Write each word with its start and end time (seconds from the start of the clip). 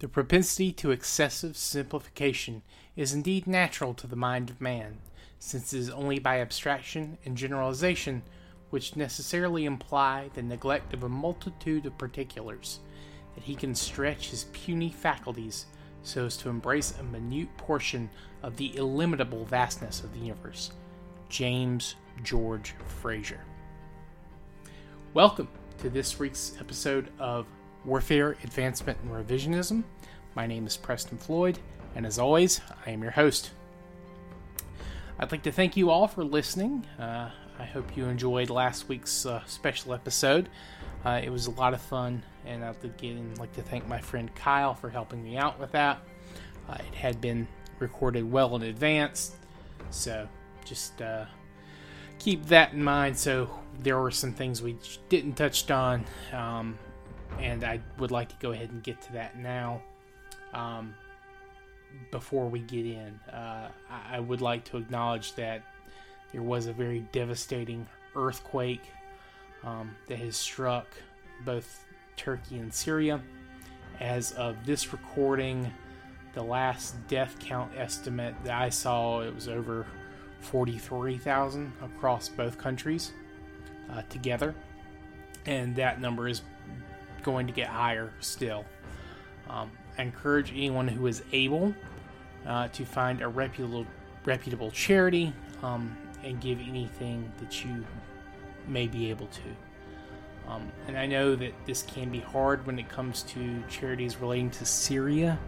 The 0.00 0.08
propensity 0.08 0.72
to 0.72 0.92
excessive 0.92 1.58
simplification 1.58 2.62
is 2.96 3.12
indeed 3.12 3.46
natural 3.46 3.92
to 3.92 4.06
the 4.06 4.16
mind 4.16 4.48
of 4.48 4.58
man, 4.58 4.96
since 5.38 5.74
it 5.74 5.78
is 5.78 5.90
only 5.90 6.18
by 6.18 6.40
abstraction 6.40 7.18
and 7.26 7.36
generalization, 7.36 8.22
which 8.70 8.96
necessarily 8.96 9.66
imply 9.66 10.30
the 10.32 10.40
neglect 10.40 10.94
of 10.94 11.02
a 11.02 11.08
multitude 11.10 11.84
of 11.84 11.98
particulars, 11.98 12.80
that 13.34 13.44
he 13.44 13.54
can 13.54 13.74
stretch 13.74 14.30
his 14.30 14.44
puny 14.54 14.88
faculties 14.88 15.66
so 16.02 16.24
as 16.24 16.38
to 16.38 16.48
embrace 16.48 16.94
a 16.98 17.02
minute 17.02 17.54
portion 17.58 18.08
of 18.42 18.56
the 18.56 18.74
illimitable 18.78 19.44
vastness 19.44 20.02
of 20.02 20.14
the 20.14 20.20
universe. 20.20 20.70
James 21.28 21.96
George 22.22 22.72
Frazer. 23.02 23.40
Welcome 25.12 25.48
to 25.76 25.90
this 25.90 26.18
week's 26.18 26.54
episode 26.58 27.10
of 27.18 27.44
Warfare, 27.84 28.36
Advancement, 28.44 28.98
and 29.02 29.10
Revisionism. 29.10 29.84
My 30.34 30.46
name 30.46 30.66
is 30.66 30.76
Preston 30.76 31.18
Floyd, 31.18 31.58
and 31.94 32.04
as 32.04 32.18
always, 32.18 32.60
I 32.86 32.90
am 32.90 33.02
your 33.02 33.12
host. 33.12 33.50
I'd 35.18 35.32
like 35.32 35.42
to 35.44 35.52
thank 35.52 35.76
you 35.76 35.90
all 35.90 36.06
for 36.06 36.22
listening. 36.22 36.86
Uh, 36.98 37.30
I 37.58 37.64
hope 37.64 37.96
you 37.96 38.04
enjoyed 38.04 38.50
last 38.50 38.88
week's 38.88 39.24
uh, 39.24 39.42
special 39.46 39.94
episode. 39.94 40.48
Uh, 41.04 41.20
it 41.22 41.30
was 41.30 41.46
a 41.46 41.50
lot 41.52 41.72
of 41.72 41.80
fun, 41.80 42.22
and 42.46 42.64
I'd 42.64 42.82
again 42.84 43.34
like 43.38 43.52
to 43.54 43.62
thank 43.62 43.88
my 43.88 44.00
friend 44.00 44.34
Kyle 44.34 44.74
for 44.74 44.90
helping 44.90 45.22
me 45.22 45.36
out 45.36 45.58
with 45.58 45.72
that. 45.72 46.00
Uh, 46.68 46.76
it 46.86 46.94
had 46.94 47.20
been 47.20 47.48
recorded 47.78 48.30
well 48.30 48.56
in 48.56 48.62
advance, 48.62 49.36
so 49.90 50.28
just 50.64 51.00
uh, 51.00 51.24
keep 52.18 52.44
that 52.46 52.74
in 52.74 52.84
mind. 52.84 53.16
So 53.18 53.50
there 53.78 53.98
were 53.98 54.10
some 54.10 54.32
things 54.32 54.62
we 54.62 54.76
didn't 55.08 55.34
touch 55.34 55.70
on. 55.70 56.04
Um, 56.32 56.78
and 57.38 57.64
I 57.64 57.80
would 57.98 58.10
like 58.10 58.28
to 58.28 58.36
go 58.40 58.52
ahead 58.52 58.70
and 58.70 58.82
get 58.82 59.00
to 59.02 59.12
that 59.14 59.38
now. 59.38 59.82
Um, 60.52 60.94
before 62.10 62.48
we 62.48 62.60
get 62.60 62.86
in, 62.86 63.18
uh, 63.32 63.68
I, 63.88 64.20
would 64.20 64.40
like 64.40 64.64
to 64.66 64.76
acknowledge 64.76 65.34
that 65.34 65.62
there 66.32 66.42
was 66.42 66.66
a 66.66 66.72
very 66.72 67.00
devastating 67.12 67.86
earthquake 68.14 68.82
um, 69.64 69.96
that 70.06 70.18
has 70.18 70.36
struck 70.36 70.86
both 71.44 71.84
Turkey 72.16 72.58
and 72.58 72.72
Syria. 72.72 73.20
As 73.98 74.32
of 74.32 74.64
this 74.64 74.92
recording, 74.92 75.72
the 76.32 76.42
last 76.42 76.94
death 77.08 77.36
count 77.40 77.72
estimate 77.76 78.34
that 78.44 78.60
I 78.60 78.68
saw, 78.68 79.20
it 79.20 79.34
was 79.34 79.48
over 79.48 79.86
43,000 80.40 81.72
across 81.82 82.28
both 82.28 82.56
countries 82.56 83.12
uh, 83.92 84.02
together. 84.08 84.54
And 85.46 85.74
that 85.76 86.00
number 86.00 86.28
is 86.28 86.42
going 87.20 87.46
to 87.46 87.52
get 87.52 87.68
higher 87.68 88.12
still. 88.20 88.64
Um, 89.48 89.70
I 89.98 90.02
encourage 90.02 90.50
anyone 90.52 90.88
who 90.88 91.06
is 91.06 91.22
able 91.32 91.74
uh, 92.46 92.68
to 92.68 92.84
find 92.84 93.20
a 93.20 93.28
reputable, 93.28 93.86
reputable 94.24 94.70
charity 94.70 95.32
um, 95.62 95.96
and 96.22 96.40
give 96.40 96.58
anything 96.60 97.30
that 97.40 97.64
you 97.64 97.84
may 98.68 98.86
be 98.86 99.10
able 99.10 99.26
to. 99.26 100.50
Um, 100.50 100.72
and 100.88 100.98
I 100.98 101.06
know 101.06 101.36
that 101.36 101.52
this 101.64 101.82
can 101.82 102.10
be 102.10 102.18
hard 102.20 102.66
when 102.66 102.78
it 102.78 102.88
comes 102.88 103.22
to 103.24 103.62
charities 103.68 104.16
relating 104.16 104.50
to 104.52 104.64
Syria 104.64 105.38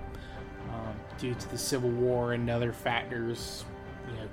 um, 0.70 0.95
due 1.19 1.34
to 1.34 1.48
the 1.50 1.59
civil 1.59 1.91
war 1.91 2.34
and 2.34 2.48
other 2.48 2.73
factors, 2.73 3.65
you 4.09 4.15
know, 4.15 4.28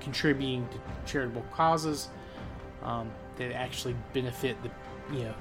contributing 0.00 0.68
to 0.68 1.10
charitable 1.10 1.44
causes 1.52 2.08
um, 2.82 3.10
that 3.36 3.52
actually 3.52 3.96
benefit 4.12 4.56
the, 4.62 4.70
you 5.16 5.24
know, 5.24 5.34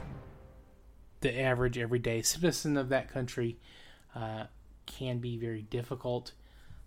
the 1.24 1.42
average 1.42 1.78
everyday 1.78 2.22
citizen 2.22 2.78
of 2.78 2.90
that 2.90 3.12
country 3.12 3.58
uh, 4.16 4.44
can 4.86 5.18
be 5.18 5.38
very 5.38 5.64
difficult. 5.64 6.34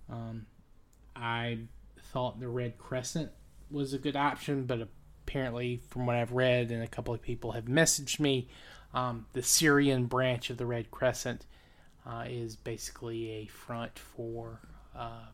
Um, 0.09 0.47
I 1.17 1.59
thought 2.13 2.39
the 2.39 2.49
Red 2.49 2.79
Crescent 2.79 3.33
was 3.71 3.93
a 3.93 3.99
good 3.99 4.15
option, 4.15 4.65
but 4.65 4.89
apparently, 5.25 5.81
from 5.89 6.07
what 6.07 6.15
I've 6.15 6.33
read, 6.33 6.71
and 6.71 6.83
a 6.83 6.87
couple 6.87 7.13
of 7.13 7.23
people 7.23 7.53
have 7.53 7.65
messaged 7.65 8.21
me, 8.21 8.49
um, 8.95 9.27
the 9.33 9.43
Syrian 9.43 10.05
branch 10.05 10.51
of 10.51 10.59
the 10.59 10.67
Red 10.67 10.91
Crescent 10.91 11.47
uh, 12.07 12.25
is 12.29 12.55
basically 12.55 13.31
a 13.31 13.47
front 13.47 13.99
for 13.99 14.61
uh, 14.95 15.27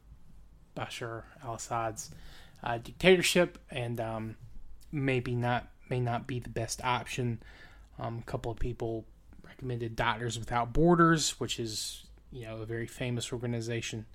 Bashar 0.77 1.25
al-Assad's 1.45 2.11
uh, 2.63 2.79
dictatorship, 2.79 3.59
and 3.71 4.01
um, 4.01 4.37
maybe 4.93 5.35
not 5.35 5.69
may 5.91 6.01
not 6.01 6.27
be 6.27 6.39
the 6.39 6.49
best 6.49 6.83
option. 6.85 7.43
Um, 7.99 8.19
a 8.19 8.31
couple 8.31 8.51
of 8.51 8.59
people 8.59 9.05
recommended 9.45 9.97
Doctors 9.97 10.39
Without 10.39 10.73
Borders, 10.73 11.39
which 11.41 11.61
is 11.61 12.05
you 12.31 12.45
know 12.45 12.59
a 12.59 12.67
very 12.67 12.87
famous 12.87 13.33
organization. 13.33 14.07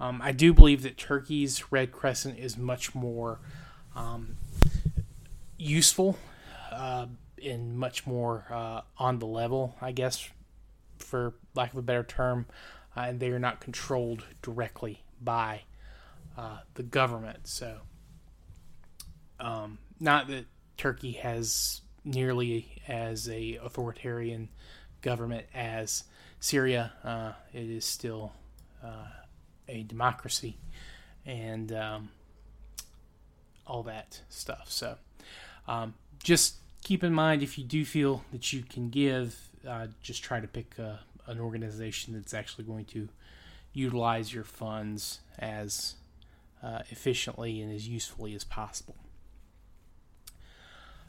Um, 0.00 0.20
I 0.22 0.32
do 0.32 0.52
believe 0.52 0.82
that 0.82 0.96
Turkey's 0.96 1.72
Red 1.72 1.92
Crescent 1.92 2.38
is 2.38 2.56
much 2.56 2.94
more 2.94 3.38
um, 3.94 4.36
useful 5.56 6.18
uh, 6.72 7.06
and 7.42 7.76
much 7.76 8.06
more 8.06 8.44
uh, 8.50 8.80
on 8.98 9.18
the 9.18 9.26
level, 9.26 9.76
I 9.80 9.92
guess, 9.92 10.28
for 10.98 11.34
lack 11.54 11.72
of 11.72 11.78
a 11.78 11.82
better 11.82 12.02
term, 12.02 12.46
uh, 12.96 13.02
and 13.02 13.20
they 13.20 13.30
are 13.30 13.38
not 13.38 13.60
controlled 13.60 14.24
directly 14.42 15.02
by 15.20 15.62
uh, 16.36 16.58
the 16.74 16.82
government. 16.82 17.46
So, 17.46 17.78
um, 19.38 19.78
not 20.00 20.26
that 20.28 20.46
Turkey 20.76 21.12
has 21.12 21.82
nearly 22.04 22.82
as 22.86 23.28
a 23.28 23.58
authoritarian 23.62 24.48
government 25.02 25.46
as 25.54 26.04
Syria. 26.40 26.92
Uh, 27.02 27.32
it 27.52 27.70
is 27.70 27.84
still 27.84 28.32
uh, 28.84 29.06
a 29.68 29.82
democracy, 29.84 30.58
and 31.24 31.72
um, 31.72 32.10
all 33.66 33.82
that 33.84 34.20
stuff. 34.28 34.70
So, 34.70 34.96
um, 35.66 35.94
just 36.22 36.56
keep 36.82 37.02
in 37.02 37.12
mind 37.12 37.42
if 37.42 37.58
you 37.58 37.64
do 37.64 37.84
feel 37.84 38.24
that 38.32 38.52
you 38.52 38.62
can 38.62 38.90
give, 38.90 39.36
uh, 39.66 39.88
just 40.02 40.22
try 40.22 40.40
to 40.40 40.46
pick 40.46 40.78
a, 40.78 41.00
an 41.26 41.40
organization 41.40 42.14
that's 42.14 42.34
actually 42.34 42.64
going 42.64 42.84
to 42.86 43.08
utilize 43.72 44.32
your 44.32 44.44
funds 44.44 45.20
as 45.38 45.94
uh, 46.62 46.80
efficiently 46.90 47.60
and 47.60 47.74
as 47.74 47.88
usefully 47.88 48.34
as 48.34 48.44
possible. 48.44 48.96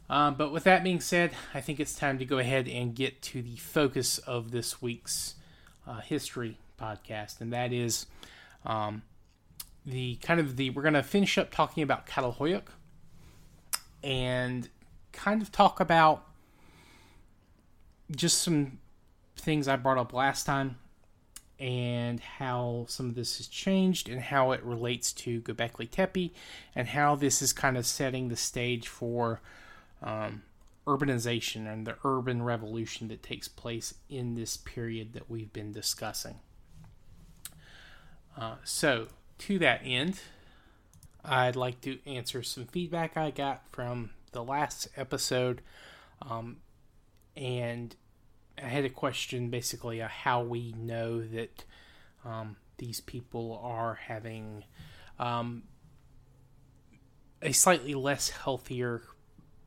Um, 0.09 0.35
but 0.35 0.51
with 0.51 0.63
that 0.65 0.83
being 0.83 0.99
said, 0.99 1.31
I 1.53 1.61
think 1.61 1.79
it's 1.79 1.95
time 1.95 2.19
to 2.19 2.25
go 2.25 2.37
ahead 2.37 2.67
and 2.67 2.93
get 2.93 3.21
to 3.23 3.41
the 3.41 3.55
focus 3.55 4.19
of 4.19 4.51
this 4.51 4.81
week's 4.81 5.35
uh, 5.87 6.01
history 6.01 6.57
podcast, 6.79 7.41
and 7.41 7.51
that 7.53 7.73
is 7.73 8.05
um, 8.65 9.01
the 9.85 10.15
kind 10.17 10.39
of 10.39 10.57
the 10.57 10.69
we're 10.71 10.83
going 10.83 10.93
to 10.93 11.03
finish 11.03 11.37
up 11.37 11.51
talking 11.51 11.81
about 11.81 12.05
Catalhoyuk 12.05 12.67
and 14.03 14.69
kind 15.11 15.41
of 15.41 15.51
talk 15.51 15.79
about 15.79 16.27
just 18.15 18.43
some 18.43 18.79
things 19.37 19.67
I 19.67 19.75
brought 19.75 19.97
up 19.97 20.13
last 20.13 20.45
time 20.45 20.77
and 21.59 22.19
how 22.19 22.85
some 22.89 23.09
of 23.09 23.15
this 23.15 23.37
has 23.37 23.47
changed 23.47 24.09
and 24.09 24.21
how 24.21 24.51
it 24.51 24.63
relates 24.63 25.13
to 25.13 25.41
Göbekli 25.41 25.89
Tepe 25.89 26.33
and 26.75 26.89
how 26.89 27.15
this 27.15 27.41
is 27.41 27.53
kind 27.53 27.77
of 27.77 27.85
setting 27.85 28.27
the 28.27 28.35
stage 28.35 28.87
for 28.87 29.41
um, 30.01 30.43
urbanization 30.87 31.71
and 31.71 31.85
the 31.85 31.95
urban 32.03 32.43
revolution 32.43 33.07
that 33.07 33.23
takes 33.23 33.47
place 33.47 33.95
in 34.09 34.35
this 34.35 34.57
period 34.57 35.13
that 35.13 35.29
we've 35.29 35.51
been 35.51 35.71
discussing. 35.71 36.39
Uh, 38.37 38.55
so, 38.63 39.07
to 39.37 39.57
that 39.59 39.81
end, 39.83 40.19
I'd 41.23 41.55
like 41.55 41.81
to 41.81 41.97
answer 42.05 42.43
some 42.43 42.65
feedback 42.65 43.17
I 43.17 43.31
got 43.31 43.63
from 43.71 44.11
the 44.31 44.43
last 44.43 44.87
episode. 44.95 45.61
Um, 46.21 46.57
and 47.35 47.95
I 48.61 48.67
had 48.67 48.85
a 48.85 48.89
question 48.89 49.49
basically 49.49 49.99
how 49.99 50.43
we 50.43 50.73
know 50.73 51.25
that 51.25 51.63
um, 52.23 52.57
these 52.77 53.01
people 53.01 53.59
are 53.63 53.95
having 53.95 54.63
um, 55.19 55.63
a 57.41 57.51
slightly 57.51 57.95
less 57.95 58.29
healthier 58.29 59.01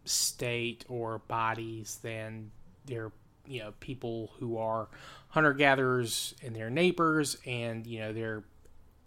state 0.08 0.84
or 0.88 1.18
bodies 1.18 1.98
than 2.02 2.50
their 2.86 3.12
you 3.46 3.60
know 3.60 3.72
people 3.80 4.30
who 4.38 4.58
are 4.58 4.88
hunter 5.28 5.52
gatherers 5.52 6.34
and 6.42 6.54
their 6.54 6.70
neighbors 6.70 7.36
and 7.46 7.86
you 7.86 8.00
know 8.00 8.12
their 8.12 8.44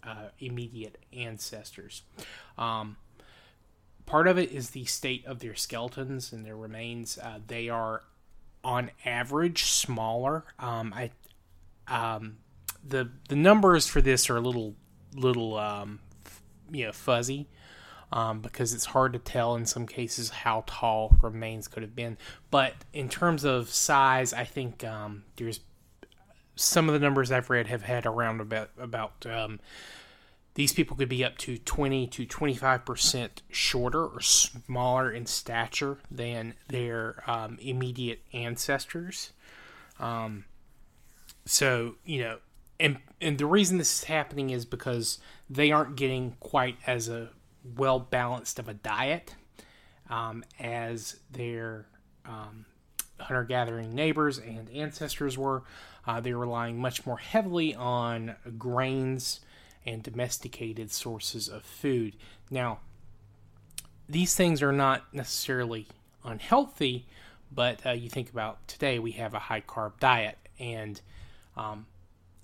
uh, 0.04 0.28
immediate 0.40 0.98
ancestors. 1.12 2.02
Um, 2.58 2.96
part 4.06 4.26
of 4.26 4.38
it 4.38 4.50
is 4.50 4.70
the 4.70 4.84
state 4.84 5.24
of 5.26 5.38
their 5.38 5.54
skeletons 5.54 6.32
and 6.32 6.44
their 6.44 6.56
remains. 6.56 7.18
Uh, 7.18 7.38
they 7.46 7.68
are 7.68 8.02
on 8.64 8.90
average 9.04 9.64
smaller. 9.64 10.44
Um, 10.58 10.92
I 10.94 11.10
um, 11.88 12.38
the 12.86 13.10
the 13.28 13.36
numbers 13.36 13.86
for 13.86 14.00
this 14.00 14.28
are 14.30 14.36
a 14.36 14.40
little 14.40 14.74
little 15.14 15.56
um, 15.58 16.00
you 16.70 16.86
know 16.86 16.92
fuzzy 16.92 17.48
um, 18.12 18.40
because 18.40 18.74
it's 18.74 18.84
hard 18.84 19.14
to 19.14 19.18
tell 19.18 19.56
in 19.56 19.64
some 19.64 19.86
cases 19.86 20.28
how 20.28 20.64
tall 20.66 21.16
remains 21.22 21.66
could 21.66 21.82
have 21.82 21.96
been. 21.96 22.18
But 22.50 22.74
in 22.92 23.08
terms 23.08 23.44
of 23.44 23.70
size, 23.70 24.32
I 24.32 24.44
think 24.44 24.84
um, 24.84 25.24
there's 25.36 25.60
some 26.54 26.88
of 26.88 26.92
the 26.92 27.00
numbers 27.00 27.32
I've 27.32 27.48
read 27.48 27.68
have 27.68 27.82
had 27.82 28.04
around 28.04 28.40
about 28.40 28.70
about 28.78 29.24
um, 29.26 29.60
these 30.54 30.74
people 30.74 30.96
could 30.96 31.08
be 31.08 31.24
up 31.24 31.38
to 31.38 31.56
20 31.56 32.06
to 32.08 32.26
25 32.26 32.84
percent 32.84 33.42
shorter 33.50 34.04
or 34.04 34.20
smaller 34.20 35.10
in 35.10 35.24
stature 35.24 35.96
than 36.10 36.54
their 36.68 37.24
um, 37.26 37.58
immediate 37.62 38.20
ancestors. 38.34 39.32
Um, 39.98 40.44
so 41.46 41.94
you 42.04 42.20
know, 42.20 42.38
and 42.78 42.98
and 43.22 43.38
the 43.38 43.46
reason 43.46 43.78
this 43.78 44.00
is 44.00 44.04
happening 44.04 44.50
is 44.50 44.66
because 44.66 45.18
they 45.48 45.72
aren't 45.72 45.96
getting 45.96 46.36
quite 46.40 46.76
as 46.86 47.08
a 47.08 47.30
well 47.76 47.98
balanced 47.98 48.58
of 48.58 48.68
a 48.68 48.74
diet 48.74 49.34
um, 50.10 50.44
as 50.58 51.16
their 51.30 51.86
um, 52.24 52.66
hunter 53.18 53.44
gathering 53.44 53.94
neighbors 53.94 54.38
and 54.38 54.68
ancestors 54.70 55.38
were. 55.38 55.62
Uh, 56.06 56.20
they're 56.20 56.38
relying 56.38 56.78
much 56.78 57.06
more 57.06 57.18
heavily 57.18 57.74
on 57.74 58.34
grains 58.58 59.40
and 59.86 60.02
domesticated 60.02 60.90
sources 60.90 61.48
of 61.48 61.62
food. 61.62 62.16
Now, 62.50 62.80
these 64.08 64.34
things 64.34 64.62
are 64.62 64.72
not 64.72 65.12
necessarily 65.14 65.86
unhealthy, 66.24 67.06
but 67.50 67.84
uh, 67.86 67.90
you 67.90 68.08
think 68.08 68.30
about 68.30 68.66
today 68.68 68.98
we 68.98 69.12
have 69.12 69.34
a 69.34 69.38
high 69.38 69.60
carb 69.60 69.98
diet, 70.00 70.38
and 70.58 71.00
um, 71.56 71.86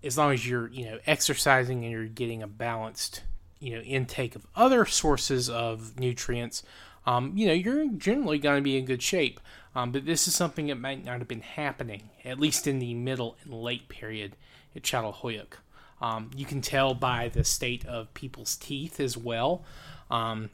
as 0.02 0.16
long 0.16 0.32
as 0.32 0.48
you're 0.48 0.68
you 0.68 0.84
know 0.84 0.98
exercising 1.06 1.84
and 1.84 1.92
you're 1.92 2.06
getting 2.06 2.42
a 2.42 2.46
balanced 2.46 3.22
you 3.60 3.74
know 3.74 3.80
intake 3.80 4.36
of 4.36 4.46
other 4.54 4.84
sources 4.84 5.48
of 5.48 5.98
nutrients, 5.98 6.62
um, 7.06 7.32
you 7.34 7.46
know 7.46 7.52
you're 7.52 7.88
generally 7.92 8.38
going 8.38 8.56
to 8.56 8.62
be 8.62 8.76
in 8.76 8.84
good 8.84 9.02
shape. 9.02 9.40
Um, 9.74 9.92
but 9.92 10.06
this 10.06 10.26
is 10.26 10.34
something 10.34 10.66
that 10.68 10.80
might 10.80 11.04
not 11.04 11.18
have 11.18 11.28
been 11.28 11.40
happening, 11.40 12.10
at 12.24 12.40
least 12.40 12.66
in 12.66 12.78
the 12.80 12.94
middle 12.94 13.36
and 13.44 13.54
late 13.54 13.88
period 13.88 14.34
at 14.74 14.82
Çatalhöyük. 14.82 15.54
Um, 16.00 16.30
you 16.36 16.44
can 16.44 16.60
tell 16.60 16.94
by 16.94 17.28
the 17.28 17.44
state 17.44 17.84
of 17.86 18.12
people's 18.14 18.56
teeth 18.56 18.98
as 18.98 19.16
well. 19.16 19.64
Um, 20.10 20.50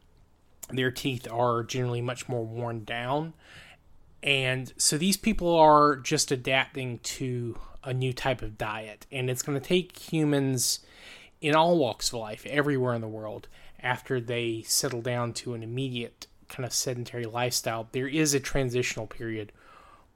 their 0.70 0.90
teeth 0.90 1.30
are 1.30 1.62
generally 1.62 2.00
much 2.00 2.28
more 2.28 2.44
worn 2.44 2.84
down. 2.84 3.34
And 4.22 4.72
so 4.78 4.96
these 4.96 5.16
people 5.16 5.54
are 5.54 5.96
just 5.96 6.30
adapting 6.30 6.98
to 7.00 7.58
a 7.82 7.92
new 7.92 8.12
type 8.12 8.40
of 8.40 8.56
diet. 8.56 9.06
And 9.12 9.28
it's 9.28 9.42
going 9.42 9.60
to 9.60 9.66
take 9.66 9.98
humans 9.98 10.80
in 11.44 11.54
all 11.54 11.76
walks 11.76 12.08
of 12.08 12.18
life, 12.20 12.46
everywhere 12.46 12.94
in 12.94 13.02
the 13.02 13.06
world, 13.06 13.48
after 13.78 14.18
they 14.18 14.62
settle 14.66 15.02
down 15.02 15.34
to 15.34 15.52
an 15.52 15.62
immediate 15.62 16.26
kind 16.48 16.64
of 16.64 16.72
sedentary 16.72 17.26
lifestyle. 17.26 17.86
There 17.92 18.08
is 18.08 18.32
a 18.32 18.40
transitional 18.40 19.06
period 19.06 19.52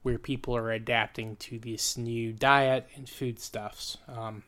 where 0.01 0.19
people 0.19 0.57
are 0.57 0.73
adapting 0.73 1.37
to 1.37 1.59
this 1.59 1.99
new 1.99 2.33
diet 2.33 2.89
and 2.97 3.07
foodstuffs. 3.07 3.99
Um, 4.09 4.45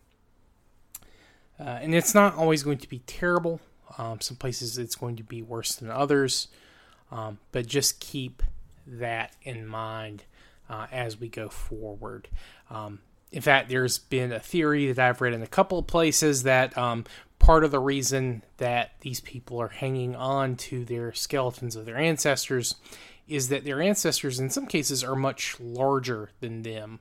uh, 1.59 1.81
and 1.83 1.95
it's 1.95 2.15
not 2.15 2.35
always 2.35 2.63
going 2.63 2.79
to 2.79 2.89
be 2.89 3.01
terrible. 3.01 3.61
Um, 3.99 4.23
some 4.23 4.39
places 4.39 4.79
it's 4.79 4.95
going 4.95 5.17
to 5.17 5.23
be 5.23 5.43
worse 5.43 5.75
than 5.75 5.91
others. 5.91 6.49
Um, 7.11 7.41
but 7.53 7.67
just 7.67 8.01
keep 8.01 8.43
that 8.87 9.37
in 9.43 9.67
mind 9.67 10.25
uh, 10.71 10.87
as 10.91 11.21
we 11.21 11.29
go 11.29 11.51
forward. 11.51 12.29
Um, 12.71 13.01
in 13.33 13.43
fact, 13.43 13.69
there's 13.69 13.99
been 13.99 14.33
a 14.33 14.41
theory 14.41 14.93
that 14.93 15.09
I've 15.09 15.21
read 15.21 15.35
in 15.35 15.43
a 15.43 15.47
couple 15.47 15.79
of 15.79 15.87
places 15.87 16.43
that 16.43 16.77
um, 16.77 17.05
part 17.39 17.65
of 17.65 17.71
the 17.71 17.79
reason 17.79 18.43
that 18.57 18.93
these 19.01 19.21
people 19.21 19.61
are 19.61 19.69
hanging 19.69 20.17
on 20.17 20.57
to 20.57 20.85
their 20.85 21.13
skeletons 21.13 21.77
of 21.77 21.87
their 21.87 21.97
ancestors 21.97 22.75
is 23.29 23.49
that 23.49 23.65
their 23.65 23.81
ancestors, 23.81 24.41
in 24.41 24.51
some 24.51 24.67
cases, 24.67 25.05
are 25.05 25.15
much 25.15 25.59
larger 25.61 26.31
than 26.41 26.63
them. 26.63 27.01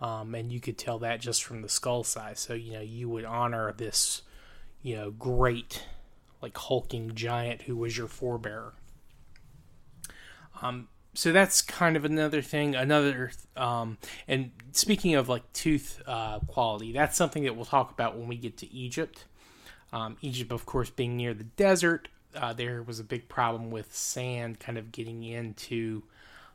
Um, 0.00 0.34
and 0.34 0.52
you 0.52 0.60
could 0.60 0.76
tell 0.76 0.98
that 0.98 1.20
just 1.20 1.42
from 1.44 1.62
the 1.62 1.68
skull 1.68 2.04
size. 2.04 2.40
So 2.40 2.54
you 2.54 2.72
know 2.72 2.80
you 2.80 3.08
would 3.08 3.24
honor 3.24 3.72
this, 3.72 4.22
you 4.82 4.96
know, 4.96 5.10
great, 5.10 5.86
like 6.42 6.56
hulking 6.56 7.14
giant 7.14 7.62
who 7.62 7.76
was 7.76 7.96
your 7.96 8.08
forebearer. 8.08 8.72
Um, 10.60 10.88
so 11.14 11.32
that's 11.32 11.62
kind 11.62 11.96
of 11.96 12.04
another 12.04 12.42
thing. 12.42 12.74
Another, 12.74 13.32
um, 13.56 13.98
and 14.26 14.50
speaking 14.72 15.14
of 15.14 15.28
like 15.28 15.50
tooth 15.52 16.02
uh, 16.06 16.38
quality, 16.40 16.92
that's 16.92 17.16
something 17.16 17.44
that 17.44 17.56
we'll 17.56 17.64
talk 17.64 17.90
about 17.90 18.16
when 18.16 18.28
we 18.28 18.36
get 18.36 18.56
to 18.58 18.72
Egypt. 18.72 19.24
Um, 19.92 20.16
Egypt, 20.22 20.52
of 20.52 20.64
course, 20.64 20.88
being 20.88 21.16
near 21.16 21.34
the 21.34 21.44
desert, 21.44 22.08
uh, 22.34 22.52
there 22.52 22.82
was 22.82 22.98
a 22.98 23.04
big 23.04 23.28
problem 23.28 23.70
with 23.70 23.94
sand 23.94 24.58
kind 24.58 24.78
of 24.78 24.90
getting 24.90 25.22
into 25.22 26.02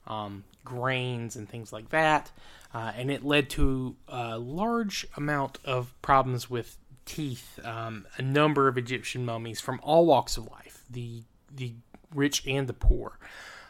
um, 0.08 0.44
grains 0.66 1.36
and 1.36 1.48
things 1.48 1.72
like 1.72 1.90
that. 1.90 2.32
Uh, 2.74 2.92
and 2.96 3.12
it 3.12 3.24
led 3.24 3.50
to 3.52 3.96
a 4.08 4.38
large 4.38 5.06
amount 5.16 5.60
of 5.64 5.94
problems 6.02 6.50
with 6.50 6.78
teeth. 7.06 7.60
Um, 7.64 8.06
a 8.18 8.22
number 8.22 8.68
of 8.68 8.78
Egyptian 8.78 9.26
mummies 9.26 9.62
from 9.62 9.80
all 9.84 10.06
walks 10.06 10.38
of 10.38 10.48
life, 10.52 10.84
the 10.90 11.24
the 11.56 11.74
rich 12.14 12.46
and 12.46 12.68
the 12.68 12.74
poor, 12.74 13.18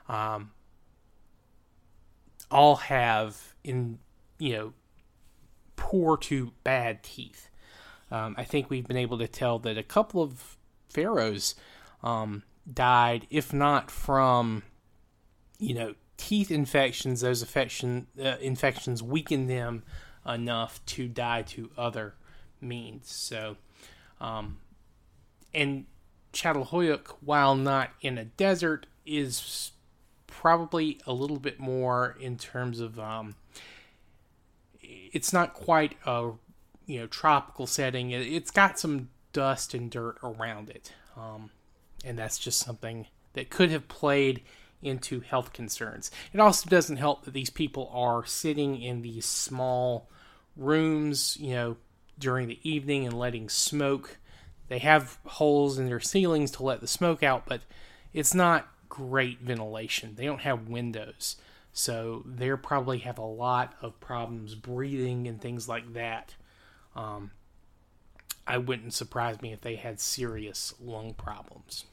um, 0.09 0.51
all 2.49 2.75
have 2.77 3.55
in 3.63 3.99
you 4.39 4.53
know 4.53 4.73
poor 5.75 6.17
to 6.17 6.53
bad 6.63 7.03
teeth. 7.03 7.49
Um, 8.11 8.35
I 8.37 8.43
think 8.43 8.69
we've 8.69 8.87
been 8.87 8.97
able 8.97 9.17
to 9.17 9.27
tell 9.27 9.59
that 9.59 9.77
a 9.77 9.83
couple 9.83 10.21
of 10.21 10.57
pharaohs 10.89 11.55
um, 12.03 12.43
died, 12.71 13.27
if 13.29 13.53
not 13.53 13.91
from 13.91 14.63
you 15.59 15.73
know 15.73 15.95
teeth 16.17 16.51
infections, 16.51 17.21
those 17.21 17.41
infection, 17.41 18.07
uh, 18.19 18.35
infections 18.41 19.01
weaken 19.03 19.47
them 19.47 19.83
enough 20.25 20.83
to 20.85 21.07
die 21.07 21.43
to 21.43 21.69
other 21.77 22.15
means. 22.59 23.09
So, 23.11 23.57
um, 24.19 24.57
and 25.53 25.85
Çatalhöyük, 26.33 27.07
while 27.21 27.55
not 27.55 27.91
in 28.01 28.17
a 28.17 28.25
desert, 28.25 28.87
is 29.05 29.71
probably 30.27 30.99
a 31.07 31.13
little 31.13 31.39
bit 31.39 31.59
more 31.59 32.15
in 32.19 32.37
terms 32.37 32.79
of 32.79 32.99
um, 32.99 33.35
it's 34.81 35.33
not 35.33 35.53
quite 35.53 35.95
a 36.05 36.31
you 36.85 36.99
know 36.99 37.07
tropical 37.07 37.65
setting. 37.67 38.11
It's 38.11 38.51
got 38.51 38.79
some 38.79 39.09
dust 39.33 39.73
and 39.73 39.89
dirt 39.89 40.17
around 40.23 40.69
it, 40.69 40.93
um, 41.15 41.51
and 42.05 42.17
that's 42.17 42.37
just 42.37 42.59
something 42.59 43.07
that 43.33 43.49
could 43.49 43.71
have 43.71 43.87
played 43.87 44.41
into 44.81 45.21
health 45.21 45.53
concerns. 45.53 46.11
It 46.33 46.39
also 46.39 46.69
doesn't 46.69 46.97
help 46.97 47.25
that 47.25 47.33
these 47.33 47.49
people 47.49 47.89
are 47.93 48.25
sitting 48.25 48.81
in 48.81 49.01
these 49.01 49.25
small 49.25 50.09
rooms, 50.55 51.37
you 51.39 51.53
know, 51.53 51.77
during 52.19 52.47
the 52.47 52.59
evening 52.63 53.05
and 53.05 53.17
letting 53.17 53.49
smoke. 53.49 54.17
They 54.67 54.79
have 54.79 55.17
holes 55.25 55.79
in 55.79 55.87
their 55.87 55.99
ceilings 55.99 56.51
to 56.51 56.63
let 56.63 56.81
the 56.81 56.87
smoke 56.87 57.23
out, 57.23 57.45
but 57.45 57.61
it's 58.13 58.33
not 58.33 58.67
great 58.89 59.41
ventilation. 59.41 60.15
They 60.15 60.25
don't 60.25 60.41
have 60.41 60.67
windows. 60.67 61.37
So 61.73 62.23
they 62.25 62.49
probably 62.51 62.99
have 62.99 63.19
a 63.19 63.25
lot 63.25 63.75
of 63.81 63.99
problems 63.99 64.55
breathing 64.55 65.27
and 65.27 65.39
things 65.39 65.69
like 65.69 65.93
that. 65.93 66.35
Um, 66.95 67.31
I 68.47 68.57
wouldn't 68.57 68.93
surprise 68.93 69.41
me 69.41 69.53
if 69.53 69.61
they 69.61 69.75
had 69.75 69.99
serious 69.99 70.73
lung 70.79 71.13
problems. 71.13 71.85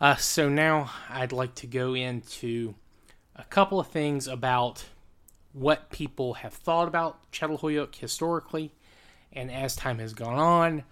Uh, 0.00 0.16
so 0.16 0.48
now 0.48 0.90
I'd 1.10 1.32
like 1.32 1.54
to 1.56 1.66
go 1.66 1.94
into 1.94 2.74
a 3.36 3.44
couple 3.44 3.78
of 3.80 3.88
things 3.88 4.26
about 4.26 4.84
what 5.52 5.90
people 5.90 6.34
have 6.34 6.54
thought 6.54 6.88
about 6.88 7.30
Çatalhöyük 7.30 7.94
historically, 7.94 8.72
and 9.32 9.50
as 9.50 9.76
time 9.76 9.98
has 9.98 10.14
gone 10.14 10.38
on, 10.38 10.84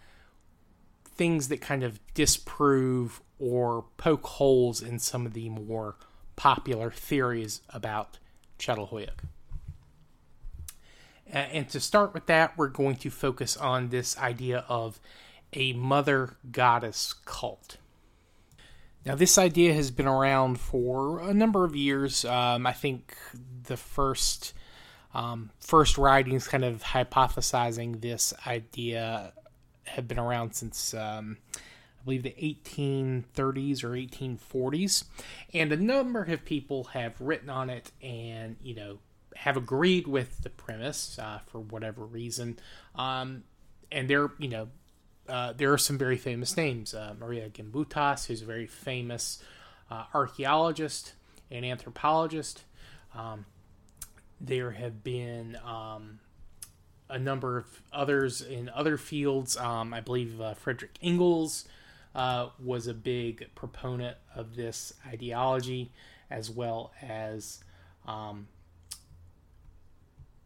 things 1.05 1.49
that 1.49 1.61
kind 1.61 1.83
of 1.83 2.01
disprove 2.15 3.21
or 3.43 3.85
poke 3.97 4.25
holes 4.25 4.81
in 4.81 5.01
some 5.01 5.27
of 5.27 5.33
the 5.33 5.49
more 5.49 5.97
popular 6.37 6.93
theories 6.93 7.61
about. 7.71 8.19
Uh, 11.33 11.39
and 11.39 11.69
to 11.69 11.81
start 11.81 12.15
with 12.15 12.27
that, 12.27 12.57
we're 12.57 12.69
going 12.69 12.95
to 12.95 13.11
focus 13.11 13.57
on 13.57 13.89
this 13.89 14.17
idea 14.17 14.65
of 14.69 15.01
a 15.53 15.73
mother 15.73 16.37
goddess 16.53 17.15
cult. 17.25 17.79
Now, 19.05 19.17
this 19.17 19.37
idea 19.37 19.75
has 19.75 19.91
been 19.91 20.07
around 20.07 20.61
for 20.61 21.21
a 21.21 21.35
number 21.35 21.65
of 21.65 21.75
years. 21.75 22.25
Um, 22.25 22.65
I 22.65 22.73
think 22.73 23.17
the 23.65 23.77
first 23.77 24.55
um, 25.15 25.51
first 25.59 25.99
writings, 25.99 26.47
kind 26.47 26.65
of 26.65 26.83
hypothesizing 26.85 28.01
this 28.01 28.33
idea, 28.47 29.33
have 29.85 30.07
been 30.07 30.21
around 30.21 30.55
since 30.55 30.95
um, 30.95 31.39
I 32.03 32.05
believe 32.05 32.23
the 32.25 32.31
1830s 32.31 33.85
or 33.85 33.91
1840s, 33.91 35.05
and 35.55 35.73
a 35.73 35.77
number 35.77 36.25
of 36.25 36.45
people 36.45 36.85
have 36.85 37.21
written 37.21 37.49
on 37.49 37.71
it 37.71 37.93
and 38.03 38.57
you 38.63 38.75
know 38.75 38.99
have 39.37 39.57
agreed 39.57 40.07
with 40.07 40.43
the 40.43 40.51
premise 40.51 41.19
uh, 41.19 41.39
for 41.47 41.61
whatever 41.61 42.05
reason. 42.05 42.59
Um, 42.97 43.45
and 43.93 44.09
they're 44.09 44.33
you 44.39 44.49
know 44.49 44.69
uh, 45.29 45.53
there 45.53 45.73
are 45.73 45.79
some 45.79 45.97
very 45.97 46.17
famous 46.17 46.57
names. 46.57 46.93
Uh, 46.93 47.15
Maria 47.19 47.49
Gimbutas, 47.49 48.27
who's 48.27 48.43
a 48.43 48.47
very 48.47 48.67
famous 48.67 49.43
uh, 49.91 50.05
archaeologist 50.13 51.13
and 51.51 51.65
anthropologist. 51.65 52.65
Um, 53.15 53.47
there 54.41 54.73
have 54.73 55.05
been 55.05 55.57
um, 55.65 56.19
a 57.09 57.19
number 57.19 57.59
of 57.59 57.83
others 57.93 58.41
in 58.43 58.69
other 58.71 58.97
fields. 58.97 59.57
Um, 59.57 59.95
I 59.95 60.01
believe 60.01 60.41
uh, 60.41 60.55
Frederick 60.55 60.99
Engels 61.01 61.67
uh, 62.15 62.49
was 62.63 62.87
a 62.87 62.95
big 62.95 63.49
proponent 63.55 64.17
of 64.35 64.57
this 64.57 64.93
ideology, 65.07 65.93
as 66.31 66.51
well 66.51 66.93
as 67.01 67.63
um, 68.07 68.49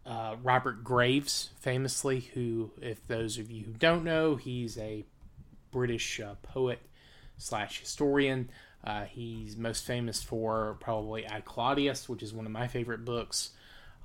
uh, 0.04 0.36
Robert 0.42 0.84
Graves, 0.84 1.50
famously, 1.58 2.20
who, 2.34 2.70
if 2.80 3.06
those 3.08 3.38
of 3.38 3.50
you 3.50 3.64
who 3.64 3.72
don't 3.72 4.04
know, 4.04 4.36
he's 4.36 4.78
a 4.78 5.04
British 5.72 6.20
uh, 6.20 6.36
poet 6.42 6.80
slash 7.38 7.80
historian. 7.80 8.50
Uh, 8.84 9.04
he's 9.04 9.56
most 9.56 9.84
famous 9.84 10.22
for 10.22 10.76
probably 10.78 11.28
I 11.28 11.40
Claudius, 11.40 12.08
which 12.08 12.22
is 12.22 12.32
one 12.32 12.46
of 12.46 12.52
my 12.52 12.68
favorite 12.68 13.04
books 13.04 13.50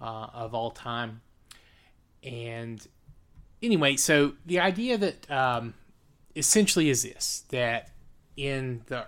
uh, 0.01 0.27
of 0.33 0.55
all 0.55 0.71
time. 0.71 1.21
And 2.23 2.85
anyway, 3.61 3.95
so 3.95 4.33
the 4.45 4.59
idea 4.59 4.97
that 4.97 5.29
um, 5.29 5.75
essentially 6.35 6.89
is 6.89 7.03
this 7.03 7.43
that 7.49 7.89
in 8.37 8.81
the 8.87 9.05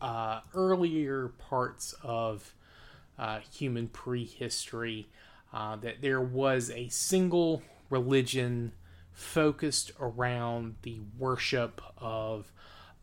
uh, 0.00 0.40
earlier 0.54 1.28
parts 1.38 1.94
of 2.02 2.54
uh, 3.18 3.40
human 3.52 3.88
prehistory, 3.88 5.08
uh, 5.52 5.76
that 5.76 6.02
there 6.02 6.20
was 6.20 6.70
a 6.70 6.88
single 6.88 7.62
religion 7.90 8.72
focused 9.12 9.92
around 10.00 10.74
the 10.82 11.00
worship 11.16 11.80
of 11.96 12.52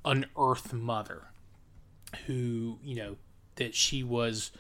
an 0.04 0.26
earth 0.38 0.74
mother 0.74 1.28
who, 2.28 2.78
you 2.84 2.96
know, 2.96 3.16
that 3.56 3.74
she 3.74 4.04
was 4.04 4.52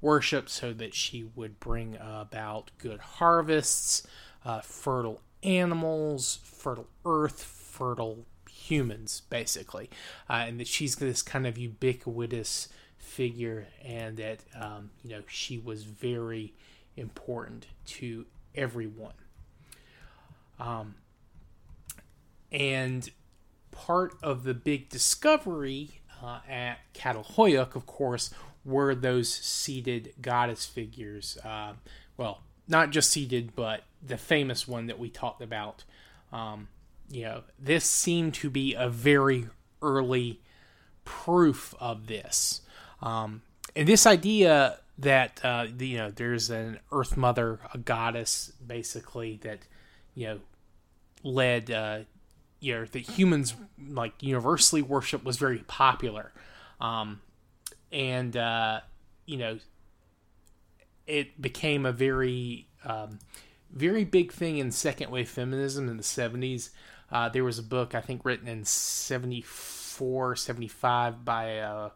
worshipped 0.00 0.50
so 0.50 0.72
that 0.72 0.94
she 0.94 1.24
would 1.34 1.58
bring 1.58 1.96
about 1.96 2.70
good 2.78 3.00
harvests, 3.00 4.06
uh, 4.44 4.60
fertile 4.60 5.20
animals, 5.42 6.38
fertile 6.44 6.88
earth, 7.04 7.42
fertile 7.42 8.26
humans, 8.68 9.22
basically, 9.30 9.90
uh, 10.28 10.44
and 10.46 10.60
that 10.60 10.66
she's 10.66 10.96
this 10.96 11.22
kind 11.22 11.46
of 11.46 11.58
ubiquitous 11.58 12.68
figure, 12.96 13.66
and 13.84 14.16
that 14.16 14.40
um, 14.58 14.90
you 15.02 15.10
know 15.10 15.22
she 15.26 15.58
was 15.58 15.84
very 15.84 16.54
important 16.96 17.66
to 17.86 18.26
everyone. 18.54 19.14
Um, 20.58 20.96
and 22.50 23.08
part 23.70 24.14
of 24.22 24.44
the 24.44 24.54
big 24.54 24.88
discovery 24.88 26.00
uh, 26.22 26.40
at 26.48 26.78
Catalhoyuk, 26.94 27.76
of 27.76 27.86
course, 27.86 28.30
were 28.64 28.94
those 28.94 29.32
seated 29.32 30.12
goddess 30.20 30.66
figures. 30.66 31.38
Uh, 31.44 31.74
well, 32.16 32.42
not 32.66 32.90
just 32.90 33.10
seated, 33.10 33.54
but 33.54 33.84
the 34.04 34.18
famous 34.18 34.66
one 34.66 34.86
that 34.86 34.98
we 34.98 35.08
talked 35.08 35.42
about. 35.42 35.84
Um, 36.32 36.68
you 37.10 37.22
know, 37.22 37.42
this 37.58 37.84
seemed 37.84 38.34
to 38.34 38.50
be 38.50 38.74
a 38.74 38.88
very 38.88 39.48
early 39.82 40.40
proof 41.04 41.74
of 41.80 42.06
this. 42.06 42.60
Um, 43.00 43.42
and 43.74 43.88
this 43.88 44.06
idea 44.06 44.78
that 44.98 45.40
uh, 45.44 45.66
you 45.78 45.96
know 45.96 46.10
there's 46.10 46.50
an 46.50 46.80
Earth 46.90 47.16
Mother, 47.16 47.60
a 47.72 47.78
goddess, 47.78 48.52
basically 48.64 49.38
that 49.42 49.60
you 50.14 50.26
know 50.26 50.40
led 51.22 51.70
uh, 51.70 52.00
you 52.60 52.74
know 52.74 52.84
that 52.84 52.98
humans 52.98 53.54
like 53.88 54.14
universally 54.20 54.82
worship 54.82 55.24
was 55.24 55.36
very 55.36 55.58
popular, 55.60 56.32
um, 56.80 57.20
and 57.92 58.36
uh, 58.36 58.80
you 59.26 59.36
know 59.36 59.58
it 61.06 61.40
became 61.40 61.86
a 61.86 61.92
very 61.92 62.66
um, 62.84 63.18
very 63.72 64.04
big 64.04 64.32
thing 64.32 64.58
in 64.58 64.70
second 64.70 65.10
wave 65.10 65.28
feminism 65.28 65.88
in 65.88 65.96
the 65.96 66.02
70s. 66.02 66.70
Uh, 67.10 67.28
there 67.28 67.44
was 67.44 67.58
a 67.58 67.62
book, 67.62 67.94
I 67.94 68.00
think, 68.00 68.24
written 68.24 68.48
in 68.48 68.64
74, 68.64 70.36
75 70.36 71.24
by 71.24 71.58
uh, 71.58 71.90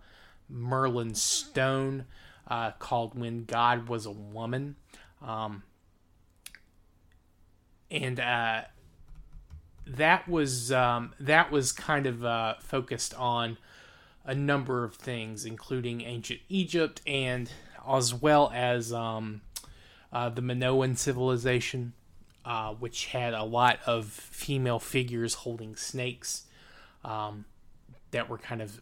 Merlin 0.48 1.14
Stone 1.14 2.06
uh, 2.48 2.72
called 2.72 3.18
When 3.18 3.44
God 3.44 3.88
Was 3.88 4.06
a 4.06 4.10
Woman. 4.10 4.76
Um, 5.20 5.62
and 7.90 8.18
uh, 8.18 8.62
that 9.86 10.28
was 10.28 10.72
um, 10.72 11.12
that 11.20 11.50
was 11.52 11.72
kind 11.72 12.06
of 12.06 12.24
uh, 12.24 12.54
focused 12.60 13.14
on 13.14 13.58
a 14.24 14.34
number 14.34 14.84
of 14.84 14.94
things, 14.94 15.44
including 15.44 16.00
ancient 16.00 16.40
Egypt 16.48 17.02
and 17.06 17.50
as 17.86 18.14
well 18.14 18.50
as 18.54 18.92
um, 18.92 19.42
uh, 20.12 20.28
the 20.28 20.42
Minoan 20.42 20.96
civilization, 20.96 21.92
uh, 22.44 22.74
which 22.74 23.06
had 23.06 23.34
a 23.34 23.44
lot 23.44 23.78
of 23.86 24.06
female 24.06 24.78
figures 24.78 25.34
holding 25.34 25.76
snakes 25.76 26.44
um, 27.04 27.44
that 28.10 28.28
were 28.28 28.38
kind 28.38 28.60
of 28.62 28.80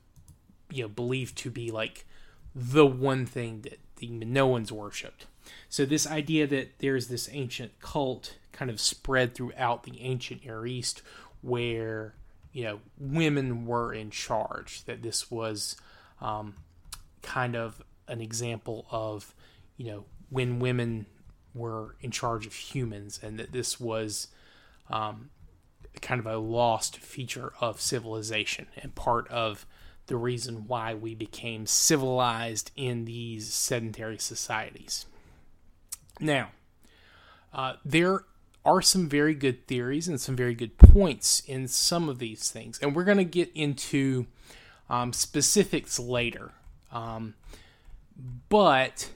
you 0.70 0.82
know 0.82 0.88
believed 0.88 1.36
to 1.38 1.50
be 1.50 1.70
like 1.70 2.04
the 2.54 2.86
one 2.86 3.26
thing 3.26 3.60
that 3.62 3.78
the 3.96 4.08
Minoans 4.08 4.70
worshipped. 4.72 5.26
So 5.68 5.84
this 5.84 6.06
idea 6.06 6.46
that 6.46 6.78
there's 6.78 7.08
this 7.08 7.28
ancient 7.32 7.80
cult 7.80 8.36
kind 8.52 8.70
of 8.70 8.80
spread 8.80 9.34
throughout 9.34 9.84
the 9.84 10.00
ancient 10.00 10.44
Near 10.44 10.66
East, 10.66 11.02
where 11.42 12.14
you 12.52 12.64
know 12.64 12.80
women 12.98 13.66
were 13.66 13.92
in 13.92 14.10
charge. 14.10 14.84
That 14.84 15.02
this 15.02 15.30
was 15.30 15.76
um, 16.20 16.54
kind 17.22 17.56
of 17.56 17.82
an 18.08 18.20
example 18.20 18.86
of 18.90 19.34
you 19.76 19.86
know 19.86 20.04
when 20.30 20.58
women 20.58 21.06
were 21.54 21.96
in 22.00 22.10
charge 22.10 22.46
of 22.46 22.54
humans, 22.54 23.18
and 23.22 23.38
that 23.38 23.52
this 23.52 23.80
was 23.80 24.28
um, 24.88 25.30
kind 26.00 26.20
of 26.20 26.26
a 26.26 26.36
lost 26.36 26.98
feature 26.98 27.52
of 27.60 27.80
civilization 27.80 28.66
and 28.76 28.94
part 28.94 29.28
of 29.28 29.66
the 30.06 30.16
reason 30.16 30.66
why 30.66 30.94
we 30.94 31.14
became 31.14 31.66
civilized 31.66 32.70
in 32.74 33.04
these 33.04 33.52
sedentary 33.52 34.18
societies. 34.18 35.06
Now, 36.18 36.50
uh, 37.52 37.74
there 37.84 38.24
are 38.64 38.82
some 38.82 39.08
very 39.08 39.34
good 39.34 39.66
theories 39.66 40.08
and 40.08 40.20
some 40.20 40.36
very 40.36 40.54
good 40.54 40.78
points 40.78 41.40
in 41.46 41.68
some 41.68 42.08
of 42.08 42.18
these 42.18 42.50
things, 42.50 42.78
and 42.80 42.94
we're 42.94 43.04
going 43.04 43.18
to 43.18 43.24
get 43.24 43.50
into 43.54 44.26
um, 44.88 45.12
specifics 45.12 45.98
later. 45.98 46.52
Um, 46.92 47.34
but 48.48 49.10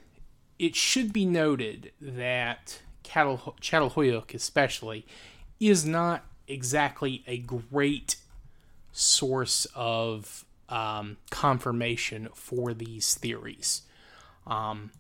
it 0.59 0.77
should 0.77 1.13
be 1.13 1.27
noted 1.27 1.93
that 2.01 2.81
Çatalhöyük, 3.05 4.35
especially, 4.35 5.07
is 5.61 5.85
not 5.85 6.25
exactly 6.47 7.23
a 7.27 7.39
great 7.39 8.17
source 8.93 9.67
of 9.75 10.45
um, 10.69 11.17
confirmation 11.31 12.29
for 12.35 12.73
these 12.73 13.15
theories. 13.15 13.83
Um, 14.47 14.91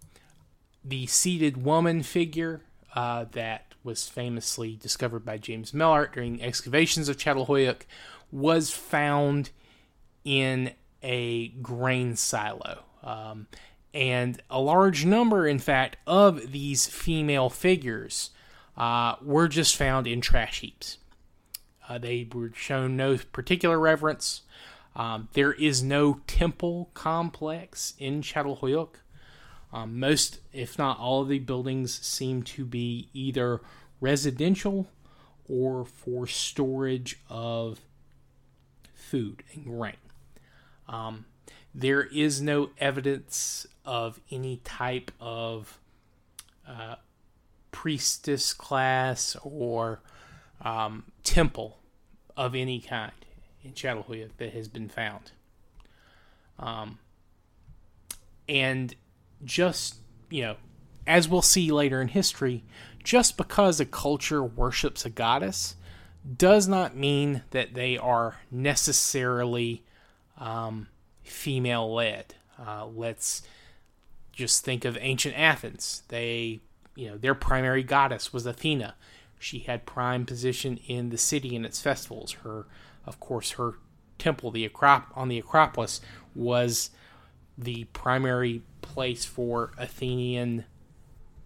the 0.84 1.06
seated 1.06 1.64
woman 1.64 2.02
figure 2.02 2.62
uh, 2.94 3.26
that 3.32 3.74
was 3.82 4.08
famously 4.08 4.76
discovered 4.76 5.24
by 5.24 5.38
James 5.38 5.72
Mellaart 5.72 6.12
during 6.12 6.42
excavations 6.42 7.08
of 7.08 7.16
Çatalhöyük 7.16 7.82
was 8.32 8.70
found 8.70 9.50
in 10.24 10.72
a 11.02 11.48
grain 11.48 12.16
silo. 12.16 12.80
Um, 13.02 13.46
and 13.94 14.42
a 14.50 14.60
large 14.60 15.06
number, 15.06 15.46
in 15.46 15.60
fact, 15.60 15.96
of 16.06 16.50
these 16.52 16.86
female 16.88 17.48
figures 17.48 18.30
uh, 18.76 19.14
were 19.22 19.46
just 19.46 19.76
found 19.76 20.08
in 20.08 20.20
trash 20.20 20.60
heaps. 20.60 20.98
Uh, 21.88 21.98
they 21.98 22.28
were 22.34 22.50
shown 22.54 22.96
no 22.96 23.16
particular 23.32 23.78
reverence. 23.78 24.42
Um, 24.96 25.28
there 25.34 25.52
is 25.52 25.82
no 25.82 26.20
temple 26.26 26.90
complex 26.94 27.94
in 27.98 28.20
Çatalhöyük. 28.20 28.96
Um, 29.72 29.98
most, 29.98 30.40
if 30.52 30.78
not 30.78 30.98
all, 30.98 31.22
of 31.22 31.28
the 31.28 31.38
buildings 31.38 32.00
seem 32.04 32.42
to 32.44 32.64
be 32.64 33.08
either 33.12 33.60
residential 34.00 34.88
or 35.48 35.84
for 35.84 36.26
storage 36.26 37.20
of 37.28 37.80
food 38.94 39.42
and 39.52 39.64
grain. 39.64 39.96
Um, 40.88 41.26
there 41.74 42.04
is 42.04 42.40
no 42.40 42.70
evidence 42.78 43.66
of 43.84 44.20
any 44.30 44.58
type 44.58 45.10
of 45.20 45.80
uh, 46.66 46.96
priestess 47.72 48.52
class 48.52 49.36
or 49.42 50.00
um, 50.62 51.04
temple 51.24 51.78
of 52.36 52.54
any 52.54 52.80
kind 52.80 53.12
in 53.62 53.72
Çatalhöyük 53.72 54.30
that 54.38 54.52
has 54.52 54.68
been 54.68 54.88
found. 54.88 55.32
Um, 56.58 56.98
and 58.48 58.94
just, 59.44 59.96
you 60.30 60.42
know, 60.42 60.56
as 61.06 61.28
we'll 61.28 61.42
see 61.42 61.70
later 61.72 62.00
in 62.00 62.08
history, 62.08 62.64
just 63.02 63.36
because 63.36 63.80
a 63.80 63.84
culture 63.84 64.42
worships 64.42 65.04
a 65.04 65.10
goddess 65.10 65.76
does 66.36 66.66
not 66.66 66.96
mean 66.96 67.42
that 67.50 67.74
they 67.74 67.98
are 67.98 68.36
necessarily 68.50 69.84
um, 70.38 70.88
female 71.24 71.92
led. 71.92 72.34
Uh, 72.58 72.86
let's 72.86 73.42
just 74.32 74.64
think 74.64 74.84
of 74.84 74.98
ancient 75.00 75.38
Athens. 75.38 76.02
They, 76.08 76.60
you 76.94 77.08
know, 77.08 77.16
their 77.16 77.34
primary 77.34 77.82
goddess 77.82 78.32
was 78.32 78.46
Athena. 78.46 78.94
She 79.38 79.60
had 79.60 79.86
prime 79.86 80.24
position 80.24 80.78
in 80.86 81.10
the 81.10 81.18
city 81.18 81.54
and 81.54 81.66
its 81.66 81.80
festivals. 81.80 82.32
Her, 82.44 82.66
of 83.04 83.20
course, 83.20 83.52
her 83.52 83.74
temple, 84.18 84.50
the 84.50 84.68
Acrop- 84.68 85.16
on 85.16 85.28
the 85.28 85.38
Acropolis, 85.38 86.00
was 86.34 86.90
the 87.56 87.84
primary 87.92 88.62
place 88.82 89.24
for 89.24 89.72
Athenian, 89.78 90.64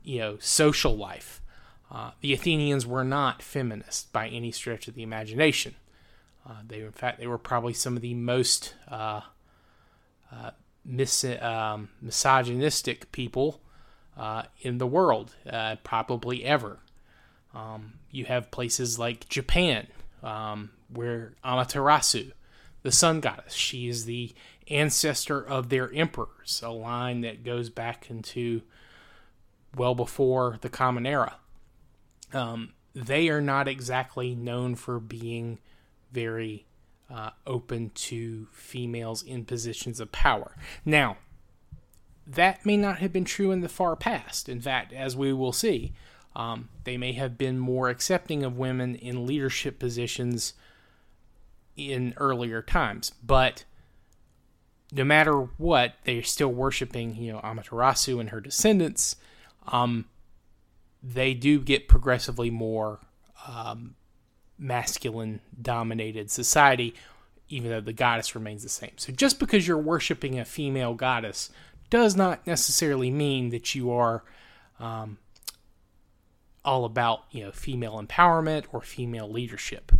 you 0.03 0.19
know, 0.19 0.37
social 0.41 0.97
life. 0.97 1.43
Uh, 1.91 2.11
the 2.21 2.33
Athenians 2.33 2.87
were 2.87 3.05
not 3.05 3.43
feminist 3.43 4.13
by 4.13 4.29
any 4.29 4.51
stretch 4.53 4.89
of 4.89 4.95
the 4.95 5.03
imagination. 5.03 5.75
Uh, 6.47 6.61
they, 6.67 6.81
in 6.81 6.93
fact, 6.93 7.19
they 7.19 7.27
were 7.27 7.39
probably 7.39 7.73
some 7.73 7.97
of 7.97 8.03
the 8.03 8.15
most 8.15 8.75
uh, 8.89 9.21
uh 10.33 10.51
mis- 10.89 11.25
um, 11.25 11.91
misogynistic 12.01 13.13
people 13.13 13.61
uh, 14.17 14.45
in 14.61 14.79
the 14.79 14.87
world, 14.87 15.37
uh, 15.49 15.77
probably 15.85 16.45
ever. 16.45 16.81
Um, 17.55 17.95
you 18.11 18.25
have 18.25 18.51
places 18.51 18.99
like 18.99 19.29
Japan, 19.29 19.87
um, 20.23 20.71
where 20.93 21.35
Amaterasu, 21.45 22.33
the 22.83 22.93
sun 22.93 23.21
goddess, 23.21 23.55
she 23.55 23.89
is 23.89 24.05
the 24.05 24.33
ancestor 24.69 25.41
of 25.41 25.69
their 25.69 25.93
emperors, 25.93 26.61
a 26.65 26.71
line 26.71 27.21
that 27.21 27.45
goes 27.45 27.71
back 27.71 28.11
into 28.11 28.63
well 29.77 29.95
before 29.95 30.59
the 30.61 30.69
Common 30.69 31.07
Era. 31.07 31.37
Um, 32.33 32.75
they 32.95 33.29
are 33.29 33.41
not 33.41 33.69
exactly 33.69 34.35
known 34.35 34.75
for 34.75 34.99
being 34.99 35.59
very 36.13 36.67
uh, 37.11 37.31
open 37.47 37.91
to 37.95 38.47
females 38.53 39.23
in 39.23 39.45
positions 39.45 40.01
of 40.01 40.13
power. 40.13 40.57
Now, 40.85 41.17
that 42.27 42.67
may 42.67 42.77
not 42.77 42.99
have 42.99 43.13
been 43.13 43.25
true 43.25 43.51
in 43.51 43.63
the 43.63 43.69
far 43.69 43.97
past. 43.97 44.49
In 44.49 44.61
fact, 44.61 44.93
as 44.93 45.17
we 45.17 45.33
will 45.33 45.53
see, 45.53 45.95
um, 46.37 46.69
they 46.85 46.99
may 46.99 47.13
have 47.13 47.39
been 47.39 47.59
more 47.59 47.89
accepting 47.89 48.45
of 48.45 48.59
women 48.59 48.95
in 48.95 49.27
leadership 49.27 49.79
positions 49.79 50.53
in 51.77 52.13
earlier 52.19 52.61
times. 52.61 53.13
But 53.25 53.65
no 54.93 55.05
matter 55.05 55.35
what, 55.57 55.95
they're 56.05 56.23
still 56.23 56.53
worshiping, 56.53 57.17
you 57.17 57.33
know, 57.33 57.41
Amaterasu 57.41 58.21
and 58.21 58.31
her 58.31 58.41
descendants. 58.41 59.17
Um, 59.67 60.07
they 61.03 61.35
do 61.35 61.61
get 61.61 61.89
progressively 61.89 62.51
more 62.51 63.01
um, 63.47 63.95
masculine 64.59 65.41
dominated 65.61 66.31
society, 66.31 66.95
even 67.49 67.71
though 67.71 67.81
the 67.81 67.93
goddess 67.93 68.35
remains 68.35 68.63
the 68.63 68.69
same. 68.69 68.93
So 68.97 69.13
just 69.13 69.39
because 69.39 69.67
you're 69.67 69.79
worshiping 69.79 70.39
a 70.39 70.45
female 70.45 70.95
goddess 70.95 71.51
does 71.91 72.17
not 72.17 72.47
necessarily 72.47 73.11
mean 73.11 73.51
that 73.51 73.75
you 73.75 73.91
are 73.93 74.23
um, 74.79 75.19
all 76.65 76.85
about 76.85 77.25
you 77.31 77.45
know 77.45 77.53
female 77.53 78.03
empowerment 78.03 78.65
or 78.73 78.81
female 78.83 79.31
leadership. 79.31 79.93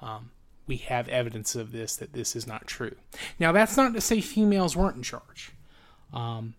Um, 0.00 0.30
we 0.66 0.76
have 0.76 1.08
evidence 1.08 1.54
of 1.54 1.72
this 1.72 1.96
that 1.96 2.12
this 2.12 2.36
is 2.36 2.46
not 2.46 2.66
true. 2.66 2.94
Now 3.38 3.52
that's 3.52 3.76
not 3.76 3.94
to 3.94 4.00
say 4.00 4.20
females 4.20 4.76
weren't 4.76 4.96
in 4.96 5.02
charge, 5.02 5.52
um, 6.12 6.54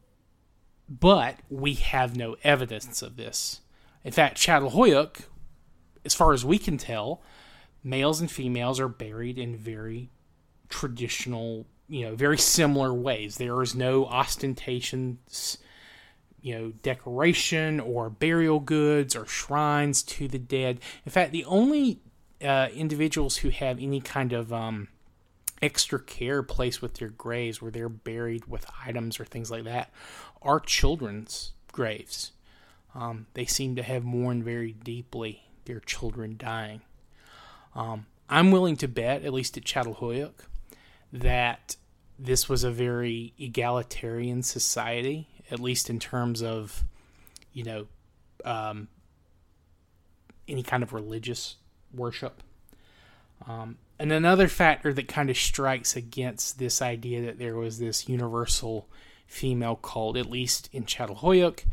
but 0.90 1.38
we 1.50 1.76
have 1.76 2.18
no 2.18 2.36
evidence 2.44 3.02
of 3.02 3.16
this. 3.16 3.62
In 4.04 4.12
fact, 4.12 4.38
Çatalhöyük, 4.38 5.24
as 6.04 6.14
far 6.14 6.34
as 6.34 6.44
we 6.44 6.58
can 6.58 6.78
tell, 6.78 7.22
males 7.84 8.22
and 8.22 8.32
females 8.32 8.80
are 8.80 8.88
buried 8.88 9.38
in 9.38 9.58
very 9.58 10.10
traditional 10.70 11.66
you 11.88 12.06
know 12.06 12.16
very 12.16 12.38
similar 12.38 12.94
ways. 12.94 13.38
There 13.38 13.62
is 13.62 13.76
no 13.76 14.06
ostentations, 14.06 15.58
you 16.42 16.56
know, 16.56 16.72
decoration 16.82 17.80
or 17.80 18.10
burial 18.10 18.60
goods 18.60 19.16
or 19.16 19.26
shrines 19.26 20.02
to 20.04 20.28
the 20.28 20.40
dead. 20.40 20.80
In 21.06 21.12
fact, 21.12 21.32
the 21.32 21.46
only 21.46 22.00
uh, 22.44 22.70
individuals 22.74 23.38
who 23.38 23.50
have 23.50 23.80
any 23.80 24.02
kind 24.02 24.34
of 24.34 24.52
um, 24.52 24.88
extra 25.62 26.00
care 26.00 26.44
placed 26.44 26.82
with 26.82 26.96
their 26.96 27.10
graves, 27.10 27.62
where 27.62 27.72
they're 27.72 27.90
buried 27.90 28.46
with 28.46 28.66
items 28.86 29.20
or 29.20 29.26
things 29.26 29.52
like 29.52 29.64
that, 29.66 29.92
are 30.42 30.60
children's 30.60 31.54
graves. 31.72 32.32
Um, 32.96 33.28
they 33.34 33.46
seem 33.46 33.76
to 33.76 33.84
have 33.84 34.04
mourned 34.04 34.44
very 34.44 34.72
deeply 34.72 35.44
their 35.66 35.80
children 35.80 36.36
dying. 36.38 36.82
Um, 37.76 38.06
I'm 38.30 38.52
willing 38.52 38.78
to 38.78 38.88
bet, 38.88 39.24
at 39.24 39.34
least 39.34 39.58
at 39.58 39.64
Çatalhöyük, 39.64 40.34
that 41.12 41.76
this 42.18 42.48
was 42.48 42.64
a 42.64 42.72
very 42.72 43.34
egalitarian 43.40 44.44
society, 44.44 45.28
at 45.52 45.60
least 45.60 45.90
in 45.90 46.00
terms 46.00 46.42
of, 46.42 46.84
you 47.52 47.64
know, 47.64 47.88
um, 48.46 48.88
any 50.48 50.64
kind 50.64 50.84
of 50.84 50.94
religious 50.94 51.56
worship. 51.94 52.42
Um, 53.48 53.78
and 54.00 54.12
another 54.12 54.48
factor 54.48 54.94
that 54.94 55.08
kind 55.08 55.30
of 55.30 55.38
strikes 55.38 55.96
against 55.96 56.60
this 56.60 56.82
idea 56.82 57.22
that 57.26 57.40
there 57.40 57.56
was 57.56 57.80
this 57.80 58.10
universal 58.10 58.88
female 59.28 59.76
cult, 59.76 60.18
at 60.18 60.30
least 60.30 60.70
in 60.72 60.86
Çatalhöyük, 60.86 61.66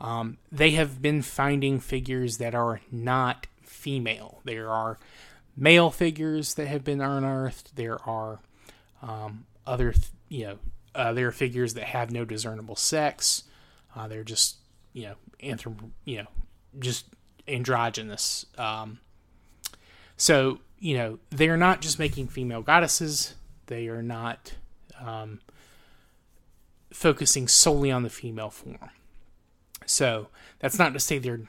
um, 0.00 0.38
they 0.50 0.72
have 0.72 1.00
been 1.00 1.22
finding 1.22 1.80
figures 1.80 2.38
that 2.38 2.54
are 2.54 2.80
not 2.90 3.46
female. 3.62 4.40
There 4.44 4.70
are 4.70 4.98
male 5.56 5.90
figures 5.90 6.54
that 6.54 6.66
have 6.66 6.84
been 6.84 7.00
unearthed. 7.00 7.76
There 7.76 7.98
are 8.08 8.40
um, 9.02 9.46
other, 9.66 9.94
you 10.28 10.44
know, 10.44 10.58
uh, 10.94 11.12
there 11.12 11.28
are 11.28 11.32
figures 11.32 11.74
that 11.74 11.84
have 11.84 12.10
no 12.10 12.24
discernible 12.24 12.76
sex. 12.76 13.44
Uh, 13.94 14.08
they're 14.08 14.24
just, 14.24 14.56
you 14.92 15.04
know, 15.04 15.14
anthrop- 15.42 15.90
you 16.04 16.18
know, 16.18 16.28
just 16.78 17.06
androgynous. 17.48 18.46
Um, 18.58 19.00
so, 20.16 20.60
you 20.78 20.96
know, 20.96 21.18
they 21.30 21.48
are 21.48 21.56
not 21.56 21.80
just 21.80 21.98
making 21.98 22.28
female 22.28 22.62
goddesses. 22.62 23.34
They 23.66 23.88
are 23.88 24.02
not 24.02 24.54
um, 25.00 25.40
focusing 26.92 27.48
solely 27.48 27.90
on 27.90 28.02
the 28.02 28.10
female 28.10 28.50
form. 28.50 28.90
So 29.86 30.28
that's 30.60 30.78
not 30.78 30.92
to 30.94 31.00
say 31.00 31.18
there 31.18 31.40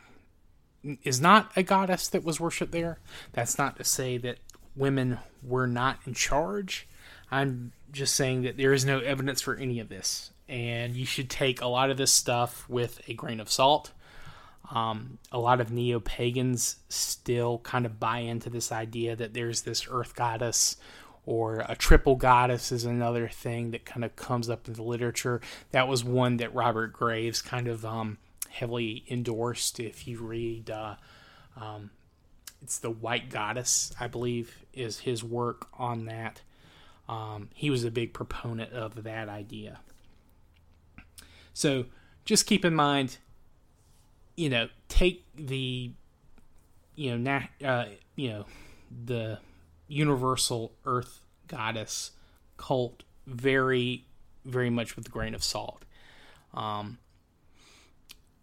is 1.04 1.22
not 1.22 1.52
a 1.56 1.64
goddess 1.64 2.08
that 2.10 2.24
was 2.24 2.40
worshipped 2.40 2.72
there. 2.72 3.00
That's 3.34 3.58
not 3.58 3.78
to 3.78 3.84
say 3.84 4.18
that 4.20 4.38
women 4.76 5.20
were 5.44 5.68
not 5.68 6.00
in 6.06 6.14
charge. 6.14 6.88
I'm 7.32 7.72
just 7.92 8.16
saying 8.16 8.44
that 8.44 8.58
there 8.58 8.74
is 8.74 8.86
no 8.86 9.00
evidence 9.00 9.42
for 9.42 9.56
any 9.56 9.80
of 9.80 9.90
this, 9.90 10.32
and 10.48 10.96
you 10.96 11.06
should 11.06 11.30
take 11.30 11.62
a 11.62 11.68
lot 11.68 11.90
of 11.90 11.98
this 11.98 12.12
stuff 12.12 12.68
with 12.70 13.02
a 13.08 13.14
grain 13.14 13.40
of 13.40 13.50
salt. 13.50 13.92
Um, 14.72 15.20
a 15.32 15.38
lot 15.38 15.62
of 15.62 15.72
neo 15.72 16.00
pagans 16.00 16.78
still 16.90 17.60
kind 17.60 17.86
of 17.86 18.00
buy 18.00 18.20
into 18.20 18.50
this 18.50 18.72
idea 18.72 19.16
that 19.16 19.34
there's 19.34 19.62
this 19.62 19.88
earth 19.90 20.16
goddess 20.16 20.78
or 21.26 21.66
a 21.68 21.76
triple 21.76 22.16
goddess 22.16 22.72
is 22.72 22.86
another 22.86 23.28
thing 23.28 23.72
that 23.72 23.86
kind 23.86 24.06
of 24.06 24.16
comes 24.16 24.50
up 24.50 24.68
in 24.68 24.74
the 24.74 24.84
literature. 24.84 25.42
That 25.72 25.88
was 25.88 26.04
one 26.04 26.38
that 26.38 26.54
Robert 26.54 26.94
Graves 26.94 27.42
kind 27.42 27.68
of 27.68 27.86
um, 27.86 28.18
heavily 28.56 29.04
endorsed. 29.10 29.82
If 29.82 30.08
you 30.08 30.20
read, 30.20 30.70
uh, 30.70 30.96
um, 31.58 31.92
it's 32.62 32.80
the 32.80 32.90
White 32.90 33.30
Goddess, 33.30 33.94
I 34.00 34.08
believe, 34.08 34.60
is 34.74 35.00
his 35.00 35.24
work 35.24 35.68
on 35.78 36.06
that. 36.06 36.42
Um, 37.10 37.50
he 37.54 37.70
was 37.70 37.84
a 37.84 37.92
big 37.92 38.14
proponent 38.14 38.72
of 38.72 39.04
that 39.04 39.28
idea. 39.28 39.80
So 41.54 41.86
just 42.24 42.48
keep 42.48 42.64
in 42.64 42.74
mind, 42.74 43.18
you 44.38 44.50
know, 44.50 44.70
take 44.88 45.26
the, 45.36 45.92
you 46.96 47.12
know, 47.12 47.18
nat- 47.18 47.50
uh, 47.64 47.86
you 48.16 48.30
know, 48.30 48.46
the 49.06 49.40
universal 49.90 50.72
Earth 50.86 51.20
goddess 51.48 52.12
cult 52.56 53.04
very, 53.28 54.06
very 54.46 54.70
much 54.70 54.96
with 54.96 55.08
a 55.08 55.10
grain 55.10 55.36
of 55.36 55.44
salt. 55.44 55.84
Um, 56.54 57.00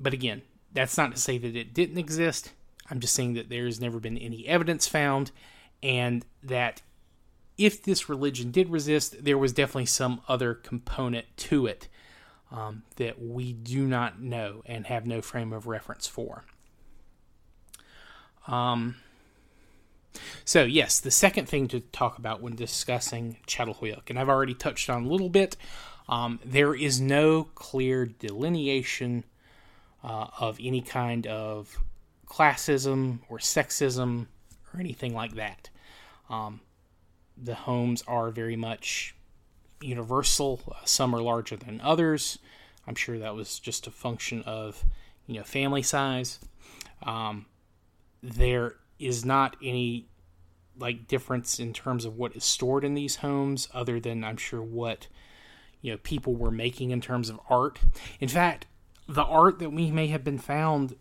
but 0.02 0.12
again, 0.12 0.42
that's 0.72 0.96
not 0.96 1.14
to 1.14 1.20
say 1.20 1.38
that 1.38 1.56
it 1.56 1.72
didn't 1.72 1.98
exist. 1.98 2.52
I'm 2.90 3.00
just 3.00 3.14
saying 3.14 3.34
that 3.34 3.48
there's 3.48 3.80
never 3.80 4.00
been 4.00 4.18
any 4.18 4.46
evidence 4.46 4.88
found, 4.88 5.30
and 5.82 6.24
that 6.42 6.82
if 7.56 7.82
this 7.82 8.08
religion 8.08 8.50
did 8.50 8.68
resist, 8.68 9.24
there 9.24 9.38
was 9.38 9.52
definitely 9.52 9.86
some 9.86 10.20
other 10.28 10.54
component 10.54 11.26
to 11.36 11.66
it 11.66 11.88
um, 12.50 12.82
that 12.96 13.20
we 13.20 13.52
do 13.52 13.86
not 13.86 14.20
know 14.20 14.62
and 14.66 14.86
have 14.86 15.06
no 15.06 15.22
frame 15.22 15.52
of 15.52 15.66
reference 15.66 16.06
for. 16.06 16.44
Um, 18.46 18.96
so, 20.44 20.64
yes, 20.64 21.00
the 21.00 21.10
second 21.10 21.48
thing 21.48 21.68
to 21.68 21.80
talk 21.80 22.18
about 22.18 22.42
when 22.42 22.54
discussing 22.54 23.38
Çatalhöyük, 23.46 24.10
and 24.10 24.18
I've 24.18 24.28
already 24.28 24.54
touched 24.54 24.90
on 24.90 25.04
a 25.04 25.08
little 25.08 25.30
bit, 25.30 25.56
um, 26.08 26.40
there 26.44 26.74
is 26.74 27.00
no 27.00 27.44
clear 27.54 28.06
delineation 28.06 29.24
uh, 30.02 30.26
of 30.38 30.58
any 30.60 30.80
kind 30.80 31.26
of 31.26 31.78
classism 32.26 33.20
or 33.28 33.38
sexism 33.38 34.26
or 34.72 34.80
anything 34.80 35.14
like 35.14 35.34
that. 35.34 35.70
Um, 36.30 36.60
the 37.36 37.54
homes 37.54 38.02
are 38.06 38.30
very 38.30 38.56
much 38.56 39.14
universal. 39.80 40.60
Some 40.84 41.14
are 41.14 41.22
larger 41.22 41.56
than 41.56 41.80
others. 41.80 42.38
I'm 42.86 42.94
sure 42.94 43.18
that 43.18 43.34
was 43.34 43.58
just 43.58 43.86
a 43.86 43.90
function 43.90 44.42
of, 44.42 44.84
you 45.26 45.36
know, 45.36 45.44
family 45.44 45.82
size. 45.82 46.40
Um, 47.02 47.46
there 48.22 48.76
is 48.98 49.24
not 49.24 49.56
any 49.62 50.06
like 50.78 51.06
difference 51.06 51.58
in 51.58 51.72
terms 51.72 52.04
of 52.04 52.16
what 52.16 52.34
is 52.34 52.44
stored 52.44 52.84
in 52.84 52.94
these 52.94 53.16
homes 53.16 53.68
other 53.74 54.00
than 54.00 54.24
I'm 54.24 54.36
sure 54.36 54.62
what 54.62 55.06
you 55.82 55.92
know 55.92 55.98
people 55.98 56.34
were 56.34 56.50
making 56.50 56.90
in 56.90 57.00
terms 57.00 57.28
of 57.28 57.38
art. 57.50 57.80
In 58.20 58.28
fact, 58.28 58.66
the 59.14 59.24
art 59.24 59.58
that 59.58 59.70
we 59.70 59.90
may 59.90 60.08
have 60.08 60.24
been 60.24 60.38
found 60.38 60.96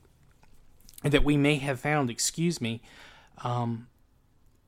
that 1.03 1.23
we 1.23 1.35
may 1.35 1.55
have 1.55 1.79
found, 1.79 2.09
excuse 2.09 2.61
me, 2.61 2.81
um, 3.43 3.87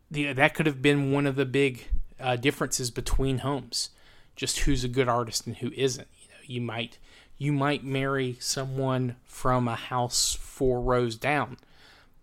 the, 0.10 0.34
that 0.34 0.54
could 0.54 0.66
have 0.66 0.82
been 0.82 1.12
one 1.12 1.28
of 1.28 1.36
the 1.36 1.46
big 1.46 1.86
uh, 2.20 2.36
differences 2.36 2.90
between 2.90 3.40
homes, 3.40 3.90
just 4.36 4.60
who's 4.60 4.84
a 4.84 4.88
good 4.88 5.08
artist 5.08 5.46
and 5.46 5.58
who 5.58 5.72
isn't. 5.76 6.08
You 6.22 6.30
know, 6.30 6.36
you 6.46 6.62
might 6.62 6.98
you 7.38 7.52
might 7.52 7.84
marry 7.84 8.38
someone 8.40 9.16
from 9.26 9.68
a 9.68 9.76
house 9.76 10.38
four 10.40 10.80
rows 10.82 11.16
down 11.16 11.58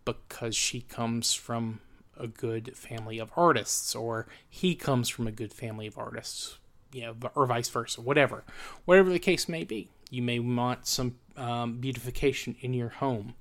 because 0.05 0.57
she 0.57 0.81
comes 0.81 1.35
from 1.35 1.81
a 2.17 2.27
good 2.27 2.77
family 2.77 3.19
of 3.19 3.31
artists 3.37 3.95
or 3.95 4.27
he 4.49 4.75
comes 4.75 5.09
from 5.09 5.27
a 5.27 5.33
good 5.33 5.53
family 5.53 5.87
of 5.87 5.99
artists 5.99 6.59
you 6.93 7.03
know 7.03 7.15
or 7.35 7.47
vice 7.47 7.69
versa 7.69 8.01
whatever 8.01 8.45
whatever 8.85 9.11
the 9.11 9.19
case 9.19 9.49
may 9.49 9.65
be 9.65 9.89
you 10.11 10.23
may 10.23 10.39
want 10.39 10.87
some 10.87 11.17
um, 11.37 11.79
beautification 11.79 12.57
in 12.61 12.75
your 12.75 12.89
home 12.89 13.35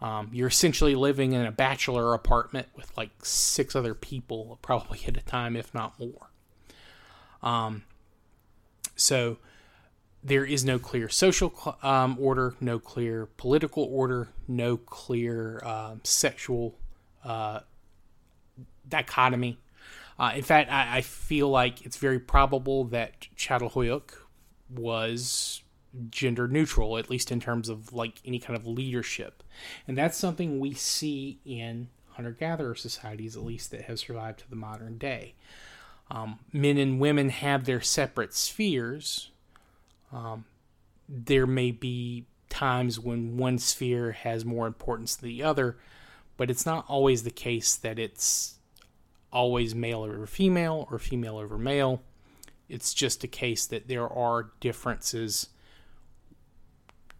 um, 0.00 0.28
you're 0.32 0.48
essentially 0.48 0.94
living 0.94 1.32
in 1.32 1.46
a 1.46 1.52
bachelor 1.52 2.12
apartment 2.12 2.66
with 2.76 2.96
like 2.96 3.10
six 3.24 3.74
other 3.74 3.94
people 3.94 4.58
probably 4.62 5.00
at 5.06 5.16
a 5.16 5.22
time 5.22 5.56
if 5.56 5.72
not 5.74 5.98
more 5.98 6.30
um, 7.42 7.82
so 8.94 9.38
there 10.22 10.44
is 10.44 10.64
no 10.64 10.78
clear 10.78 11.08
social 11.08 11.76
um, 11.82 12.16
order, 12.20 12.54
no 12.60 12.78
clear 12.78 13.26
political 13.36 13.84
order, 13.84 14.28
no 14.46 14.76
clear 14.76 15.60
um, 15.64 16.00
sexual 16.04 16.78
uh, 17.24 17.60
dichotomy. 18.88 19.58
Uh, 20.18 20.32
in 20.36 20.42
fact, 20.42 20.70
I, 20.70 20.98
I, 20.98 21.00
feel 21.00 21.48
like 21.48 21.84
it's 21.84 21.96
very 21.96 22.20
probable 22.20 22.84
that 22.84 23.26
Çatalhöyük 23.36 24.10
was 24.68 25.61
gender 26.10 26.48
neutral, 26.48 26.96
at 26.98 27.10
least 27.10 27.30
in 27.30 27.40
terms 27.40 27.68
of 27.68 27.92
like 27.92 28.20
any 28.24 28.38
kind 28.38 28.56
of 28.56 28.66
leadership, 28.66 29.42
and 29.86 29.96
that's 29.96 30.16
something 30.16 30.58
we 30.58 30.74
see 30.74 31.38
in 31.44 31.88
hunter-gatherer 32.10 32.74
societies, 32.74 33.36
at 33.36 33.42
least 33.42 33.70
that 33.70 33.82
have 33.82 33.98
survived 33.98 34.40
to 34.40 34.50
the 34.50 34.56
modern 34.56 34.98
day. 34.98 35.34
Um, 36.10 36.38
men 36.52 36.76
and 36.76 37.00
women 37.00 37.30
have 37.30 37.64
their 37.64 37.80
separate 37.80 38.34
spheres. 38.34 39.30
Um, 40.12 40.44
there 41.08 41.46
may 41.46 41.70
be 41.70 42.26
times 42.50 43.00
when 43.00 43.38
one 43.38 43.58
sphere 43.58 44.12
has 44.12 44.44
more 44.44 44.66
importance 44.66 45.16
than 45.16 45.30
the 45.30 45.42
other, 45.42 45.78
but 46.36 46.50
it's 46.50 46.66
not 46.66 46.84
always 46.86 47.22
the 47.22 47.30
case 47.30 47.76
that 47.76 47.98
it's 47.98 48.58
always 49.32 49.74
male 49.74 50.02
over 50.02 50.26
female 50.26 50.86
or 50.90 50.98
female 50.98 51.38
over 51.38 51.56
male. 51.56 52.02
It's 52.68 52.92
just 52.92 53.24
a 53.24 53.28
case 53.28 53.66
that 53.66 53.88
there 53.88 54.06
are 54.06 54.50
differences 54.60 55.48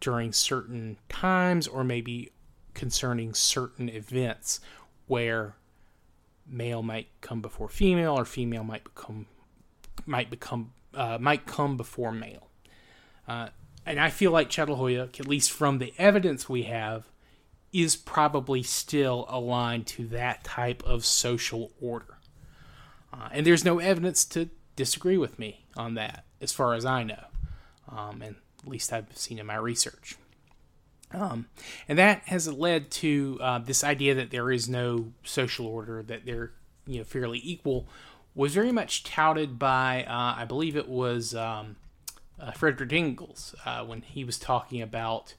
during 0.02 0.32
certain 0.32 0.98
times 1.08 1.68
or 1.68 1.84
maybe 1.84 2.32
concerning 2.74 3.32
certain 3.32 3.88
events 3.88 4.58
where 5.06 5.54
male 6.44 6.82
might 6.82 7.06
come 7.20 7.40
before 7.40 7.68
female 7.68 8.18
or 8.18 8.24
female 8.24 8.64
might 8.64 8.82
become 8.82 9.26
might 10.04 10.28
become 10.28 10.72
uh, 10.94 11.16
might 11.20 11.46
come 11.46 11.76
before 11.76 12.10
male. 12.10 12.48
Uh, 13.28 13.48
and 13.86 14.00
I 14.00 14.10
feel 14.10 14.32
like 14.32 14.50
Çatalhöyük, 14.50 15.20
at 15.20 15.28
least 15.28 15.52
from 15.52 15.78
the 15.78 15.94
evidence 15.98 16.48
we 16.48 16.64
have, 16.64 17.08
is 17.72 17.94
probably 17.94 18.62
still 18.62 19.24
aligned 19.28 19.86
to 19.86 20.06
that 20.08 20.42
type 20.42 20.82
of 20.84 21.06
social 21.06 21.70
order. 21.80 22.18
Uh, 23.12 23.28
and 23.30 23.46
there's 23.46 23.64
no 23.64 23.78
evidence 23.78 24.24
to 24.24 24.50
disagree 24.74 25.16
with 25.16 25.38
me 25.38 25.64
on 25.76 25.94
that, 25.94 26.24
as 26.40 26.52
far 26.52 26.74
as 26.74 26.84
I 26.84 27.04
know, 27.04 27.24
um, 27.88 28.20
and 28.22 28.36
at 28.62 28.68
least 28.68 28.92
I've 28.92 29.16
seen 29.16 29.38
in 29.38 29.46
my 29.46 29.57
research. 29.57 30.16
Um, 31.14 31.46
and 31.88 31.98
that 31.98 32.22
has 32.27 32.48
led 32.51 32.90
to 32.92 33.38
uh, 33.40 33.59
this 33.59 33.85
idea 33.85 34.14
that 34.14 34.31
there 34.31 34.51
is 34.51 34.68
no 34.68 35.12
social 35.25 35.66
order, 35.66 36.03
that 36.03 36.25
they're 36.25 36.53
you 36.87 36.98
know 36.98 37.05
fairly 37.05 37.40
equal, 37.42 37.87
was 38.35 38.55
very 38.55 38.72
much 38.72 39.05
touted 39.05 39.59
by 39.59 40.05
uh, 40.05 40.35
I 40.38 40.44
believe 40.44 40.77
it 40.77 40.88
was 40.88 41.35
um, 41.35 41.77
uh, 42.40 42.53
Frederick 42.53 42.92
Engels 42.92 43.55
uh, 43.66 43.85
when 43.85 44.03
he 44.03 44.25
was 44.25 44.38
talking 44.38 44.81
about 44.81 45.35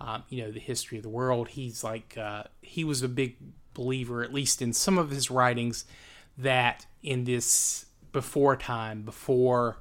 um, 0.00 0.22
you 0.28 0.42
know 0.42 0.50
the 0.50 0.60
history 0.60 0.98
of 0.98 1.02
the 1.02 1.10
world. 1.10 1.48
He's 1.48 1.82
like 1.82 2.16
uh, 2.16 2.44
he 2.62 2.84
was 2.84 3.02
a 3.02 3.08
big 3.08 3.36
believer, 3.74 4.22
at 4.22 4.32
least 4.32 4.62
in 4.62 4.72
some 4.72 4.98
of 4.98 5.10
his 5.10 5.30
writings, 5.30 5.84
that 6.38 6.86
in 7.02 7.24
this 7.24 7.86
before 8.12 8.56
time, 8.56 9.02
before 9.02 9.78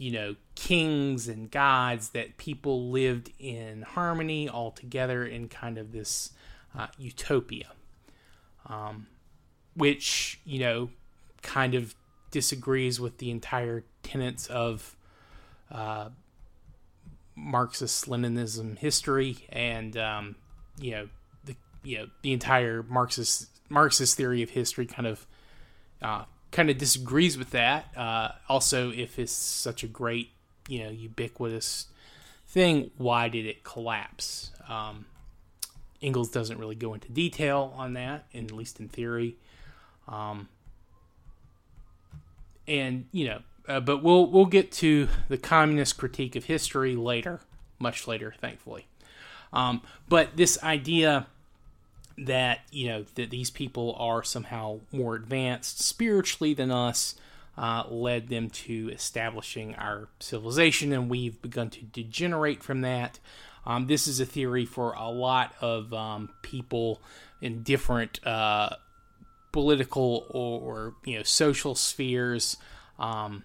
you 0.00 0.10
know 0.10 0.34
kings 0.54 1.28
and 1.28 1.50
gods, 1.50 2.08
that 2.10 2.38
people 2.38 2.90
lived 2.90 3.30
in 3.38 3.82
harmony 3.82 4.48
all 4.48 4.70
together 4.70 5.26
in 5.26 5.46
kind 5.46 5.76
of 5.76 5.92
this 5.92 6.30
uh, 6.76 6.86
utopia, 6.96 7.66
um, 8.66 9.06
which 9.76 10.40
you 10.46 10.58
know 10.58 10.88
kind 11.42 11.74
of 11.74 11.94
disagrees 12.30 12.98
with 12.98 13.18
the 13.18 13.30
entire 13.30 13.84
tenets 14.02 14.46
of 14.46 14.96
uh, 15.70 16.08
Marxist 17.36 18.06
Leninism 18.06 18.78
history 18.78 19.36
and 19.50 19.98
um, 19.98 20.36
you 20.78 20.92
know 20.92 21.08
the 21.44 21.54
you 21.82 21.98
know 21.98 22.06
the 22.22 22.32
entire 22.32 22.82
Marxist 22.84 23.50
Marxist 23.68 24.16
theory 24.16 24.42
of 24.42 24.48
history 24.48 24.86
kind 24.86 25.06
of 25.06 25.26
uh, 26.00 26.24
kind 26.50 26.70
of 26.70 26.78
disagrees 26.78 27.38
with 27.38 27.50
that. 27.50 27.86
Uh, 27.96 28.32
also, 28.48 28.90
if 28.90 29.18
it's 29.18 29.32
such 29.32 29.82
a 29.82 29.86
great, 29.86 30.30
you 30.68 30.84
know, 30.84 30.90
ubiquitous 30.90 31.86
thing, 32.46 32.90
why 32.96 33.28
did 33.28 33.46
it 33.46 33.64
collapse? 33.64 34.50
Um, 34.68 35.06
Engels 36.02 36.30
doesn't 36.30 36.58
really 36.58 36.74
go 36.74 36.94
into 36.94 37.10
detail 37.10 37.74
on 37.76 37.92
that, 37.94 38.24
at 38.34 38.52
least 38.52 38.80
in 38.80 38.88
theory. 38.88 39.36
Um, 40.08 40.48
and 42.66 43.06
you 43.12 43.26
know, 43.26 43.42
uh, 43.68 43.80
but 43.80 44.02
we'll 44.02 44.26
we'll 44.26 44.46
get 44.46 44.72
to 44.72 45.08
the 45.28 45.36
communist 45.36 45.98
critique 45.98 46.36
of 46.36 46.44
history 46.44 46.96
later, 46.96 47.40
much 47.78 48.08
later, 48.08 48.34
thankfully. 48.40 48.86
Um, 49.52 49.82
but 50.08 50.36
this 50.36 50.62
idea 50.62 51.26
that 52.20 52.60
you 52.70 52.88
know 52.88 53.04
that 53.14 53.30
these 53.30 53.50
people 53.50 53.96
are 53.98 54.22
somehow 54.22 54.80
more 54.92 55.14
advanced 55.14 55.80
spiritually 55.80 56.54
than 56.54 56.70
us 56.70 57.14
uh, 57.56 57.84
led 57.88 58.28
them 58.28 58.48
to 58.50 58.90
establishing 58.92 59.74
our 59.74 60.08
civilization, 60.18 60.92
and 60.92 61.10
we've 61.10 61.40
begun 61.42 61.70
to 61.70 61.82
degenerate 61.82 62.62
from 62.62 62.82
that. 62.82 63.18
Um, 63.66 63.86
this 63.86 64.06
is 64.06 64.20
a 64.20 64.26
theory 64.26 64.64
for 64.64 64.92
a 64.94 65.08
lot 65.10 65.54
of 65.60 65.92
um, 65.92 66.30
people 66.42 67.02
in 67.42 67.62
different 67.62 68.24
uh, 68.26 68.76
political 69.52 70.26
or, 70.30 70.60
or, 70.60 70.94
you 71.04 71.16
know 71.16 71.22
social 71.22 71.74
spheres. 71.74 72.56
Um, 72.98 73.44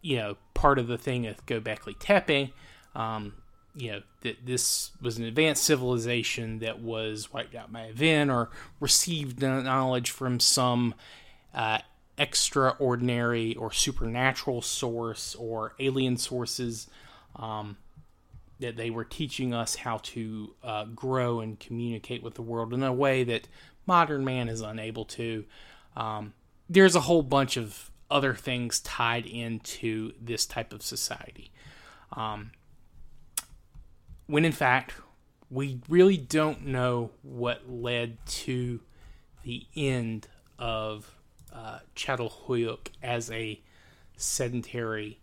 you 0.00 0.16
know, 0.16 0.36
part 0.52 0.78
of 0.78 0.86
the 0.86 0.98
thing 0.98 1.26
of 1.26 1.44
Göbekli 1.46 1.94
Tepe 1.98 2.52
um, 2.94 3.34
you 3.74 3.92
know 3.92 4.02
that 4.22 4.46
this 4.46 4.92
was 5.00 5.18
an 5.18 5.24
advanced 5.24 5.64
civilization 5.64 6.60
that 6.60 6.80
was 6.80 7.32
wiped 7.32 7.54
out 7.54 7.72
by 7.72 7.82
a 7.82 7.88
event 7.88 8.30
or 8.30 8.50
received 8.80 9.42
knowledge 9.42 10.10
from 10.10 10.38
some 10.38 10.94
uh, 11.54 11.78
extraordinary 12.16 13.54
or 13.56 13.72
supernatural 13.72 14.62
source 14.62 15.34
or 15.34 15.74
alien 15.80 16.16
sources 16.16 16.88
um, 17.36 17.76
that 18.60 18.76
they 18.76 18.90
were 18.90 19.04
teaching 19.04 19.52
us 19.52 19.74
how 19.74 19.98
to 19.98 20.54
uh, 20.62 20.84
grow 20.84 21.40
and 21.40 21.58
communicate 21.58 22.22
with 22.22 22.34
the 22.34 22.42
world 22.42 22.72
in 22.72 22.82
a 22.82 22.92
way 22.92 23.24
that 23.24 23.48
modern 23.86 24.24
man 24.24 24.48
is 24.48 24.60
unable 24.60 25.04
to. 25.04 25.44
Um, 25.96 26.32
there's 26.68 26.94
a 26.94 27.00
whole 27.00 27.22
bunch 27.22 27.56
of 27.56 27.90
other 28.10 28.34
things 28.34 28.80
tied 28.80 29.26
into 29.26 30.12
this 30.20 30.46
type 30.46 30.72
of 30.72 30.82
society. 30.82 31.50
Um, 32.12 32.52
when 34.26 34.44
in 34.44 34.52
fact, 34.52 34.94
we 35.50 35.80
really 35.88 36.16
don't 36.16 36.66
know 36.66 37.10
what 37.22 37.70
led 37.70 38.18
to 38.26 38.80
the 39.42 39.66
end 39.76 40.26
of 40.58 41.14
uh, 41.52 41.78
as 43.02 43.30
a 43.30 43.60
sedentary 44.16 45.20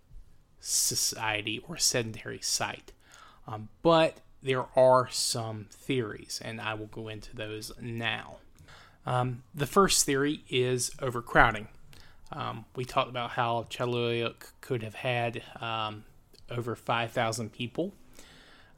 society 0.59 1.61
or 1.67 1.77
sedentary 1.77 2.39
site. 2.41 2.93
Um, 3.47 3.69
but 3.81 4.17
there 4.41 4.65
are 4.75 5.09
some 5.09 5.67
theories, 5.69 6.39
and 6.43 6.61
I 6.61 6.73
will 6.75 6.87
go 6.87 7.07
into 7.07 7.35
those 7.35 7.71
now. 7.81 8.37
Um, 9.05 9.43
the 9.53 9.65
first 9.65 10.05
theory 10.05 10.43
is 10.49 10.91
overcrowding. 11.01 11.67
Um, 12.31 12.65
we 12.75 12.85
talked 12.85 13.09
about 13.09 13.31
how 13.31 13.65
Çatalhöyük 13.69 14.51
could 14.61 14.83
have 14.83 14.95
had 14.95 15.43
um, 15.59 16.05
over 16.49 16.75
5,000 16.75 17.51
people 17.51 17.93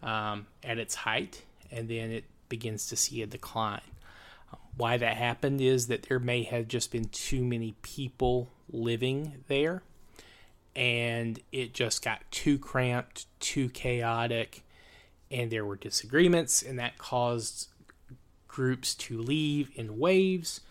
um, 0.03 0.47
at 0.63 0.77
its 0.77 0.95
height, 0.95 1.43
and 1.71 1.89
then 1.89 2.11
it 2.11 2.25
begins 2.49 2.87
to 2.87 2.95
see 2.95 3.21
a 3.21 3.27
decline. 3.27 3.81
Why 4.75 4.97
that 4.97 5.17
happened 5.17 5.61
is 5.61 5.87
that 5.87 6.03
there 6.03 6.19
may 6.19 6.43
have 6.43 6.67
just 6.67 6.91
been 6.91 7.05
too 7.05 7.43
many 7.43 7.75
people 7.81 8.49
living 8.69 9.43
there, 9.47 9.83
and 10.75 11.39
it 11.51 11.73
just 11.73 12.03
got 12.03 12.19
too 12.31 12.57
cramped, 12.57 13.25
too 13.39 13.69
chaotic, 13.69 14.63
and 15.31 15.51
there 15.51 15.65
were 15.65 15.75
disagreements, 15.75 16.61
and 16.61 16.77
that 16.79 16.97
caused 16.97 17.69
groups 18.47 18.93
to 18.95 19.19
leave 19.19 19.71
in 19.75 19.97
waves, 19.97 20.61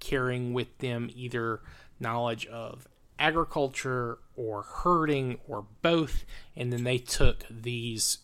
carrying 0.00 0.52
with 0.52 0.78
them 0.78 1.10
either 1.14 1.60
knowledge 1.98 2.46
of 2.46 2.86
agriculture 3.18 4.18
or 4.36 4.62
herding 4.62 5.38
or 5.46 5.64
both, 5.82 6.24
and 6.56 6.72
then 6.72 6.82
they 6.82 6.98
took 6.98 7.44
these 7.48 8.18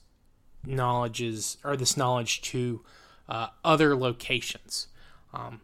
knowledges 0.65 1.57
or 1.65 1.77
this 1.77 1.97
knowledge 1.97 2.41
to 2.43 2.85
uh, 3.29 3.49
other 3.65 3.97
locations 3.97 4.89
um, 5.33 5.61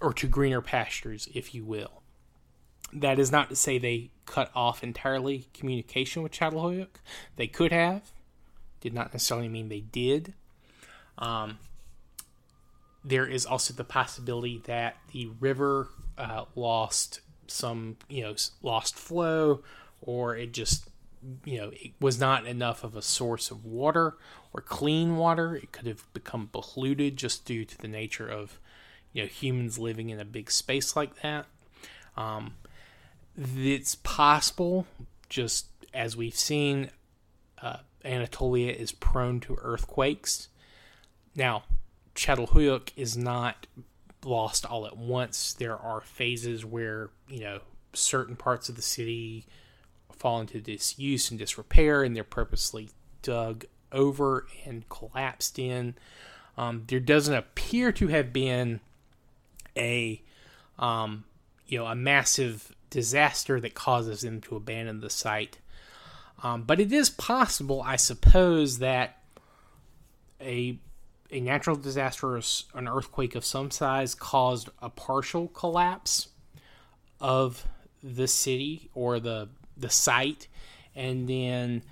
or 0.00 0.12
to 0.12 0.26
greener 0.26 0.60
pastures, 0.60 1.28
if 1.34 1.54
you 1.54 1.64
will. 1.64 2.02
That 2.92 3.18
is 3.18 3.30
not 3.30 3.48
to 3.50 3.56
say 3.56 3.78
they 3.78 4.10
cut 4.26 4.50
off 4.54 4.82
entirely 4.82 5.46
communication 5.54 6.22
with 6.22 6.32
Çatalhöyük. 6.32 6.88
They 7.36 7.46
could 7.46 7.72
have. 7.72 8.10
Did 8.80 8.94
not 8.94 9.12
necessarily 9.12 9.48
mean 9.48 9.68
they 9.68 9.80
did. 9.80 10.34
Um, 11.18 11.58
there 13.04 13.26
is 13.26 13.46
also 13.46 13.72
the 13.74 13.84
possibility 13.84 14.60
that 14.66 14.96
the 15.12 15.30
river 15.38 15.88
uh, 16.18 16.46
lost 16.54 17.20
some, 17.46 17.96
you 18.08 18.22
know, 18.22 18.34
lost 18.62 18.96
flow, 18.96 19.62
or 20.00 20.36
it 20.36 20.52
just, 20.52 20.89
you 21.44 21.58
know, 21.58 21.70
it 21.72 21.92
was 22.00 22.18
not 22.18 22.46
enough 22.46 22.84
of 22.84 22.96
a 22.96 23.02
source 23.02 23.50
of 23.50 23.64
water 23.64 24.16
or 24.52 24.60
clean 24.60 25.16
water. 25.16 25.54
It 25.54 25.72
could 25.72 25.86
have 25.86 26.04
become 26.12 26.48
polluted 26.52 27.16
just 27.16 27.44
due 27.44 27.64
to 27.64 27.78
the 27.78 27.88
nature 27.88 28.28
of, 28.28 28.58
you 29.12 29.22
know, 29.22 29.28
humans 29.28 29.78
living 29.78 30.10
in 30.10 30.20
a 30.20 30.24
big 30.24 30.50
space 30.50 30.96
like 30.96 31.20
that. 31.22 31.46
Um, 32.16 32.54
it's 33.36 33.94
possible, 33.96 34.86
just 35.28 35.66
as 35.92 36.16
we've 36.16 36.34
seen, 36.34 36.90
uh, 37.62 37.78
Anatolia 38.04 38.72
is 38.72 38.92
prone 38.92 39.40
to 39.40 39.58
earthquakes. 39.60 40.48
Now, 41.34 41.64
Çatalhöyük 42.14 42.90
is 42.96 43.16
not 43.16 43.66
lost 44.24 44.66
all 44.66 44.86
at 44.86 44.96
once. 44.96 45.52
There 45.52 45.76
are 45.76 46.00
phases 46.00 46.64
where, 46.64 47.10
you 47.28 47.40
know, 47.40 47.60
certain 47.92 48.36
parts 48.36 48.68
of 48.68 48.76
the 48.76 48.82
city 48.82 49.46
fall 50.20 50.40
into 50.40 50.60
disuse 50.60 51.30
and 51.30 51.38
disrepair 51.38 52.02
and 52.04 52.14
they're 52.14 52.22
purposely 52.22 52.90
dug 53.22 53.64
over 53.90 54.46
and 54.66 54.88
collapsed 54.88 55.58
in. 55.58 55.94
Um, 56.56 56.84
there 56.86 57.00
doesn't 57.00 57.34
appear 57.34 57.90
to 57.92 58.08
have 58.08 58.32
been 58.32 58.80
a, 59.76 60.22
um, 60.78 61.24
you 61.66 61.78
know, 61.78 61.86
a 61.86 61.94
massive 61.94 62.76
disaster 62.90 63.60
that 63.60 63.74
causes 63.74 64.20
them 64.20 64.42
to 64.42 64.56
abandon 64.56 65.00
the 65.00 65.10
site. 65.10 65.58
Um, 66.42 66.62
but 66.62 66.80
it 66.80 66.92
is 66.92 67.08
possible, 67.08 67.82
I 67.82 67.96
suppose, 67.96 68.78
that 68.78 69.18
a 70.40 70.78
a 71.32 71.40
natural 71.40 71.76
disaster 71.76 72.36
or 72.36 72.40
an 72.74 72.88
earthquake 72.88 73.36
of 73.36 73.44
some 73.44 73.70
size 73.70 74.16
caused 74.16 74.68
a 74.82 74.90
partial 74.90 75.46
collapse 75.48 76.28
of 77.20 77.68
the 78.02 78.26
city 78.26 78.90
or 78.94 79.20
the 79.20 79.48
the 79.80 79.90
site, 79.90 80.48
and 80.94 81.28
then 81.28 81.82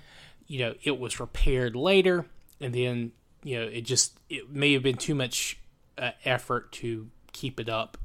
you 0.47 0.59
know 0.59 0.75
it 0.83 0.99
was 0.99 1.19
repaired 1.19 1.75
later, 1.75 2.25
and 2.59 2.73
then 2.73 3.11
you 3.43 3.59
know 3.59 3.65
it 3.65 3.81
just 3.81 4.19
it 4.29 4.49
may 4.49 4.73
have 4.73 4.83
been 4.83 4.97
too 4.97 5.15
much 5.15 5.59
uh, 5.97 6.11
effort 6.25 6.71
to 6.71 7.09
keep 7.31 7.59
it 7.59 7.69
up 7.69 7.97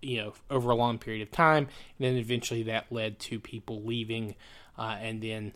you 0.00 0.16
know 0.20 0.32
over 0.50 0.70
a 0.70 0.74
long 0.74 0.98
period 0.98 1.22
of 1.22 1.30
time 1.30 1.68
and 1.98 2.06
then 2.06 2.16
eventually 2.16 2.64
that 2.64 2.90
led 2.90 3.20
to 3.20 3.38
people 3.38 3.82
leaving 3.84 4.34
uh, 4.76 4.96
and 5.00 5.22
then 5.22 5.52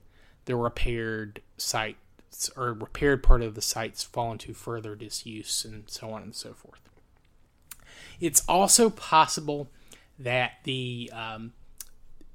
the 0.47 0.57
repaired 0.57 1.43
sites 1.57 2.51
or 2.57 2.73
repaired 2.73 3.23
part 3.23 3.43
of 3.43 3.55
the 3.55 3.63
sites 3.63 4.03
fall 4.03 4.33
into 4.33 4.55
further 4.55 4.95
disuse 4.95 5.65
and 5.65 5.85
so 5.89 6.11
on 6.11 6.23
and 6.23 6.35
so 6.35 6.53
forth. 6.53 6.81
It's 8.21 8.43
also 8.49 8.91
possible 8.91 9.69
that 10.19 10.53
the 10.65 11.11
um, 11.13 11.53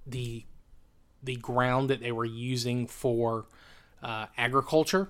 the 0.06 0.46
the 1.24 1.36
ground 1.38 1.90
that 1.90 2.02
they 2.02 2.12
were 2.12 2.26
using 2.26 2.88
for 2.88 3.46
uh, 4.02 4.28
agriculture 4.38 5.10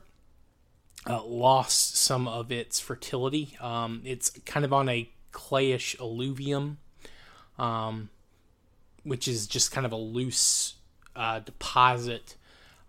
uh, 1.10 1.24
lost 1.24 1.96
some 1.96 2.28
of 2.28 2.52
its 2.52 2.80
fertility. 2.80 3.58
Um, 3.60 4.02
it's 4.06 4.30
kind 4.46 4.66
of 4.66 4.74
on 4.74 4.90
a 4.90 5.10
clayish 5.32 6.00
alluvium 6.00 6.78
um, 7.58 8.10
which 9.04 9.28
is 9.28 9.48
just 9.48 9.72
kind 9.72 9.86
of 9.86 9.92
a 9.92 9.98
loose 9.98 10.76
uh, 11.16 11.40
deposit. 11.40 12.36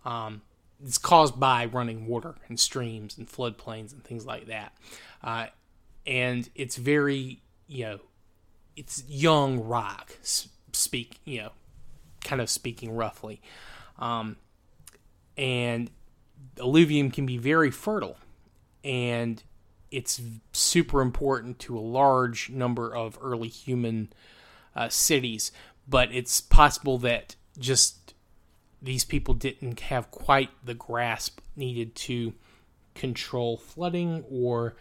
Um, 0.04 0.42
it's 0.84 0.98
caused 0.98 1.38
by 1.38 1.66
running 1.66 2.06
water 2.06 2.34
and 2.48 2.58
streams 2.58 3.16
and 3.16 3.28
floodplains 3.28 3.92
and 3.92 4.02
things 4.02 4.26
like 4.26 4.46
that. 4.46 4.72
Uh, 5.22 5.46
and 6.06 6.48
it's 6.54 6.76
very, 6.76 7.40
you 7.68 7.84
know, 7.84 8.00
it's 8.76 9.04
young 9.06 9.60
rock, 9.60 10.16
speak, 10.72 11.20
you 11.24 11.42
know, 11.42 11.50
kind 12.24 12.40
of 12.40 12.50
speaking 12.50 12.94
roughly. 12.94 13.40
Um, 13.98 14.36
and 15.36 15.90
alluvium 16.58 17.10
can 17.10 17.26
be 17.26 17.38
very 17.38 17.70
fertile. 17.70 18.16
And 18.84 19.42
it's 19.90 20.20
super 20.52 21.00
important 21.00 21.58
to 21.60 21.78
a 21.78 21.80
large 21.80 22.50
number 22.50 22.94
of 22.94 23.18
early 23.22 23.48
human 23.48 24.12
uh, 24.74 24.88
cities, 24.88 25.52
but 25.86 26.12
it's 26.12 26.40
possible 26.40 26.98
that 26.98 27.36
just 27.58 28.14
these 28.80 29.04
people 29.04 29.34
didn't 29.34 29.80
have 29.80 30.10
quite 30.10 30.50
the 30.64 30.74
grasp 30.74 31.40
needed 31.54 31.94
to 31.94 32.32
control 32.94 33.56
flooding 33.56 34.24
or 34.30 34.74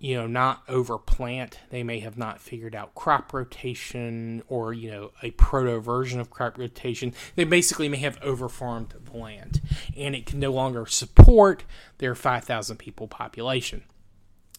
you 0.00 0.16
know 0.16 0.26
not 0.26 0.66
overplant 0.66 1.54
they 1.68 1.84
may 1.84 2.00
have 2.00 2.18
not 2.18 2.40
figured 2.40 2.74
out 2.74 2.94
crop 2.94 3.32
rotation 3.32 4.42
or 4.48 4.72
you 4.72 4.90
know 4.90 5.12
a 5.22 5.30
proto 5.32 5.78
version 5.78 6.18
of 6.18 6.30
crop 6.30 6.58
rotation 6.58 7.14
they 7.36 7.44
basically 7.44 7.88
may 7.88 7.98
have 7.98 8.18
overfarmed 8.20 8.90
the 9.04 9.16
land 9.16 9.60
and 9.96 10.16
it 10.16 10.26
can 10.26 10.40
no 10.40 10.50
longer 10.50 10.86
support 10.86 11.62
their 11.98 12.14
5000 12.14 12.76
people 12.78 13.06
population 13.06 13.82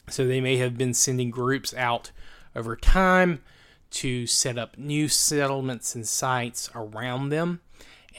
so 0.10 0.26
they 0.26 0.42
may 0.42 0.58
have 0.58 0.78
been 0.78 0.94
sending 0.94 1.30
groups 1.30 1.74
out 1.74 2.12
over 2.56 2.76
time 2.76 3.42
to 3.92 4.26
set 4.26 4.58
up 4.58 4.78
new 4.78 5.08
settlements 5.08 5.96
and 5.96 6.08
sites 6.08 6.70
around 6.74 7.30
them. 7.30 7.62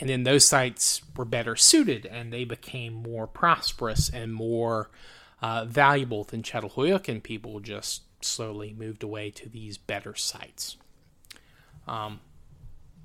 And 0.01 0.09
then 0.09 0.23
those 0.23 0.47
sites 0.47 1.03
were 1.17 1.25
better 1.25 1.57
suited 1.57 2.07
and 2.07 2.33
they 2.33 2.45
became 2.45 2.95
more 2.95 3.27
prosperous 3.27 4.09
and 4.09 4.33
more 4.33 4.91
uh, 5.42 5.64
valuable 5.64 6.24
than 6.24 6.42
Çatalhöyük, 6.42 7.09
and 7.09 7.22
people 7.22 7.61
just 7.61 8.02
slowly 8.24 8.74
moved 8.78 9.02
away 9.02 9.31
to 9.31 9.48
these 9.48 9.76
better 9.76 10.14
sites. 10.14 10.76
Um, 11.87 12.20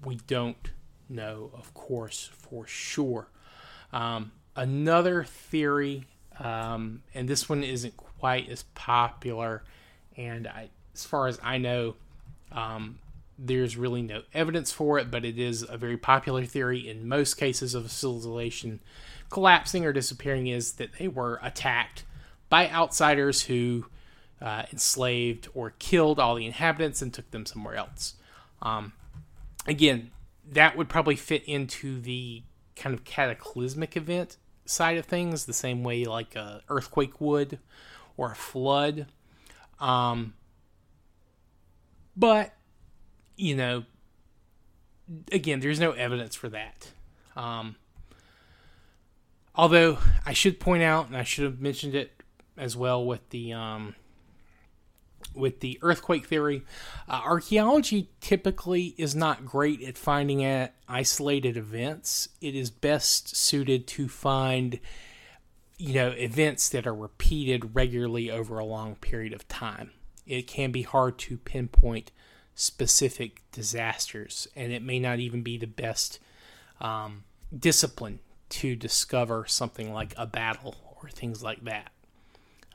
we 0.05 0.17
don't 0.27 0.71
know, 1.09 1.49
of 1.53 1.73
course, 1.73 2.29
for 2.31 2.67
sure. 2.67 3.27
Um, 3.91 4.31
another 4.55 5.23
theory, 5.23 6.05
um, 6.39 7.01
and 7.15 7.27
this 7.27 7.49
one 7.49 7.63
isn't 7.63 7.97
quite 7.97 8.49
as 8.49 8.63
popular, 8.75 9.63
and 10.15 10.47
I, 10.47 10.69
as 10.93 11.05
far 11.05 11.27
as 11.27 11.39
I 11.43 11.57
know, 11.57 11.95
um, 12.51 12.99
there's 13.39 13.77
really 13.77 14.01
no 14.01 14.21
evidence 14.33 14.71
for 14.71 14.99
it, 14.99 15.09
but 15.09 15.25
it 15.25 15.39
is 15.39 15.65
a 15.67 15.77
very 15.77 15.97
popular 15.97 16.45
theory 16.45 16.87
in 16.87 17.07
most 17.07 17.35
cases 17.35 17.73
of 17.75 17.91
civilization 17.91 18.79
collapsing 19.29 19.85
or 19.85 19.93
disappearing 19.93 20.47
is 20.47 20.73
that 20.73 20.93
they 20.93 21.07
were 21.07 21.39
attacked 21.43 22.03
by 22.49 22.69
outsiders 22.69 23.43
who 23.43 23.85
uh, 24.41 24.63
enslaved 24.71 25.47
or 25.53 25.73
killed 25.79 26.19
all 26.19 26.35
the 26.35 26.45
inhabitants 26.45 27.01
and 27.01 27.13
took 27.13 27.29
them 27.31 27.45
somewhere 27.45 27.75
else. 27.75 28.15
Um, 28.61 28.93
again, 29.65 30.11
that 30.49 30.77
would 30.77 30.89
probably 30.89 31.15
fit 31.15 31.43
into 31.45 31.99
the 31.99 32.43
kind 32.75 32.93
of 32.93 33.03
cataclysmic 33.03 33.97
event 33.97 34.37
side 34.65 34.97
of 34.97 35.05
things, 35.05 35.45
the 35.45 35.53
same 35.53 35.83
way 35.83 36.05
like 36.05 36.35
a 36.35 36.61
earthquake 36.69 37.19
would 37.19 37.59
or 38.15 38.31
a 38.31 38.35
flood. 38.35 39.07
Um, 39.79 40.33
but, 42.15 42.53
you 43.35 43.55
know, 43.55 43.83
again, 45.31 45.59
there's 45.59 45.79
no 45.79 45.91
evidence 45.91 46.35
for 46.35 46.49
that. 46.49 46.91
Um, 47.35 47.75
although 49.55 49.99
I 50.25 50.33
should 50.33 50.59
point 50.59 50.83
out, 50.83 51.07
and 51.07 51.17
I 51.17 51.23
should 51.23 51.43
have 51.43 51.59
mentioned 51.59 51.95
it 51.95 52.16
as 52.57 52.75
well 52.75 53.05
with 53.05 53.29
the 53.29 53.53
um, 53.53 53.95
with 55.33 55.59
the 55.59 55.77
earthquake 55.81 56.25
theory, 56.25 56.63
uh, 57.07 57.21
archaeology 57.23 58.09
typically 58.21 58.95
is 58.97 59.15
not 59.15 59.45
great 59.45 59.81
at 59.81 59.97
finding 59.97 60.43
at 60.43 60.73
isolated 60.87 61.57
events. 61.57 62.29
It 62.41 62.55
is 62.55 62.69
best 62.69 63.35
suited 63.35 63.87
to 63.87 64.07
find 64.07 64.79
you 65.77 65.93
know, 65.93 66.09
events 66.09 66.69
that 66.69 66.87
are 66.87 66.93
repeated 66.93 67.75
regularly 67.75 68.31
over 68.31 68.57
a 68.57 68.65
long 68.65 68.95
period 68.95 69.33
of 69.33 69.47
time. 69.47 69.91
It 70.25 70.47
can 70.47 70.71
be 70.71 70.81
hard 70.81 71.17
to 71.19 71.37
pinpoint 71.37 72.11
specific 72.55 73.43
disasters, 73.51 74.47
and 74.55 74.73
it 74.73 74.81
may 74.81 74.99
not 74.99 75.19
even 75.19 75.43
be 75.43 75.57
the 75.57 75.67
best 75.67 76.19
um, 76.81 77.23
discipline 77.57 78.19
to 78.49 78.75
discover 78.75 79.45
something 79.47 79.93
like 79.93 80.13
a 80.17 80.25
battle 80.25 80.75
or 81.01 81.09
things 81.09 81.43
like 81.43 81.63
that. 81.65 81.91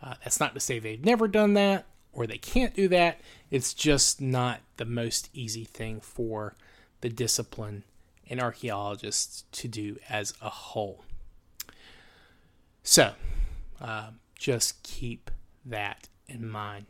Uh, 0.03 0.15
that's 0.25 0.41
not 0.41 0.55
to 0.55 0.61
say 0.61 0.79
they've 0.79 1.05
never 1.05 1.29
done 1.29 1.55
that 1.55 1.87
or 2.13 2.27
they 2.27 2.39
can't 2.39 2.75
do 2.75 2.89
that. 2.89 3.21
It's 3.51 3.73
just 3.73 4.21
not 4.21 4.61
the 4.77 4.85
most 4.85 5.31
easy 5.33 5.65
thing 5.65 6.01
for 6.01 6.55
the 7.01 7.09
discipline 7.09 7.85
and 8.29 8.41
archaeologists 8.41 9.45
to 9.53 9.69
do 9.69 9.99
as 10.09 10.35
a 10.41 10.49
whole. 10.49 11.05
So, 12.83 13.13
uh, 13.81 14.11
just 14.39 14.83
keep 14.83 15.31
that 15.65 16.09
in 16.27 16.49
mind. 16.49 16.87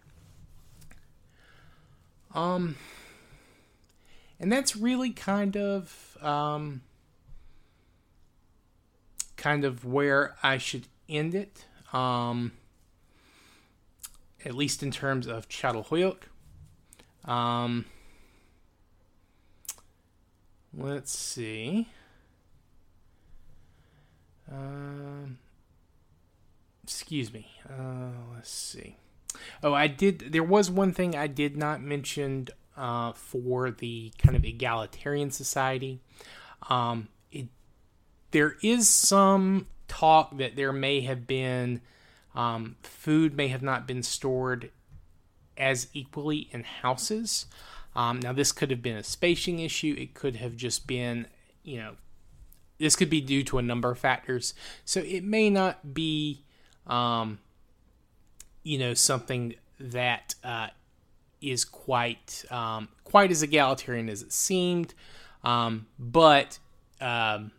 Um, 2.35 2.77
and 4.41 4.51
that's 4.51 4.75
really 4.75 5.11
kind 5.11 5.57
of 5.57 6.17
um, 6.23 6.83
kind 9.37 9.65
of 9.65 9.85
where 9.85 10.37
I 10.43 10.59
should 10.59 10.89
end 11.09 11.35
it. 11.35 11.67
Um, 11.93 12.53
at 14.45 14.55
least 14.55 14.83
in 14.83 14.91
terms 14.91 15.27
of 15.27 15.49
Çatalhöyük. 15.49 16.23
Um, 17.25 17.85
let's 20.77 21.17
see. 21.17 21.89
Um, 24.51 25.39
excuse 26.83 27.33
me. 27.33 27.47
Uh, 27.69 28.35
let's 28.35 28.51
see. 28.51 28.97
Oh, 29.63 29.73
I 29.73 29.87
did. 29.87 30.33
There 30.33 30.43
was 30.43 30.71
one 30.71 30.93
thing 30.93 31.17
I 31.17 31.27
did 31.27 31.57
not 31.57 31.81
mention 31.81 32.49
uh, 32.77 33.13
for 33.13 33.71
the 33.71 34.13
kind 34.19 34.37
of 34.37 34.45
egalitarian 34.45 35.31
society. 35.31 36.01
Um, 36.69 37.09
it, 37.31 37.49
there 38.31 38.57
is 38.63 38.89
some 38.89 39.69
talk 39.89 40.37
that 40.39 40.57
there 40.57 40.73
may 40.73 41.01
have 41.01 41.27
been 41.27 41.81
um, 42.35 42.77
food 42.83 43.37
may 43.37 43.49
have 43.49 43.63
not 43.63 43.87
been 43.87 44.03
stored 44.03 44.71
as 45.57 45.89
equally 45.93 46.49
in 46.51 46.65
houses. 46.65 47.47
Um, 47.95 48.21
now, 48.21 48.33
this 48.33 48.53
could 48.53 48.71
have 48.71 48.83
been 48.83 48.97
a 48.97 49.03
spacing 49.03 49.59
issue. 49.59 49.95
It 49.99 50.15
could 50.15 50.37
have 50.37 50.57
just 50.57 50.87
been, 50.87 51.27
you 51.63 51.79
know, 51.79 51.93
this 52.79 52.97
could 52.97 53.11
be 53.11 53.21
due 53.21 53.45
to 53.45 53.59
a 53.59 53.63
number 53.63 53.91
of 53.91 53.99
factors. 53.99 54.55
So 54.85 55.01
it 55.01 55.25
may 55.25 55.51
not 55.51 55.95
be, 55.95 56.43
um, 56.87 57.39
you 58.63 58.79
know, 58.79 58.95
something 58.95 59.55
that 59.79 60.35
uh, 60.43 60.69
is 61.41 61.65
quite 61.65 62.45
um, 62.51 62.89
quite 63.05 63.31
as 63.31 63.43
egalitarian 63.43 64.09
as 64.09 64.23
it 64.23 64.33
seemed, 64.33 64.95
um, 65.45 65.87
but 65.99 66.59
um, 67.01 67.53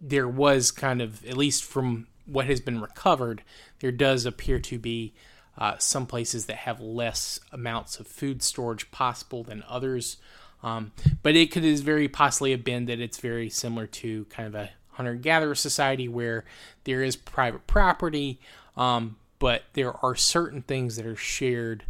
there 0.00 0.28
was 0.28 0.70
kind 0.70 1.02
of, 1.02 1.24
at 1.26 1.36
least 1.36 1.64
from 1.64 2.06
what 2.28 2.46
has 2.46 2.60
been 2.60 2.80
recovered, 2.80 3.42
there 3.80 3.92
does 3.92 4.26
appear 4.26 4.58
to 4.60 4.78
be 4.78 5.14
uh, 5.56 5.76
some 5.78 6.06
places 6.06 6.46
that 6.46 6.56
have 6.56 6.80
less 6.80 7.40
amounts 7.52 7.98
of 7.98 8.06
food 8.06 8.42
storage 8.42 8.90
possible 8.90 9.42
than 9.42 9.64
others. 9.68 10.18
Um, 10.62 10.92
but 11.22 11.36
it 11.36 11.50
could 11.50 11.64
is 11.64 11.80
very 11.80 12.08
possibly 12.08 12.50
have 12.50 12.64
been 12.64 12.86
that 12.86 13.00
it's 13.00 13.18
very 13.18 13.48
similar 13.48 13.86
to 13.86 14.24
kind 14.26 14.46
of 14.46 14.54
a 14.54 14.70
hunter 14.92 15.14
gatherer 15.14 15.54
society 15.54 16.08
where 16.08 16.44
there 16.84 17.02
is 17.02 17.16
private 17.16 17.66
property, 17.66 18.40
um, 18.76 19.16
but 19.38 19.62
there 19.74 19.94
are 20.04 20.16
certain 20.16 20.62
things 20.62 20.96
that 20.96 21.06
are 21.06 21.16
shared 21.16 21.84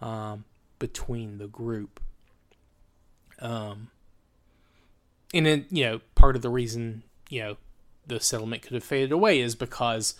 um, 0.00 0.44
between 0.78 1.38
the 1.38 1.46
group. 1.46 2.00
Um, 3.40 3.90
and 5.34 5.44
then, 5.44 5.66
you 5.70 5.84
know, 5.84 6.00
part 6.14 6.36
of 6.36 6.42
the 6.42 6.48
reason, 6.48 7.02
you 7.28 7.40
know, 7.42 7.56
the 8.06 8.20
settlement 8.20 8.62
could 8.62 8.74
have 8.74 8.84
faded 8.84 9.12
away 9.12 9.40
is 9.40 9.54
because 9.54 10.14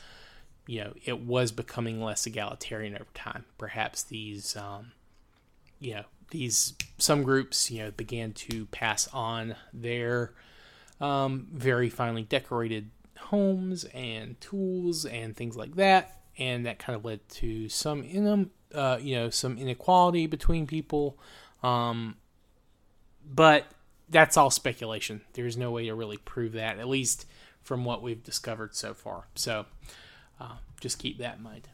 you 0.67 0.83
know 0.83 0.95
it 1.05 1.21
was 1.21 1.53
becoming 1.53 2.03
less 2.03 2.27
egalitarian 2.27 2.95
over 2.95 3.07
time. 3.15 3.45
Perhaps 3.59 4.05
these 4.05 4.57
um, 4.57 4.93
you 5.79 5.95
know 5.95 6.05
these 6.31 6.75
some 6.99 7.23
groups 7.23 7.71
you 7.71 7.83
know 7.83 7.91
began 7.91 8.33
to 8.33 8.67
pass 8.67 9.09
on 9.13 9.55
their 9.73 10.33
um, 11.01 11.49
very 11.53 11.89
finely 11.89 12.23
decorated 12.23 12.91
homes 13.19 13.85
and 13.95 14.41
tools 14.41 15.05
and 15.05 15.37
things 15.37 15.57
like 15.57 15.77
that, 15.77 16.23
and 16.39 16.67
that 16.67 16.79
kind 16.79 16.97
of 16.97 17.05
led 17.05 17.27
to 17.29 17.69
some 17.69 18.03
in 18.03 18.51
uh, 18.75 18.99
you 19.01 19.17
know 19.17 19.31
some 19.31 19.59
inequality 19.59 20.27
between 20.27 20.67
people. 20.67 21.19
Um, 21.63 22.17
but 23.27 23.67
that's 24.09 24.37
all 24.37 24.51
speculation. 24.51 25.23
There's 25.33 25.57
no 25.57 25.71
way 25.71 25.87
to 25.87 25.95
really 25.95 26.19
prove 26.19 26.53
that, 26.53 26.79
at 26.79 26.89
least 26.89 27.27
from 27.65 27.85
what 27.85 28.03
we've 28.03 28.23
discovered 28.23 28.77
so 28.77 28.95
far. 28.95 29.25
So 29.35 29.67
uh, 30.41 30.57
just 30.81 30.99
keep 30.99 31.19
that 31.19 31.39
in 31.39 31.43
mind. 31.43 31.69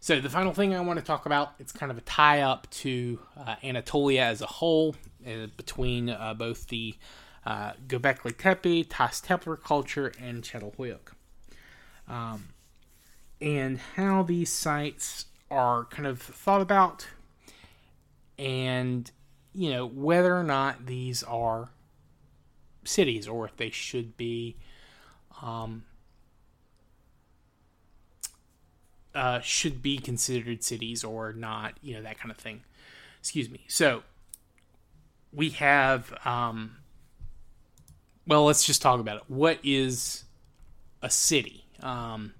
So 0.00 0.20
the 0.20 0.28
final 0.28 0.52
thing 0.52 0.74
I 0.74 0.80
want 0.80 0.98
to 0.98 1.04
talk 1.04 1.24
about, 1.24 1.54
it's 1.58 1.72
kind 1.72 1.90
of 1.90 1.96
a 1.96 2.02
tie 2.02 2.42
up 2.42 2.68
to 2.70 3.20
uh, 3.38 3.56
Anatolia 3.62 4.22
as 4.22 4.42
a 4.42 4.46
whole, 4.46 4.96
uh, 5.26 5.46
between 5.56 6.10
uh, 6.10 6.34
both 6.34 6.66
the 6.66 6.94
uh, 7.46 7.72
Göbekli 7.86 8.36
Tepe, 8.36 8.86
Tepeler 8.88 9.62
culture, 9.62 10.12
and 10.20 10.42
Çatalhöyük. 10.42 11.12
Um, 12.06 12.48
and 13.40 13.78
how 13.78 14.22
these 14.22 14.52
sites 14.52 15.26
are 15.50 15.84
kind 15.86 16.06
of 16.06 16.20
thought 16.20 16.60
about, 16.60 17.06
and 18.38 19.10
you 19.54 19.70
know 19.70 19.86
whether 19.86 20.36
or 20.36 20.44
not 20.44 20.86
these 20.86 21.22
are 21.22 21.70
cities 22.84 23.28
or 23.28 23.44
if 23.44 23.56
they 23.56 23.70
should 23.70 24.16
be 24.16 24.56
um, 25.42 25.84
uh, 29.14 29.40
should 29.40 29.82
be 29.82 29.98
considered 29.98 30.62
cities 30.64 31.04
or 31.04 31.32
not, 31.32 31.74
you 31.82 31.94
know, 31.94 32.02
that 32.02 32.18
kind 32.18 32.30
of 32.30 32.36
thing. 32.36 32.62
Excuse 33.20 33.48
me. 33.48 33.60
So 33.68 34.02
we 35.32 35.50
have, 35.50 36.12
um, 36.24 36.76
well, 38.26 38.44
let's 38.44 38.64
just 38.64 38.82
talk 38.82 39.00
about 39.00 39.18
it. 39.18 39.22
What 39.28 39.58
is 39.62 40.24
a 41.02 41.10
city? 41.10 41.64
Um, 41.80 42.34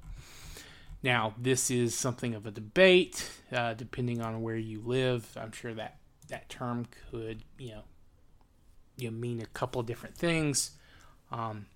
now, 1.03 1.35
this 1.39 1.71
is 1.71 1.95
something 1.95 2.35
of 2.35 2.47
a 2.47 2.51
debate, 2.51 3.31
uh, 3.53 3.75
depending 3.75 4.21
on 4.23 4.43
where 4.43 4.57
you 4.57 4.81
live. 4.81 5.29
I'm 5.41 5.53
sure 5.53 5.75
that 5.75 5.99
that 6.29 6.49
term 6.49 6.87
could, 7.11 7.43
you 7.59 7.73
know, 7.73 7.83
you 8.97 9.11
know, 9.11 9.17
mean 9.17 9.41
a 9.41 9.47
couple 9.47 9.81
of 9.81 9.87
different 9.87 10.17
things. 10.17 10.73
Um, 11.31 11.67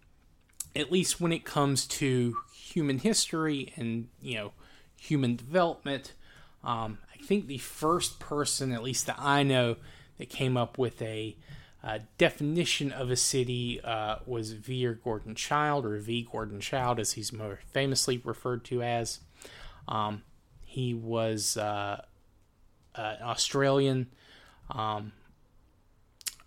at 0.76 0.92
least 0.92 1.20
when 1.20 1.32
it 1.32 1.44
comes 1.44 1.86
to 1.86 2.36
human 2.54 2.98
history 2.98 3.72
and 3.76 4.08
you 4.20 4.36
know 4.36 4.52
human 4.96 5.36
development. 5.36 6.12
Um, 6.64 6.98
I 7.14 7.22
think 7.22 7.46
the 7.46 7.58
first 7.58 8.18
person, 8.18 8.72
at 8.72 8.82
least 8.82 9.06
that 9.06 9.18
I 9.18 9.42
know, 9.42 9.76
that 10.18 10.28
came 10.28 10.56
up 10.56 10.76
with 10.76 11.00
a 11.00 11.36
uh, 11.82 12.00
definition 12.18 12.90
of 12.90 13.10
a 13.10 13.16
city 13.16 13.80
uh, 13.82 14.16
was 14.26 14.52
V. 14.52 14.86
Gordon 15.02 15.34
Childe, 15.34 15.86
or 15.86 15.98
V. 15.98 16.26
Gordon 16.30 16.60
Childe, 16.60 16.98
as 16.98 17.12
he's 17.12 17.32
more 17.32 17.60
famously 17.72 18.18
referred 18.18 18.64
to 18.66 18.82
as. 18.82 19.20
Um, 19.86 20.22
he 20.64 20.92
was 20.92 21.56
uh, 21.56 22.02
an 22.94 23.22
Australian 23.22 24.08
um, 24.70 25.12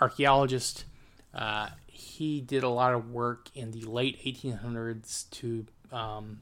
archaeologist. 0.01 0.85
Uh, 1.33 1.69
he 1.87 2.41
did 2.41 2.63
a 2.63 2.69
lot 2.69 2.93
of 2.93 3.11
work 3.11 3.49
in 3.55 3.71
the 3.71 3.83
late 3.83 4.21
1800s 4.25 5.29
to 5.29 5.65
um, 5.91 6.41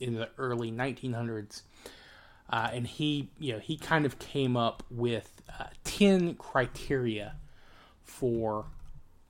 in 0.00 0.14
the 0.14 0.28
early 0.38 0.72
1900s, 0.72 1.62
uh, 2.50 2.70
and 2.72 2.86
he 2.86 3.30
you 3.38 3.52
know 3.52 3.58
he 3.58 3.76
kind 3.76 4.06
of 4.06 4.18
came 4.18 4.56
up 4.56 4.82
with 4.90 5.42
uh, 5.60 5.66
10 5.84 6.34
criteria 6.34 7.36
for 8.02 8.66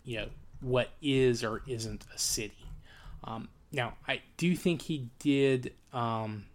you 0.04 0.18
know 0.18 0.28
what 0.60 0.90
is 1.02 1.44
or 1.44 1.62
isn't 1.66 2.06
a 2.14 2.18
city. 2.18 2.66
Um, 3.24 3.48
now 3.72 3.94
I 4.06 4.22
do 4.36 4.56
think 4.56 4.82
he 4.82 5.10
did. 5.18 5.72
Um, 5.92 6.46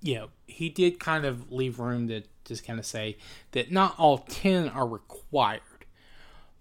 you 0.00 0.16
know, 0.16 0.28
he 0.46 0.68
did 0.68 1.00
kind 1.00 1.24
of 1.24 1.50
leave 1.50 1.80
room 1.80 2.08
to 2.08 2.22
just 2.44 2.66
kind 2.66 2.78
of 2.78 2.84
say 2.84 3.16
that 3.52 3.72
not 3.72 3.98
all 3.98 4.18
10 4.18 4.68
are 4.68 4.86
required 4.86 5.62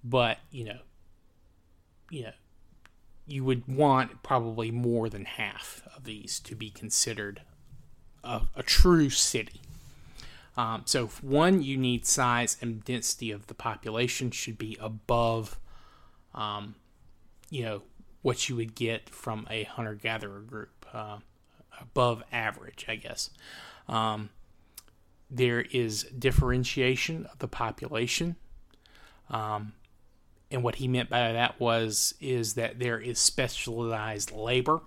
but 0.03 0.39
you 0.51 0.65
know, 0.65 0.79
you 2.09 2.23
know, 2.23 2.33
you 3.25 3.43
would 3.43 3.67
want 3.67 4.23
probably 4.23 4.71
more 4.71 5.09
than 5.09 5.25
half 5.25 5.81
of 5.95 6.03
these 6.03 6.39
to 6.41 6.55
be 6.55 6.69
considered 6.69 7.41
a, 8.23 8.41
a 8.55 8.63
true 8.63 9.09
city. 9.09 9.61
Um, 10.55 10.83
so, 10.85 11.07
one, 11.21 11.63
you 11.63 11.77
need 11.77 12.05
size 12.05 12.57
and 12.61 12.83
density 12.83 13.31
of 13.31 13.47
the 13.47 13.55
population 13.55 14.29
should 14.29 14.57
be 14.57 14.77
above, 14.79 15.57
um, 16.35 16.75
you 17.49 17.63
know, 17.63 17.81
what 18.21 18.47
you 18.49 18.55
would 18.55 18.75
get 18.75 19.09
from 19.09 19.47
a 19.49 19.63
hunter 19.63 19.95
gatherer 19.95 20.41
group, 20.41 20.85
uh, 20.93 21.17
above 21.81 22.23
average, 22.31 22.85
I 22.87 22.95
guess. 22.95 23.31
Um, 23.87 24.29
there 25.29 25.61
is 25.61 26.03
differentiation 26.03 27.25
of 27.25 27.39
the 27.39 27.47
population. 27.47 28.35
Um, 29.31 29.73
and 30.53 30.63
what 30.63 30.75
he 30.75 30.87
meant 30.87 31.09
by 31.09 31.33
that 31.33 31.59
was 31.59 32.13
is 32.21 32.53
that 32.53 32.77
there 32.77 32.99
is 32.99 33.17
specialized 33.17 34.31
labor, 34.31 34.81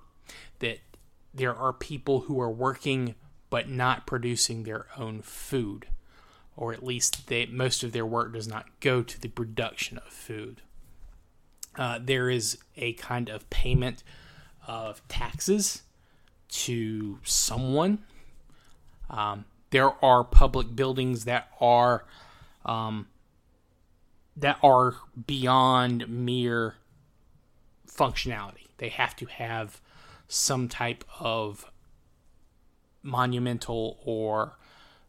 that 0.61 0.79
there 1.35 1.55
are 1.55 1.73
people 1.73 2.21
who 2.21 2.41
are 2.41 2.51
working 2.51 3.17
but 3.51 3.69
not 3.69 4.07
producing 4.07 4.63
their 4.63 4.87
own 4.97 5.21
food, 5.23 5.89
or 6.57 6.73
at 6.73 6.85
least 6.85 7.27
they, 7.27 7.47
most 7.47 7.83
of 7.83 7.91
their 7.91 8.07
work 8.07 8.33
does 8.33 8.47
not 8.47 8.67
go 8.81 9.03
to 9.03 9.21
the 9.21 9.29
production 9.29 9.99
of 9.99 10.05
food. 10.05 10.63
Uh, 11.77 11.99
there 12.01 12.31
is 12.31 12.59
a 12.77 12.93
kind 12.95 13.29
of 13.29 13.51
payment 13.51 14.05
of 14.69 15.07
taxes 15.09 15.83
to 16.49 17.19
someone. 17.25 17.99
Um, 19.11 19.45
there 19.71 19.93
are 20.05 20.23
public 20.23 20.77
buildings 20.77 21.25
that 21.25 21.49
are 21.61 22.05
um, 22.65 23.09
that 24.37 24.59
are 24.63 24.97
beyond 25.27 26.09
mere 26.09 26.75
functionality. 27.89 28.67
They 28.79 28.91
have 28.91 29.17
to 29.17 29.27
have 29.27 29.81
some 30.29 30.69
type 30.69 31.05
of 31.19 31.71
monumental 33.03 33.99
or 34.05 34.59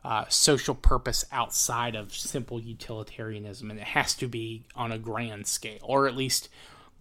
uh, 0.03 0.25
social 0.29 0.75
purpose 0.75 1.25
outside 1.31 1.95
of 1.95 2.13
simple 2.13 2.61
utilitarianism, 2.61 3.69
and 3.69 3.79
it 3.79 3.87
has 3.87 4.13
to 4.15 4.27
be 4.27 4.63
on 4.75 4.91
a 4.91 4.97
grand 4.97 5.47
scale, 5.47 5.79
or 5.81 6.07
at 6.07 6.15
least 6.15 6.47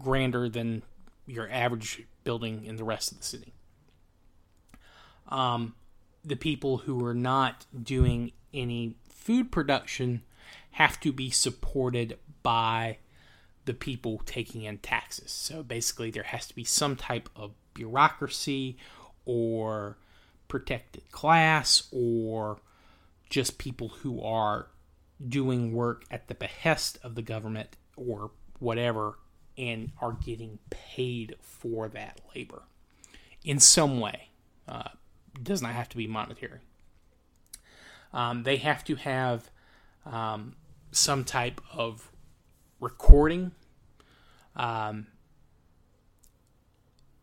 grander 0.03 0.49
than 0.49 0.83
your 1.27 1.49
average 1.51 2.05
building 2.25 2.65
in 2.65 2.77
the 2.77 2.85
rest 2.85 3.13
of 3.13 3.19
the 3.19 3.25
city. 3.25 3.53
Um, 5.29 5.75
the 6.25 6.37
people 6.37 6.79
who 6.79 7.05
are 7.05 7.15
not 7.15 7.67
doing 7.81 8.33
any 8.53 8.97
food 9.09 9.53
production 9.53 10.23
have 10.77 11.01
to 11.01 11.11
be 11.11 11.31
supported 11.31 12.19
by 12.43 12.99
the 13.65 13.73
people 13.73 14.21
taking 14.27 14.65
in 14.65 14.77
taxes. 14.77 15.31
So 15.31 15.63
basically, 15.63 16.11
there 16.11 16.25
has 16.25 16.47
to 16.49 16.55
be 16.55 16.65
some 16.65 16.97
type 16.97 17.31
of 17.35 17.53
bureaucracy 17.73 18.77
or 19.25 19.97
protected 20.49 21.11
class 21.11 21.89
or 21.91 22.59
just 23.31 23.57
people 23.57 23.89
who 23.89 24.23
are 24.23 24.67
doing 25.27 25.73
work 25.73 26.05
at 26.11 26.29
the 26.29 26.35
behest 26.35 26.99
of 27.03 27.15
the 27.15 27.23
government 27.23 27.79
or 27.97 28.31
whatever 28.59 29.19
and 29.57 29.93
are 30.03 30.13
getting 30.13 30.59
paid 30.69 31.37
for 31.41 31.89
that 31.89 32.21
labor 32.35 32.65
in 33.43 33.59
some 33.59 33.99
way. 33.99 34.29
Uh, 34.69 34.91
does 35.43 35.63
not 35.63 35.73
have 35.73 35.89
to 35.89 35.97
be 35.97 36.07
monetary. 36.07 36.61
Um, 38.13 38.43
they 38.43 38.59
have 38.59 38.85
to 38.85 38.97
have 38.97 39.51
um, 40.05 40.55
some 40.97 41.25
type 41.25 41.61
of 41.73 42.11
recording, 42.81 43.53
um, 44.55 45.07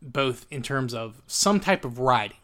both 0.00 0.46
in 0.50 0.62
terms 0.62 0.94
of 0.94 1.22
some 1.26 1.60
type 1.60 1.84
of 1.84 1.98
writing. 1.98 2.36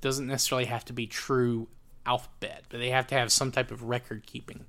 Doesn't 0.00 0.26
necessarily 0.26 0.66
have 0.66 0.84
to 0.86 0.92
be 0.92 1.06
true 1.06 1.68
alphabet, 2.06 2.64
but 2.68 2.78
they 2.78 2.90
have 2.90 3.06
to 3.08 3.14
have 3.14 3.32
some 3.32 3.50
type 3.50 3.70
of 3.70 3.82
record 3.84 4.26
keeping. 4.26 4.66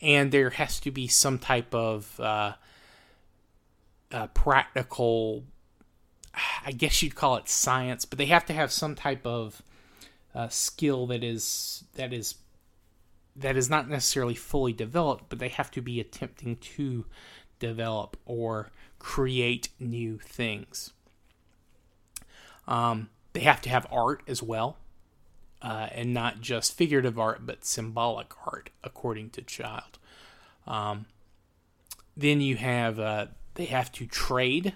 And 0.00 0.32
there 0.32 0.50
has 0.50 0.80
to 0.80 0.90
be 0.90 1.08
some 1.08 1.38
type 1.38 1.74
of 1.74 2.18
uh, 2.18 2.54
uh, 4.10 4.26
practical, 4.28 5.44
I 6.64 6.72
guess 6.72 7.02
you'd 7.02 7.14
call 7.14 7.36
it 7.36 7.48
science, 7.48 8.04
but 8.04 8.18
they 8.18 8.26
have 8.26 8.46
to 8.46 8.52
have 8.52 8.72
some 8.72 8.94
type 8.94 9.26
of 9.26 9.62
uh, 10.34 10.48
skill 10.48 11.06
that 11.08 11.22
is 11.22 11.84
that 11.94 12.12
is 12.12 12.36
that 13.34 13.56
is 13.56 13.70
not 13.70 13.88
necessarily 13.88 14.34
fully 14.34 14.72
developed, 14.72 15.24
but 15.28 15.38
they 15.38 15.48
have 15.48 15.70
to 15.72 15.80
be 15.80 16.00
attempting 16.00 16.56
to 16.56 17.06
develop 17.58 18.16
or 18.26 18.70
create 18.98 19.68
new 19.78 20.18
things. 20.18 20.92
Um, 22.66 23.08
they 23.32 23.40
have 23.40 23.60
to 23.62 23.68
have 23.70 23.86
art 23.90 24.22
as 24.28 24.42
well, 24.42 24.76
uh, 25.62 25.88
and 25.92 26.12
not 26.12 26.40
just 26.40 26.76
figurative 26.76 27.18
art, 27.18 27.46
but 27.46 27.64
symbolic 27.64 28.32
art, 28.46 28.70
according 28.84 29.30
to 29.30 29.42
Childe. 29.42 29.98
Um, 30.66 31.06
then 32.16 32.40
you 32.40 32.56
have 32.56 32.98
uh, 32.98 33.26
they 33.54 33.64
have 33.66 33.90
to 33.92 34.06
trade 34.06 34.74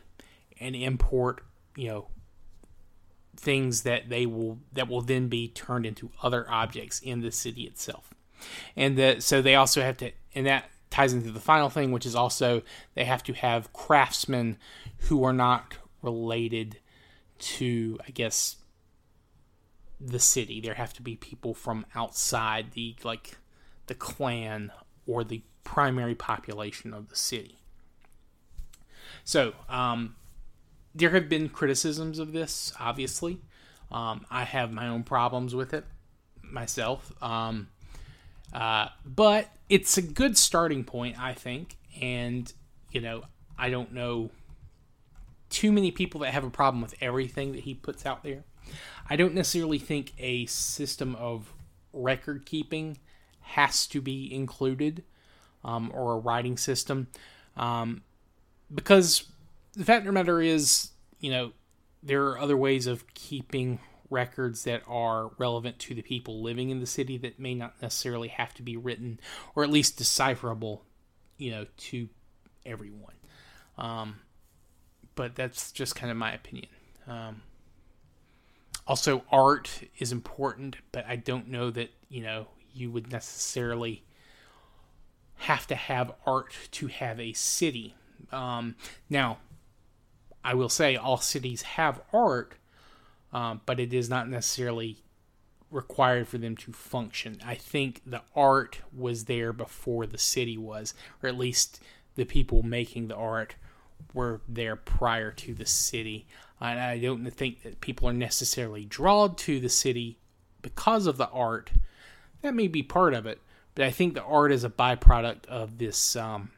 and 0.59 0.75
import, 0.75 1.43
you 1.77 1.89
know, 1.89 2.09
things 3.37 3.83
that 3.83 4.09
they 4.09 4.27
will 4.27 4.59
that 4.73 4.89
will 4.89 5.03
then 5.03 5.29
be 5.29 5.49
turned 5.49 5.87
into 5.87 6.11
other 6.23 6.51
objects 6.51 6.99
in 7.01 7.21
the 7.21 7.31
city 7.31 7.63
itself. 7.63 8.15
And 8.77 8.97
the, 8.97 9.17
so 9.21 9.43
they 9.43 9.55
also 9.55 9.81
have 9.83 9.97
to, 9.99 10.13
and 10.35 10.47
that 10.47 10.71
ties 10.91 11.13
into 11.13 11.31
the 11.31 11.41
final 11.41 11.69
thing, 11.69 11.93
which 11.93 12.07
is 12.07 12.15
also 12.15 12.63
they 12.95 13.05
have 13.05 13.23
to 13.25 13.33
have 13.33 13.73
craftsmen 13.73 14.57
who 15.01 15.25
are 15.25 15.33
not 15.33 15.75
related 16.03 16.79
to, 17.39 17.99
I 18.07 18.11
guess, 18.11 18.57
the 20.01 20.19
city. 20.19 20.61
There 20.61 20.75
have 20.75 20.93
to 20.95 21.03
be 21.03 21.17
people 21.17 21.55
from 21.55 21.87
outside 21.95 22.73
the 22.73 22.97
like 23.03 23.39
the 23.87 23.95
clan 23.95 24.73
or 25.07 25.25
the 25.25 25.43
primary 25.65 26.15
population 26.15 26.93
of 26.93 27.09
the 27.09 27.17
city. 27.17 27.59
So, 29.25 29.55
um, 29.69 30.17
there 30.95 31.11
have 31.11 31.29
been 31.29 31.49
criticisms 31.49 32.19
of 32.19 32.33
this, 32.33 32.73
obviously. 32.81 33.41
Um, 33.91 34.27
I 34.31 34.45
have 34.45 34.73
my 34.73 34.89
own 34.89 35.05
problems 35.05 35.55
with 35.55 35.75
it 35.75 35.85
myself. 36.43 37.13
Um, 37.23 37.69
uh, 38.57 38.89
but 39.05 39.51
it's 39.69 39.99
a 39.99 40.03
good 40.03 40.39
starting 40.39 40.83
point, 40.83 41.19
I 41.21 41.35
think. 41.35 41.77
And, 42.01 42.51
you 42.91 43.03
know, 43.03 43.25
I 43.59 43.69
don't 43.69 43.93
know 43.93 44.31
too 45.51 45.71
many 45.71 45.91
people 45.91 46.21
that 46.21 46.33
have 46.33 46.43
a 46.43 46.51
problem 46.51 46.81
with 46.81 46.95
everything 47.03 47.53
that 47.53 47.61
he 47.61 47.75
puts 47.75 48.07
out 48.07 48.25
there. 48.25 48.45
I 49.11 49.17
don't 49.17 49.35
necessarily 49.35 49.79
think 49.79 50.15
a 50.19 50.47
system 50.47 51.15
of 51.17 51.53
record 51.93 52.47
keeping 52.47 52.97
has 53.41 53.87
to 53.89 54.01
be 54.01 54.33
included 54.35 55.05
um, 55.63 55.93
or 55.95 56.15
a 56.15 56.19
writing 56.19 56.57
system 56.57 57.09
um, 57.59 58.03
because 58.75 59.25
the 59.75 59.85
fact 59.85 60.01
of 60.01 60.07
the 60.07 60.13
matter 60.13 60.41
is, 60.41 60.93
you 61.21 61.31
know, 61.31 61.53
there 62.03 62.25
are 62.29 62.39
other 62.39 62.57
ways 62.57 62.87
of 62.87 63.07
keeping 63.13 63.81
records 64.11 64.65
that 64.65 64.83
are 64.87 65.31
relevant 65.39 65.79
to 65.81 65.95
the 65.95 66.03
people 66.03 66.43
living 66.43 66.71
in 66.71 66.81
the 66.81 66.87
city 66.87 67.17
that 67.19 67.39
may 67.39 67.55
not 67.55 67.81
necessarily 67.83 68.29
have 68.29 68.55
to 68.55 68.63
be 68.63 68.77
written 68.77 69.19
or 69.55 69.65
at 69.65 69.71
least 69.71 69.99
decipherable, 69.99 70.85
you 71.39 71.51
know, 71.51 71.67
to 71.77 72.09
everyone. 72.65 73.15
Um, 73.79 74.21
but 75.15 75.35
that's 75.35 75.73
just 75.73 75.97
kind 75.97 76.11
of 76.11 76.17
my 76.17 76.33
opinion. 76.33 76.69
Um, 77.07 77.43
also, 78.87 79.25
art 79.31 79.83
is 79.99 80.13
important, 80.13 80.77
but 80.93 81.05
I 81.09 81.17
don't 81.17 81.49
know 81.49 81.71
that, 81.71 81.91
you 82.09 82.23
know, 82.23 82.47
you 82.73 82.91
would 82.91 83.11
necessarily 83.11 84.05
have 85.37 85.67
to 85.67 85.75
have 85.75 86.13
art 86.25 86.55
to 86.73 86.87
have 86.87 87.19
a 87.19 87.33
city. 87.33 87.95
Um, 88.31 88.77
now, 89.11 89.39
I 90.45 90.55
will 90.55 90.69
say 90.69 90.97
all 90.97 91.19
cities 91.19 91.63
have 91.63 92.01
art, 92.13 92.55
um, 93.33 93.61
but 93.67 93.81
it 93.81 93.93
is 93.93 94.09
not 94.09 94.29
necessarily 94.29 94.99
required 95.71 96.29
for 96.29 96.39
them 96.39 96.57
to 96.57 96.73
function. 96.73 97.39
I 97.45 97.55
think 97.55 98.03
the 98.07 98.23
art 98.35 98.81
was 98.97 99.25
there 99.25 99.53
before 99.53 100.07
the 100.07 100.19
city 100.19 100.57
was, 100.57 100.95
or 101.23 101.29
at 101.29 101.39
least 101.39 101.81
the 102.15 102.25
people 102.25 102.63
making 102.63 103.09
the 103.09 103.17
art 103.17 103.57
were 104.15 104.41
there 104.49 104.77
prior 104.77 105.31
to 105.33 105.55
the 105.55 105.67
city. 105.67 106.27
And 106.61 106.81
I 106.81 106.99
don't 106.99 107.29
think 107.31 107.63
that 107.63 107.81
people 107.81 108.09
are 108.09 108.15
necessarily 108.15 108.85
drawn 108.85 109.35
to 109.37 109.61
the 109.61 109.69
city 109.69 110.19
because 110.63 111.07
of 111.07 111.17
the 111.17 111.29
art. 111.29 111.71
That 112.43 112.55
may 112.55 112.69
be 112.69 112.83
part 112.83 113.15
of 113.15 113.27
it, 113.27 113.41
but 113.75 113.85
I 113.85 113.91
think 113.91 114.15
the 114.15 114.23
art 114.23 114.53
is 114.53 114.65
a 114.65 114.71
byproduct 114.71 115.47
of 115.47 115.79
this 115.79 116.17
um, 116.17 116.51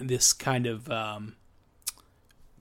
this 0.00 0.32
kind 0.32 0.66
of 0.66 0.90
um, 0.90 1.36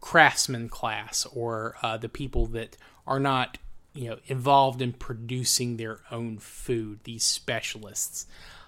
craftsman 0.02 0.70
class 0.70 1.26
or 1.34 1.76
uh, 1.82 1.98
the 1.98 2.10
people 2.10 2.46
that 2.48 2.78
are 3.06 3.20
not 3.20 3.58
you 3.94 4.10
know 4.10 4.18
involved 4.28 4.82
in 4.82 4.94
producing 4.94 5.78
their 5.78 6.00
own 6.12 6.38
food 6.38 7.00
these 7.04 7.24
specialists. 7.24 8.28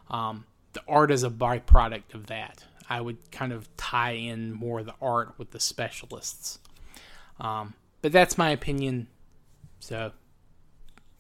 Um, 0.10 0.46
the 0.74 0.82
art 0.88 1.12
is 1.12 1.24
a 1.24 1.30
byproduct 1.30 2.14
of 2.14 2.28
that. 2.28 2.64
I 2.90 3.00
would 3.00 3.32
kind 3.32 3.54
of 3.54 3.76
tie 3.78 4.12
in 4.12 4.52
more 4.52 4.84
the 4.84 4.96
art 5.02 5.34
with 5.38 5.52
the 5.52 5.60
specialists. 5.60 6.60
Um, 7.40 7.74
but 8.02 8.12
that's 8.12 8.38
my 8.38 8.50
opinion. 8.50 9.08
So 9.80 10.12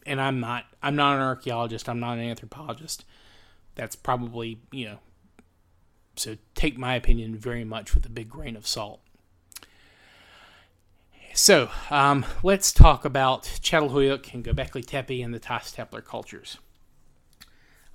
and 0.05 0.20
i'm 0.20 0.39
not 0.39 0.66
i'm 0.82 0.95
not 0.95 1.16
an 1.16 1.22
archaeologist. 1.22 1.88
I'm 1.88 1.99
not 1.99 2.18
an 2.18 2.26
anthropologist. 2.26 3.05
That's 3.76 3.95
probably 3.95 4.59
you 4.72 4.86
know 4.86 4.97
so 6.16 6.38
take 6.53 6.78
my 6.78 6.95
opinion 6.95 7.36
very 7.36 7.64
much 7.64 7.95
with 7.95 8.05
a 8.05 8.09
big 8.09 8.30
grain 8.30 8.55
of 8.55 8.68
salt 8.68 9.01
so 11.34 11.69
um, 11.89 12.25
let's 12.43 12.71
talk 12.71 13.05
about 13.05 13.43
Çatalhöyük 13.61 14.34
and 14.34 14.43
Göbekli 14.43 14.86
Tepe 14.86 15.23
and 15.23 15.34
the 15.34 15.39
Tas 15.39 15.73
Tepeler 15.73 16.03
cultures. 16.03 16.57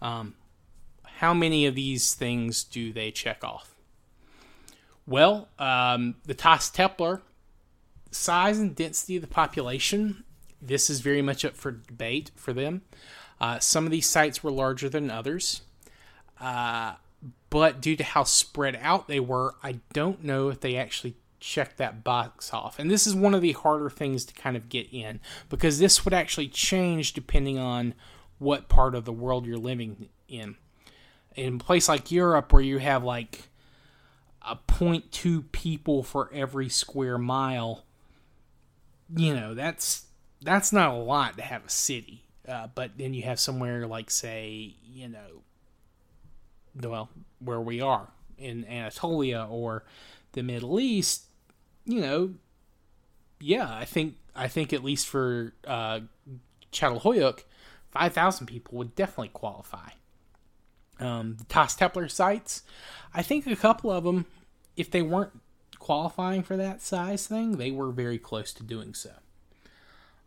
Um, 0.00 0.34
how 1.04 1.34
many 1.34 1.66
of 1.66 1.74
these 1.74 2.14
things 2.14 2.64
do 2.64 2.92
they 2.92 3.10
check 3.10 3.42
off? 3.42 3.74
Well, 5.06 5.48
um, 5.58 6.16
the 6.24 6.34
Tas 6.34 6.70
Tepeler 6.70 7.22
size 8.10 8.58
and 8.58 8.74
density 8.74 9.16
of 9.16 9.22
the 9.22 9.28
population. 9.28 10.24
This 10.60 10.90
is 10.90 11.00
very 11.00 11.22
much 11.22 11.44
up 11.44 11.56
for 11.56 11.70
debate 11.70 12.30
for 12.36 12.52
them. 12.52 12.82
Uh, 13.40 13.58
some 13.58 13.84
of 13.84 13.90
these 13.90 14.08
sites 14.08 14.42
were 14.42 14.50
larger 14.50 14.88
than 14.88 15.10
others. 15.10 15.62
Uh, 16.40 16.94
but 17.50 17.80
due 17.80 17.96
to 17.96 18.04
how 18.04 18.24
spread 18.24 18.78
out 18.80 19.08
they 19.08 19.20
were, 19.20 19.54
I 19.62 19.80
don't 19.92 20.22
know 20.22 20.48
if 20.48 20.60
they 20.60 20.76
actually 20.76 21.14
checked 21.40 21.76
that 21.78 22.04
box 22.04 22.52
off. 22.52 22.78
And 22.78 22.90
this 22.90 23.06
is 23.06 23.14
one 23.14 23.34
of 23.34 23.42
the 23.42 23.52
harder 23.52 23.90
things 23.90 24.24
to 24.26 24.34
kind 24.34 24.56
of 24.56 24.68
get 24.68 24.88
in 24.92 25.20
because 25.48 25.78
this 25.78 26.04
would 26.04 26.14
actually 26.14 26.48
change 26.48 27.12
depending 27.12 27.58
on 27.58 27.94
what 28.38 28.68
part 28.68 28.94
of 28.94 29.04
the 29.04 29.12
world 29.12 29.46
you're 29.46 29.56
living 29.56 30.08
in. 30.28 30.56
In 31.36 31.56
a 31.56 31.58
place 31.58 31.88
like 31.88 32.10
Europe, 32.10 32.52
where 32.52 32.62
you 32.62 32.78
have 32.78 33.04
like 33.04 33.48
a 34.42 34.56
0.2 34.56 35.52
people 35.52 36.02
for 36.02 36.30
every 36.32 36.68
square 36.68 37.18
mile, 37.18 37.84
you 39.14 39.34
know 39.34 39.54
that's 39.54 40.06
that's 40.42 40.72
not 40.72 40.92
a 40.92 40.96
lot 40.96 41.36
to 41.36 41.42
have 41.42 41.64
a 41.64 41.70
city. 41.70 42.24
Uh, 42.46 42.68
but 42.74 42.92
then 42.96 43.12
you 43.12 43.22
have 43.22 43.38
somewhere 43.38 43.86
like, 43.86 44.10
say, 44.10 44.74
you 44.82 45.08
know, 45.08 45.42
well, 46.74 47.10
where 47.40 47.60
we 47.60 47.80
are 47.80 48.08
in 48.38 48.64
Anatolia 48.64 49.46
or 49.50 49.84
the 50.32 50.42
Middle 50.42 50.80
East, 50.80 51.24
you 51.88 52.00
know, 52.02 52.34
yeah, 53.40 53.68
I 53.68 53.84
think 53.84 54.16
I 54.36 54.46
think 54.46 54.72
at 54.72 54.84
least 54.84 55.08
for 55.08 55.54
uh, 55.66 56.00
Çatalhöyük, 56.72 57.44
five 57.90 58.12
thousand 58.12 58.46
people 58.46 58.78
would 58.78 58.94
definitely 58.94 59.28
qualify. 59.28 59.90
Um, 61.00 61.36
the 61.38 61.44
Tas 61.44 61.76
Tepeler 61.76 62.10
sites, 62.10 62.62
I 63.14 63.22
think 63.22 63.46
a 63.46 63.56
couple 63.56 63.90
of 63.90 64.04
them, 64.04 64.26
if 64.76 64.90
they 64.90 65.00
weren't 65.00 65.40
qualifying 65.78 66.42
for 66.42 66.56
that 66.56 66.82
size 66.82 67.26
thing, 67.26 67.56
they 67.56 67.70
were 67.70 67.92
very 67.92 68.18
close 68.18 68.52
to 68.54 68.64
doing 68.64 68.94
so. 68.94 69.12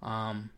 Um, 0.02 0.50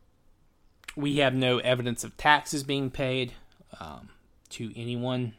we 0.95 1.17
have 1.17 1.33
no 1.33 1.57
evidence 1.57 2.03
of 2.03 2.15
taxes 2.15 2.63
being 2.63 2.91
paid 2.91 3.33
um, 3.79 4.09
to 4.49 4.71
anyone 4.79 5.33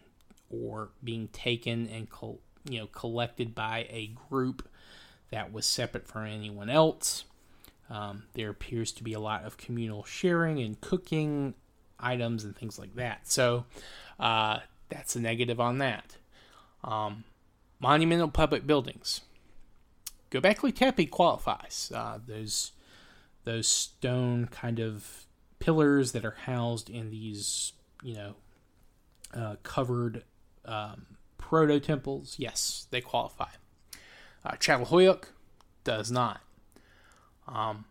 or 0.50 0.90
being 1.02 1.28
taken 1.28 1.88
and 1.88 2.10
col- 2.10 2.40
you 2.68 2.80
know 2.80 2.86
collected 2.88 3.54
by 3.54 3.86
a 3.90 4.10
group 4.28 4.68
that 5.34 5.52
was 5.52 5.66
separate 5.66 6.06
from 6.06 6.26
anyone 6.26 6.70
else. 6.70 7.24
Um, 7.90 8.22
there 8.34 8.50
appears 8.50 8.92
to 8.92 9.02
be 9.02 9.14
a 9.14 9.20
lot 9.20 9.44
of 9.44 9.56
communal 9.56 10.04
sharing 10.04 10.60
and 10.60 10.80
cooking 10.80 11.54
items 11.98 12.44
and 12.44 12.56
things 12.56 12.78
like 12.78 12.94
that. 12.94 13.28
So 13.28 13.66
uh, 14.20 14.60
that's 14.88 15.16
a 15.16 15.20
negative 15.20 15.58
on 15.58 15.78
that. 15.78 16.16
Um, 16.84 17.24
monumental 17.80 18.28
public 18.28 18.64
buildings. 18.64 19.22
Göbekli 20.30 20.72
Tepe 20.72 21.10
qualifies. 21.10 21.90
Uh, 21.92 22.18
those 22.24 22.70
those 23.42 23.66
stone 23.66 24.46
kind 24.46 24.78
of 24.78 25.26
pillars 25.58 26.12
that 26.12 26.24
are 26.24 26.36
housed 26.46 26.88
in 26.88 27.10
these, 27.10 27.72
you 28.02 28.14
know, 28.14 28.34
uh, 29.34 29.56
covered 29.64 30.22
um, 30.64 31.04
proto 31.38 31.80
temples, 31.80 32.36
yes, 32.38 32.86
they 32.90 33.00
qualify. 33.00 33.48
Uh, 34.44 34.56
does 35.84 36.10
not. 36.10 36.40
Um, 37.46 37.84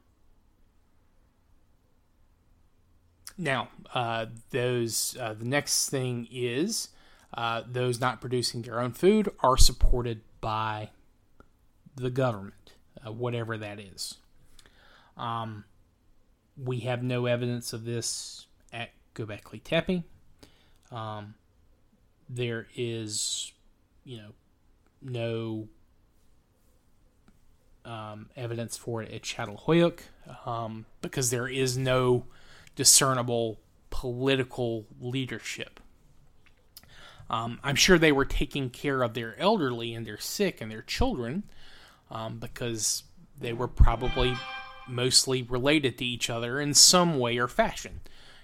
now, 3.38 3.70
uh, 3.94 4.28
those 4.52 5.18
uh, 5.20 5.34
the 5.34 5.46
next 5.46 5.90
thing 5.90 6.28
is 6.32 6.90
uh, 7.34 7.64
those 7.68 8.00
not 8.00 8.22
producing 8.22 8.62
their 8.62 8.80
own 8.80 8.92
food 8.92 9.30
are 9.40 9.58
supported 9.58 10.22
by 10.42 10.90
the 11.96 12.10
government, 12.10 12.74
uh, 13.06 13.12
whatever 13.12 13.58
that 13.58 13.80
is. 13.80 14.16
Um, 15.18 15.66
we 16.62 16.82
have 16.82 17.04
no 17.04 17.26
evidence 17.26 17.74
of 17.74 17.86
this 17.86 18.48
at 18.72 18.92
Göbekli 19.16 19.64
Tepe. 19.64 20.04
Um, 20.92 21.36
there 22.30 22.68
is, 22.76 23.52
you 24.04 24.18
know, 24.18 24.30
no 25.02 25.68
um, 27.86 28.30
evidence 28.36 28.78
for 28.78 29.02
it 29.02 29.12
at 29.12 29.24
Çatalhöyük 29.24 30.00
um, 30.46 30.86
because 31.02 31.30
there 31.30 31.48
is 31.48 31.78
no 31.78 32.26
discernible 32.76 33.60
political 33.90 34.86
leadership. 35.00 35.80
Um, 37.30 37.60
I'm 37.64 37.76
sure 37.76 37.98
they 37.98 38.12
were 38.12 38.26
taking 38.26 38.70
care 38.70 39.02
of 39.02 39.14
their 39.14 39.40
elderly 39.40 39.94
and 39.94 40.06
their 40.06 40.18
sick 40.18 40.62
and 40.62 40.72
their 40.72 40.82
children 40.82 41.44
um, 42.12 42.40
because 42.40 43.04
they 43.40 43.54
were 43.54 43.68
probably 43.68 44.36
mostly 44.88 45.42
related 45.42 45.98
to 45.98 46.06
each 46.06 46.30
other 46.30 46.60
in 46.60 46.74
some 46.74 47.20
way 47.20 47.38
or 47.38 47.48
fashion. 47.48 48.02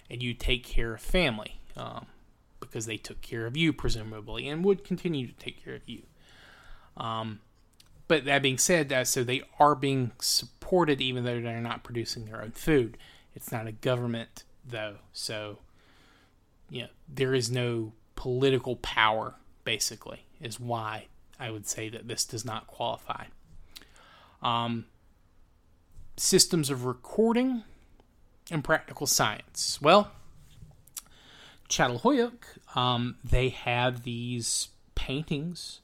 And 0.10 0.24
you 0.24 0.34
take 0.34 0.64
care 0.64 0.96
of 0.96 1.02
family 1.02 1.60
um, 1.78 2.08
because 2.60 2.86
they 2.86 2.98
took 2.98 3.22
care 3.22 3.46
of 3.46 3.56
you, 3.56 3.74
presumably, 3.74 4.48
and 4.48 4.64
would 4.66 4.84
continue 4.84 5.28
to 5.28 5.34
take 5.34 5.64
care 5.64 5.76
of 5.76 5.88
you. 5.88 6.04
Um, 6.98 7.40
but 8.10 8.26
that 8.26 8.42
being 8.42 8.58
said, 8.58 8.92
uh, 8.92 9.06
so 9.06 9.24
they 9.24 9.44
are 9.60 9.76
being 9.76 10.12
supported 10.20 11.00
even 11.00 11.24
though 11.24 11.40
they're 11.40 11.62
not 11.62 11.84
producing 11.84 12.26
their 12.26 12.42
own 12.42 12.52
food. 12.52 12.98
It's 13.36 13.52
not 13.52 13.68
a 13.68 13.72
government, 13.72 14.44
though. 14.66 14.96
So, 15.14 15.60
you 16.72 16.82
know, 16.82 16.88
there 17.08 17.36
is 17.36 17.52
no 17.52 17.94
political 18.16 18.78
power, 18.78 19.36
basically, 19.64 20.26
is 20.42 20.60
why 20.60 21.06
I 21.40 21.52
would 21.52 21.68
say 21.68 21.88
that 21.90 22.08
this 22.08 22.26
does 22.26 22.44
not 22.44 22.66
qualify. 22.66 23.26
Um, 24.42 24.86
systems 26.18 26.72
of 26.72 26.86
recording 26.86 27.62
and 28.50 28.64
practical 28.64 29.06
science. 29.06 29.78
Well, 29.84 30.10
Çatalhöyük, 31.70 32.76
um, 32.76 33.18
they 33.24 33.50
have 33.50 34.02
these 34.02 34.70
paintings. 34.96 35.82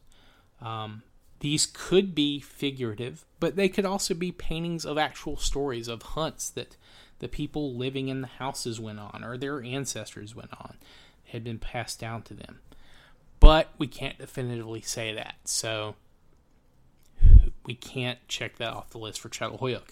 Um, 0.59 1.03
these 1.45 1.67
could 1.67 2.15
be 2.15 2.39
figurative, 2.39 3.23
but 3.39 3.55
they 3.55 3.69
could 3.69 3.85
also 3.85 4.15
be 4.15 4.31
paintings 4.31 4.83
of 4.83 4.97
actual 4.97 5.37
stories 5.37 5.87
of 5.87 6.01
hunts 6.01 6.49
that 6.49 6.75
the 7.19 7.27
people 7.27 7.75
living 7.75 8.07
in 8.07 8.21
the 8.21 8.27
houses 8.27 8.79
went 8.79 8.97
on 8.97 9.23
or 9.23 9.37
their 9.37 9.61
ancestors 9.61 10.35
went 10.35 10.49
on, 10.59 10.77
had 11.25 11.43
been 11.43 11.59
passed 11.59 11.99
down 11.99 12.23
to 12.23 12.33
them. 12.33 12.61
But 13.39 13.69
we 13.77 13.85
can't 13.85 14.17
definitively 14.17 14.81
say 14.81 15.13
that, 15.13 15.35
so 15.43 15.93
we 17.63 17.75
can't 17.75 18.27
check 18.27 18.55
that 18.55 18.73
off 18.73 18.89
the 18.89 18.97
list 18.97 19.19
for 19.19 19.29
Çatalhöyük. 19.29 19.89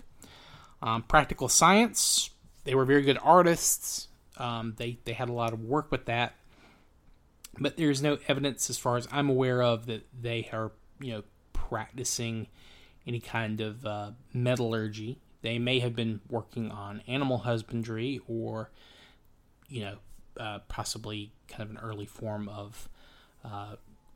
Um, 0.81 1.03
practical 1.03 1.49
science, 1.49 2.31
they 2.63 2.73
were 2.73 2.83
very 2.83 3.03
good 3.03 3.19
artists. 3.21 4.07
Um, 4.37 4.73
they 4.77 4.97
they 5.05 5.13
had 5.13 5.29
a 5.29 5.33
lot 5.33 5.53
of 5.53 5.63
work 5.63 5.91
with 5.91 6.05
that, 6.05 6.33
but 7.59 7.77
there's 7.77 8.01
no 8.01 8.17
evidence, 8.27 8.71
as 8.71 8.79
far 8.79 8.97
as 8.97 9.07
I'm 9.11 9.29
aware 9.29 9.61
of, 9.61 9.85
that 9.85 10.07
they 10.19 10.49
are 10.51 10.71
you 10.99 11.13
know 11.13 11.23
practicing 11.69 12.47
any 13.05 13.19
kind 13.19 13.61
of 13.61 13.85
uh, 13.85 14.11
metallurgy. 14.33 15.19
They 15.41 15.59
may 15.59 15.79
have 15.79 15.95
been 15.95 16.21
working 16.29 16.71
on 16.71 17.01
animal 17.07 17.39
husbandry 17.39 18.21
or, 18.27 18.71
you 19.67 19.81
know, 19.81 19.97
uh, 20.39 20.59
possibly 20.67 21.31
kind 21.47 21.63
of 21.63 21.69
an 21.71 21.77
early 21.77 22.05
form 22.05 22.47
of 22.49 22.89
uh, 23.43 23.75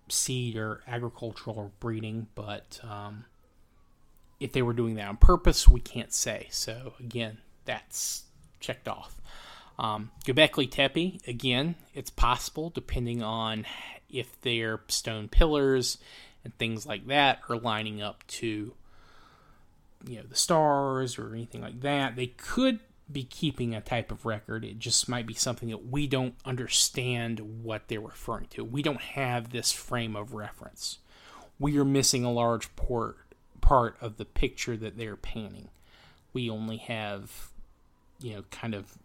seed 0.09 0.55
or 0.55 0.81
agricultural 0.87 1.71
breeding, 1.79 2.27
but 2.33 2.79
um, 2.83 3.25
if 4.39 4.53
they 4.53 4.61
were 4.61 4.73
doing 4.73 4.95
that 4.95 5.07
on 5.07 5.17
purpose, 5.17 5.67
we 5.67 5.79
can't 5.79 6.13
say. 6.13 6.47
So 6.49 6.93
again, 6.99 7.39
that's 7.65 8.23
checked 8.59 8.87
off. 8.87 9.19
Um, 9.77 10.11
Göbekli 10.25 10.71
Tepe, 10.71 11.19
again, 11.27 11.75
it's 11.93 12.09
possible 12.09 12.69
depending 12.69 13.21
on 13.21 13.65
if 14.09 14.39
they're 14.41 14.81
stone 14.87 15.27
pillars 15.27 15.97
and 16.47 16.57
things 16.57 16.85
like 16.85 17.07
that 17.07 17.41
are 17.49 17.57
lining 17.57 18.01
up 18.01 18.25
to 18.27 18.73
you 20.07 20.15
know 20.15 20.23
the 20.23 20.35
stars 20.35 21.19
or 21.19 21.33
anything 21.33 21.61
like 21.61 21.81
that. 21.81 22.15
They 22.15 22.27
could 22.27 22.79
be 23.11 23.23
keeping 23.23 23.75
a 23.75 23.81
type 23.81 24.11
of 24.11 24.25
record. 24.25 24.63
It 24.63 24.79
just 24.79 25.09
might 25.09 25.27
be 25.27 25.33
something 25.33 25.69
that 25.69 25.87
we 25.87 26.07
don't 26.07 26.35
understand 26.45 27.63
what 27.63 27.87
they're 27.87 27.99
referring 27.99 28.47
to. 28.51 28.63
We 28.63 28.81
don't 28.81 29.01
have 29.01 29.51
this 29.51 29.71
frame 29.73 30.15
of 30.15 30.33
reference. 30.33 30.99
We 31.59 31.77
are 31.77 31.85
missing 31.85 32.23
a 32.23 32.31
large 32.31 32.73
port, 32.75 33.17
part 33.59 33.97
of 33.99 34.17
the 34.17 34.25
picture 34.25 34.77
that 34.77 34.97
they're 34.97 35.17
painting. 35.17 35.69
We 36.31 36.49
only 36.49 36.77
have, 36.77 37.49
you 38.19 38.35
know, 38.35 38.43
kind 38.51 38.73
of 38.73 38.97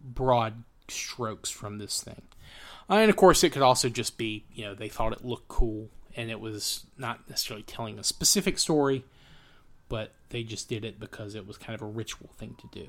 broad 0.00 0.62
strokes 0.88 1.50
from 1.50 1.78
this 1.78 2.02
thing. 2.02 2.22
And 2.88 3.10
of 3.10 3.16
course, 3.16 3.44
it 3.44 3.50
could 3.50 3.62
also 3.62 3.88
just 3.88 4.18
be, 4.18 4.44
you 4.52 4.64
know, 4.64 4.74
they 4.74 4.88
thought 4.88 5.12
it 5.12 5.24
looked 5.24 5.48
cool 5.48 5.88
and 6.18 6.32
it 6.32 6.40
was 6.40 6.84
not 6.98 7.20
necessarily 7.30 7.62
telling 7.62 7.96
a 7.96 8.02
specific 8.02 8.58
story, 8.58 9.04
but 9.88 10.12
they 10.30 10.42
just 10.42 10.68
did 10.68 10.84
it 10.84 10.98
because 10.98 11.36
it 11.36 11.46
was 11.46 11.56
kind 11.56 11.74
of 11.76 11.80
a 11.80 11.90
ritual 11.90 12.28
thing 12.36 12.56
to 12.58 12.80
do. 12.80 12.88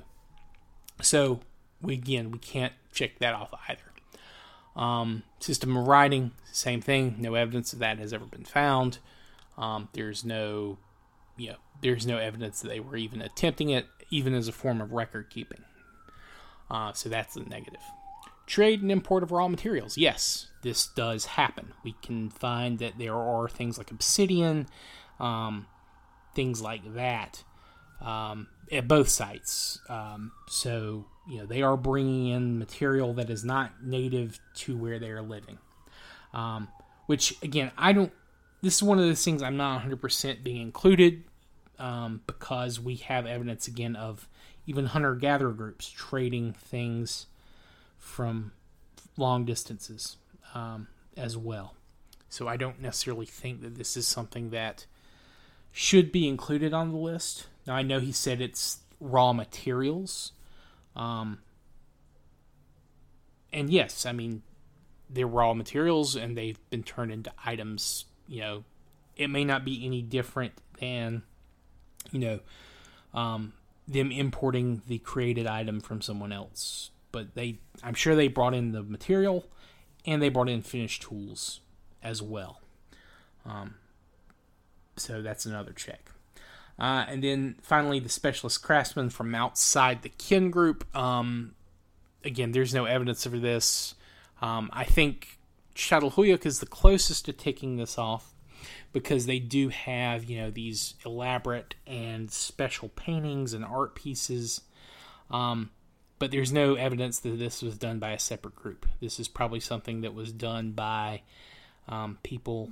So 1.00 1.40
we 1.80 1.94
again 1.94 2.32
we 2.32 2.38
can't 2.38 2.72
check 2.92 3.20
that 3.20 3.32
off 3.32 3.54
either. 3.68 3.82
Um, 4.74 5.22
system 5.38 5.76
of 5.76 5.86
writing, 5.86 6.32
same 6.52 6.80
thing. 6.80 7.16
No 7.18 7.34
evidence 7.34 7.72
of 7.72 7.78
that 7.78 7.98
has 7.98 8.12
ever 8.12 8.26
been 8.26 8.44
found. 8.44 8.98
Um, 9.56 9.88
there's 9.92 10.24
no, 10.24 10.78
you 11.36 11.50
know, 11.50 11.56
there's 11.82 12.06
no 12.06 12.18
evidence 12.18 12.60
that 12.60 12.68
they 12.68 12.80
were 12.80 12.96
even 12.96 13.22
attempting 13.22 13.70
it, 13.70 13.86
even 14.10 14.34
as 14.34 14.48
a 14.48 14.52
form 14.52 14.80
of 14.80 14.92
record 14.92 15.30
keeping. 15.30 15.62
Uh, 16.68 16.92
so 16.92 17.08
that's 17.08 17.34
the 17.34 17.40
negative. 17.40 17.80
Trade 18.50 18.82
and 18.82 18.90
import 18.90 19.22
of 19.22 19.30
raw 19.30 19.46
materials. 19.46 19.96
Yes, 19.96 20.48
this 20.62 20.88
does 20.88 21.24
happen. 21.24 21.72
We 21.84 21.94
can 22.02 22.30
find 22.30 22.80
that 22.80 22.98
there 22.98 23.14
are 23.14 23.48
things 23.48 23.78
like 23.78 23.92
obsidian, 23.92 24.66
um, 25.20 25.68
things 26.34 26.60
like 26.60 26.94
that 26.94 27.44
um, 28.00 28.48
at 28.72 28.88
both 28.88 29.08
sites. 29.08 29.78
Um, 29.88 30.32
so 30.48 31.04
you 31.28 31.38
know 31.38 31.46
they 31.46 31.62
are 31.62 31.76
bringing 31.76 32.26
in 32.26 32.58
material 32.58 33.14
that 33.14 33.30
is 33.30 33.44
not 33.44 33.84
native 33.84 34.40
to 34.54 34.76
where 34.76 34.98
they 34.98 35.10
are 35.10 35.22
living. 35.22 35.58
Um, 36.34 36.66
which 37.06 37.40
again, 37.44 37.70
I 37.78 37.92
don't. 37.92 38.12
This 38.62 38.74
is 38.74 38.82
one 38.82 38.98
of 38.98 39.04
those 39.04 39.24
things 39.24 39.44
I'm 39.44 39.56
not 39.56 39.82
100% 39.82 40.42
being 40.42 40.60
included 40.60 41.22
um, 41.78 42.20
because 42.26 42.80
we 42.80 42.96
have 42.96 43.26
evidence 43.26 43.68
again 43.68 43.94
of 43.94 44.28
even 44.66 44.86
hunter 44.86 45.14
gatherer 45.14 45.52
groups 45.52 45.88
trading 45.88 46.52
things 46.52 47.26
from 48.00 48.50
long 49.16 49.44
distances 49.44 50.16
um, 50.54 50.88
as 51.16 51.36
well. 51.36 51.74
So 52.28 52.48
I 52.48 52.56
don't 52.56 52.80
necessarily 52.80 53.26
think 53.26 53.62
that 53.62 53.76
this 53.76 53.96
is 53.96 54.08
something 54.08 54.50
that 54.50 54.86
should 55.70 56.10
be 56.10 56.26
included 56.26 56.74
on 56.74 56.90
the 56.90 56.98
list. 56.98 57.46
Now 57.66 57.76
I 57.76 57.82
know 57.82 58.00
he 58.00 58.12
said 58.12 58.40
it's 58.40 58.78
raw 58.98 59.32
materials. 59.32 60.32
Um, 60.96 61.38
and 63.52 63.70
yes, 63.70 64.06
I 64.06 64.12
mean 64.12 64.42
they're 65.08 65.26
raw 65.26 65.54
materials 65.54 66.16
and 66.16 66.36
they've 66.36 66.58
been 66.70 66.82
turned 66.82 67.12
into 67.12 67.32
items, 67.44 68.06
you 68.28 68.40
know, 68.40 68.64
it 69.16 69.28
may 69.28 69.44
not 69.44 69.64
be 69.64 69.84
any 69.84 70.02
different 70.02 70.54
than 70.78 71.22
you 72.10 72.20
know 72.20 72.40
um, 73.12 73.52
them 73.86 74.10
importing 74.10 74.82
the 74.86 74.98
created 74.98 75.46
item 75.46 75.80
from 75.80 76.00
someone 76.00 76.32
else. 76.32 76.90
But 77.12 77.34
they 77.34 77.58
I'm 77.82 77.94
sure 77.94 78.14
they 78.14 78.28
brought 78.28 78.54
in 78.54 78.72
the 78.72 78.82
material 78.82 79.46
and 80.06 80.22
they 80.22 80.28
brought 80.28 80.48
in 80.48 80.62
finished 80.62 81.02
tools 81.02 81.60
as 82.02 82.22
well. 82.22 82.60
Um, 83.44 83.74
so 84.96 85.22
that's 85.22 85.46
another 85.46 85.72
check. 85.72 86.10
Uh, 86.78 87.04
and 87.08 87.22
then 87.22 87.56
finally, 87.60 88.00
the 88.00 88.08
specialist 88.08 88.62
craftsman 88.62 89.10
from 89.10 89.34
outside 89.34 90.02
the 90.02 90.08
kin 90.08 90.50
group. 90.50 90.84
Um, 90.96 91.54
again, 92.24 92.52
there's 92.52 92.72
no 92.72 92.86
evidence 92.86 93.26
of 93.26 93.40
this. 93.42 93.94
Um, 94.40 94.70
I 94.72 94.84
think 94.84 95.38
Çatalhöyük 95.74 96.46
is 96.46 96.60
the 96.60 96.66
closest 96.66 97.26
to 97.26 97.32
taking 97.34 97.76
this 97.76 97.98
off 97.98 98.34
because 98.92 99.26
they 99.26 99.38
do 99.38 99.68
have, 99.68 100.24
you 100.24 100.38
know, 100.38 100.50
these 100.50 100.94
elaborate 101.04 101.74
and 101.86 102.30
special 102.30 102.88
paintings 102.88 103.52
and 103.52 103.64
art 103.64 103.94
pieces. 103.94 104.62
Um, 105.30 105.70
but 106.20 106.30
there's 106.30 106.52
no 106.52 106.74
evidence 106.74 107.18
that 107.20 107.38
this 107.38 107.62
was 107.62 107.78
done 107.78 107.98
by 107.98 108.12
a 108.12 108.18
separate 108.18 108.54
group. 108.54 108.86
This 109.00 109.18
is 109.18 109.26
probably 109.26 109.58
something 109.58 110.02
that 110.02 110.14
was 110.14 110.32
done 110.32 110.72
by 110.72 111.22
um, 111.88 112.18
people 112.22 112.70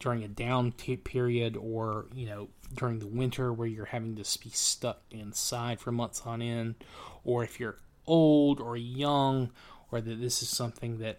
during 0.00 0.24
a 0.24 0.28
down 0.28 0.72
t- 0.72 0.96
period 0.96 1.56
or 1.56 2.06
you 2.14 2.26
know 2.26 2.48
during 2.74 2.98
the 2.98 3.06
winter 3.06 3.52
where 3.52 3.68
you're 3.68 3.86
having 3.86 4.16
to 4.16 4.38
be 4.38 4.50
stuck 4.50 5.02
inside 5.10 5.78
for 5.78 5.92
months 5.92 6.22
on 6.26 6.42
end 6.42 6.74
or 7.24 7.44
if 7.44 7.60
you're 7.60 7.76
old 8.06 8.60
or 8.60 8.76
young 8.76 9.50
or 9.90 10.00
that 10.00 10.20
this 10.20 10.42
is 10.42 10.48
something 10.48 10.98
that 10.98 11.18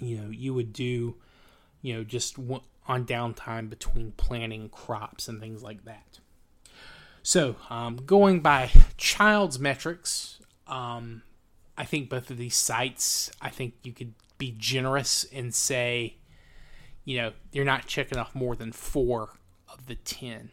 you 0.00 0.16
know 0.16 0.30
you 0.30 0.54
would 0.54 0.72
do 0.72 1.14
you 1.82 1.94
know 1.94 2.02
just 2.02 2.38
on 2.88 3.04
downtime 3.04 3.68
between 3.68 4.12
planting 4.12 4.70
crops 4.70 5.28
and 5.28 5.40
things 5.40 5.62
like 5.62 5.84
that 5.84 6.20
so 7.22 7.56
um, 7.68 7.96
going 7.96 8.40
by 8.40 8.70
Childe's 8.96 9.58
metrics 9.58 10.38
um, 10.66 11.22
i 11.76 11.84
think 11.84 12.08
both 12.08 12.30
of 12.30 12.36
these 12.36 12.56
sites 12.56 13.30
i 13.40 13.48
think 13.48 13.74
you 13.82 13.92
could 13.92 14.14
be 14.38 14.54
generous 14.58 15.24
and 15.32 15.54
say 15.54 16.16
you 17.04 17.18
know, 17.18 17.32
you're 17.52 17.64
not 17.64 17.86
checking 17.86 18.18
off 18.18 18.34
more 18.34 18.56
than 18.56 18.72
four 18.72 19.30
of 19.68 19.86
the 19.86 19.94
10. 19.94 20.50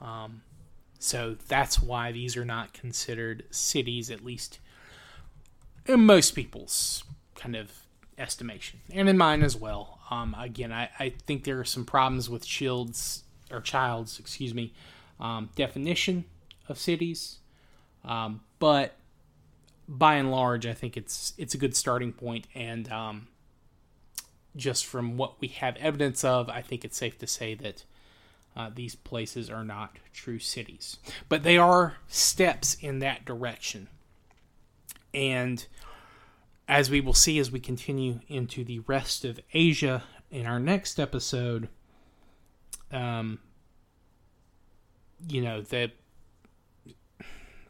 Um, 0.00 0.42
so 0.98 1.36
that's 1.48 1.80
why 1.80 2.12
these 2.12 2.36
are 2.36 2.44
not 2.44 2.72
considered 2.72 3.44
cities, 3.50 4.10
at 4.10 4.24
least 4.24 4.58
in 5.86 6.04
most 6.04 6.32
people's 6.32 7.04
kind 7.34 7.56
of 7.56 7.70
estimation, 8.16 8.80
and 8.92 9.08
in 9.08 9.18
mine 9.18 9.42
as 9.42 9.56
well. 9.56 9.98
Um, 10.10 10.36
again, 10.38 10.72
I, 10.72 10.90
I 10.98 11.10
think 11.26 11.44
there 11.44 11.58
are 11.58 11.64
some 11.64 11.84
problems 11.84 12.28
with 12.30 12.44
Childe's 12.46 13.24
or 13.50 13.60
Childe's, 13.60 14.18
excuse 14.18 14.54
me, 14.54 14.72
um, 15.20 15.50
definition 15.56 16.24
of 16.68 16.78
cities, 16.78 17.38
um, 18.04 18.40
but 18.58 18.94
by 19.88 20.14
and 20.14 20.30
large, 20.30 20.66
I 20.66 20.72
think 20.72 20.96
it's 20.96 21.34
it's 21.36 21.54
a 21.54 21.58
good 21.58 21.76
starting 21.76 22.12
point, 22.12 22.46
and 22.54 22.90
um, 22.90 23.28
just 24.56 24.86
from 24.86 25.16
what 25.16 25.40
we 25.40 25.48
have 25.48 25.76
evidence 25.76 26.24
of, 26.24 26.48
I 26.48 26.62
think 26.62 26.84
it's 26.84 26.96
safe 26.96 27.18
to 27.18 27.26
say 27.26 27.54
that 27.54 27.84
uh, 28.56 28.70
these 28.74 28.94
places 28.94 29.50
are 29.50 29.64
not 29.64 29.96
true 30.12 30.38
cities. 30.38 30.98
But 31.28 31.42
they 31.42 31.58
are 31.58 31.96
steps 32.08 32.74
in 32.74 33.00
that 33.00 33.24
direction. 33.24 33.88
And 35.12 35.66
as 36.68 36.90
we 36.90 37.00
will 37.00 37.14
see 37.14 37.38
as 37.38 37.50
we 37.50 37.60
continue 37.60 38.20
into 38.28 38.64
the 38.64 38.80
rest 38.80 39.24
of 39.24 39.40
Asia 39.52 40.04
in 40.30 40.46
our 40.46 40.60
next 40.60 40.98
episode, 40.98 41.68
um, 42.92 43.38
you 45.28 45.40
know, 45.40 45.60
the 45.60 45.90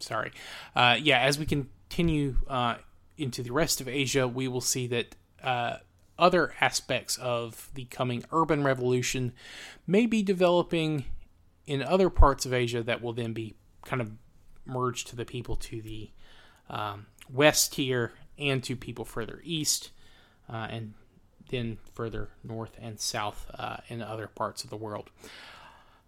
Sorry. 0.01 0.33
Uh, 0.77 0.99
yeah, 1.01 1.21
as 1.21 1.39
we 1.39 1.47
continue 1.89 2.37
uh, 2.49 2.76
into 3.16 3.43
the 3.43 3.53
rest 3.53 3.80
of 3.80 3.89
Asia, 3.89 4.26
we 4.28 4.49
will 4.49 4.61
see 4.61 4.87
that. 4.89 5.16
Uh, 5.43 5.78
other 6.16 6.55
aspects 6.61 7.18
of 7.18 7.70
the 7.74 7.87
coming 7.87 8.24
urban 8.30 8.62
revolution 8.62 9.32
may 9.85 10.07
be 10.07 10.22
developing 10.22 11.05
in 11.66 11.82
other 11.82 12.09
parts 12.09 12.47
of 12.47 12.53
Asia 12.53 12.82
that 12.82 13.03
will 13.03 13.12
then 13.12 13.32
be 13.32 13.57
kind 13.85 14.01
of 14.01 14.12
merged 14.66 15.09
to 15.09 15.16
the 15.16 15.24
people 15.24 15.57
to 15.57 15.82
the 15.82 16.11
um, 16.70 17.07
west 17.32 17.74
here 17.74 18.12
and 18.39 18.62
to 18.64 18.76
people 18.76 19.05
further 19.05 19.41
east 19.45 19.91
uh, 20.49 20.68
and 20.70 20.95
then 21.51 21.78
further 21.95 22.30
north 22.43 22.76
and 22.80 22.99
south 23.01 23.51
uh, 23.59 23.76
in 23.89 24.03
other 24.03 24.26
parts 24.26 24.64
of 24.64 24.70
the 24.70 24.76
world. 24.76 25.11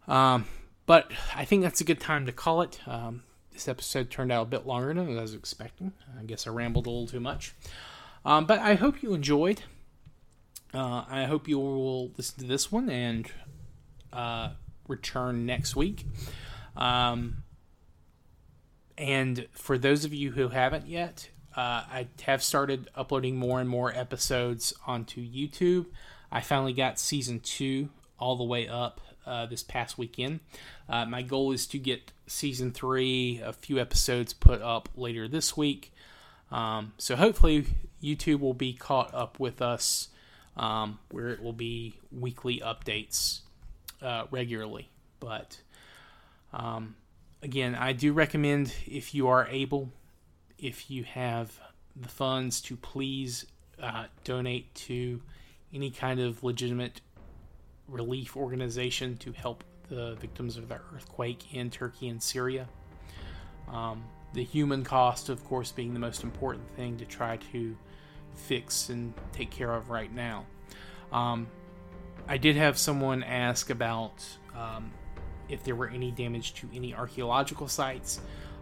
Um, 0.09 0.47
but 0.87 1.11
I 1.35 1.45
think 1.45 1.62
that's 1.62 1.81
a 1.81 1.85
good 1.85 2.01
time 2.01 2.27
to 2.27 2.33
call 2.33 2.62
it. 2.62 2.81
Um, 2.87 3.22
this 3.57 3.69
episode 3.69 4.11
turned 4.11 4.31
out 4.31 4.43
a 4.43 4.51
bit 4.51 4.67
longer 4.67 4.93
than 4.93 5.19
I 5.19 5.21
was 5.23 5.33
expecting. 5.33 5.93
I 6.21 6.25
guess 6.25 6.47
I 6.47 6.51
rambled 6.51 6.87
a 6.87 6.91
little 6.91 7.07
too 7.07 7.21
much. 7.21 7.55
Um, 8.25 8.45
but 8.45 8.59
I 8.59 8.75
hope 8.75 9.03
you 9.03 9.15
enjoyed. 9.15 9.63
Uh, 10.75 11.05
I 11.09 11.25
hope 11.25 11.49
you 11.49 11.59
will 11.59 12.11
listen 12.19 12.41
to 12.41 12.47
this 12.47 12.71
one 12.71 12.91
and 12.91 13.31
uh, 14.13 14.51
return 14.89 15.47
next 15.47 15.75
week. 15.75 16.05
Um, 16.77 17.45
and 18.99 19.47
for 19.53 19.79
those 19.79 20.05
of 20.05 20.13
you 20.13 20.33
who 20.33 20.49
haven't 20.49 20.87
yet, 20.87 21.31
uh, 21.57 21.85
I 21.89 22.09
have 22.23 22.43
started 22.43 22.91
uploading 22.95 23.37
more 23.37 23.59
and 23.59 23.69
more 23.69 23.91
episodes 23.91 24.75
onto 24.87 25.27
YouTube. 25.27 25.87
I 26.31 26.43
finally 26.43 26.75
got 26.75 26.99
season 26.99 27.41
two 27.41 27.89
all 28.19 28.37
the 28.37 28.45
way 28.45 28.69
up 28.69 29.01
uh, 29.25 29.47
this 29.47 29.63
past 29.63 29.97
weekend. 29.97 30.41
Uh, 30.91 31.07
my 31.07 31.23
goal 31.23 31.53
is 31.53 31.67
to 31.69 31.79
get 31.79 32.13
season 32.27 32.72
three, 32.72 33.41
a 33.45 33.53
few 33.53 33.79
episodes 33.79 34.33
put 34.33 34.62
up 34.62 34.89
later 34.97 35.29
this 35.29 35.57
week. 35.57 35.93
Um, 36.51 36.93
so 36.99 37.16
hopefully, 37.16 37.66
YouTube 38.03 38.41
will 38.41 38.55
be 38.55 38.72
caught 38.72 39.14
up 39.14 39.39
with 39.41 39.61
us 39.61 40.09
um, 40.57 40.99
where 41.11 41.29
it 41.29 41.43
will 41.43 41.53
be 41.53 41.99
weekly 42.11 42.61
updates 42.61 43.41
uh, 44.03 44.24
regularly. 44.31 44.89
But 45.20 45.61
um, 46.53 46.97
again, 47.43 47.74
I 47.74 47.93
do 47.93 48.12
recommend 48.12 48.74
if 48.87 49.14
you 49.14 49.29
are 49.29 49.47
able, 49.49 49.91
if 50.59 50.91
you 50.91 51.05
have 51.05 51.59
the 51.95 52.09
funds, 52.09 52.61
to 52.62 52.77
please 52.77 53.47
uh, 53.83 54.05
donate 54.24 54.74
to 54.74 55.20
any 55.74 55.91
kind 55.91 56.20
of 56.20 56.43
legitimate 56.43 57.01
relief 57.89 58.37
organization 58.37 59.16
to 59.18 59.33
help 59.33 59.64
the 59.89 60.14
victims 60.16 60.57
of 60.57 60.68
the 60.68 60.80
earthquake 60.95 61.55
in 61.55 61.70
Turkey 61.70 62.09
and 62.09 62.22
Syria. 62.22 62.68
Um, 63.68 64.05
the 64.32 64.45
human 64.45 64.84
cost, 64.84 65.28
of 65.28 65.45
course, 65.45 65.72
being 65.72 65.95
the 65.95 66.01
most 66.01 66.22
important 66.22 66.68
thing 66.76 66.97
to 66.99 67.05
try 67.05 67.39
to 67.53 67.76
fix 68.34 68.89
and 68.89 69.14
take 69.32 69.51
care 69.51 69.72
of 69.72 69.91
right 69.91 70.12
now. 70.12 70.45
Um, 71.12 71.47
I 72.28 72.37
did 72.37 72.57
have 72.57 72.76
someone 72.76 73.22
ask 73.22 73.70
about 73.70 74.24
um, 74.57 74.93
if 75.49 75.62
there 75.64 75.76
were 75.76 75.89
any 75.89 76.11
damage 76.11 76.55
to 76.55 76.68
any 76.74 76.95
archaeological 76.95 77.68
sites. 77.68 78.20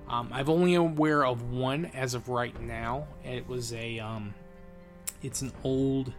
Um, 0.09 0.29
I've 0.33 0.51
only 0.51 0.75
aware 0.75 1.25
of 1.25 1.51
one 1.51 1.87
as 1.87 2.14
of 2.14 2.29
right 2.29 2.59
now. 2.61 3.07
It 3.25 3.49
was 3.49 3.72
a, 3.72 3.99
um, 3.99 4.35
it's 5.22 5.41
an 5.41 5.53
old, 5.64 6.12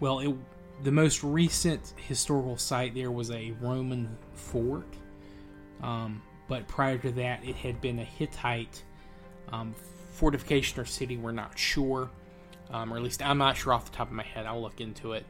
well, 0.00 0.20
it, 0.20 0.34
the 0.82 0.92
most 0.92 1.22
recent 1.22 1.94
historical 1.96 2.56
site 2.56 2.94
there 2.94 3.10
was 3.10 3.30
a 3.30 3.52
Roman 3.60 4.16
fort. 4.34 4.94
Um, 5.82 6.22
but 6.48 6.66
prior 6.68 6.98
to 6.98 7.10
that, 7.12 7.44
it 7.44 7.56
had 7.56 7.80
been 7.80 7.98
a 7.98 8.04
Hittite 8.04 8.82
um, 9.48 9.74
fortification 10.10 10.80
or 10.80 10.84
city. 10.84 11.16
We're 11.16 11.32
not 11.32 11.58
sure, 11.58 12.10
um, 12.70 12.92
or 12.92 12.96
at 12.96 13.02
least 13.02 13.22
I'm 13.22 13.38
not 13.38 13.56
sure 13.56 13.72
off 13.72 13.90
the 13.90 13.96
top 13.96 14.08
of 14.08 14.14
my 14.14 14.22
head. 14.22 14.46
I'll 14.46 14.62
look 14.62 14.80
into 14.80 15.12
it. 15.12 15.24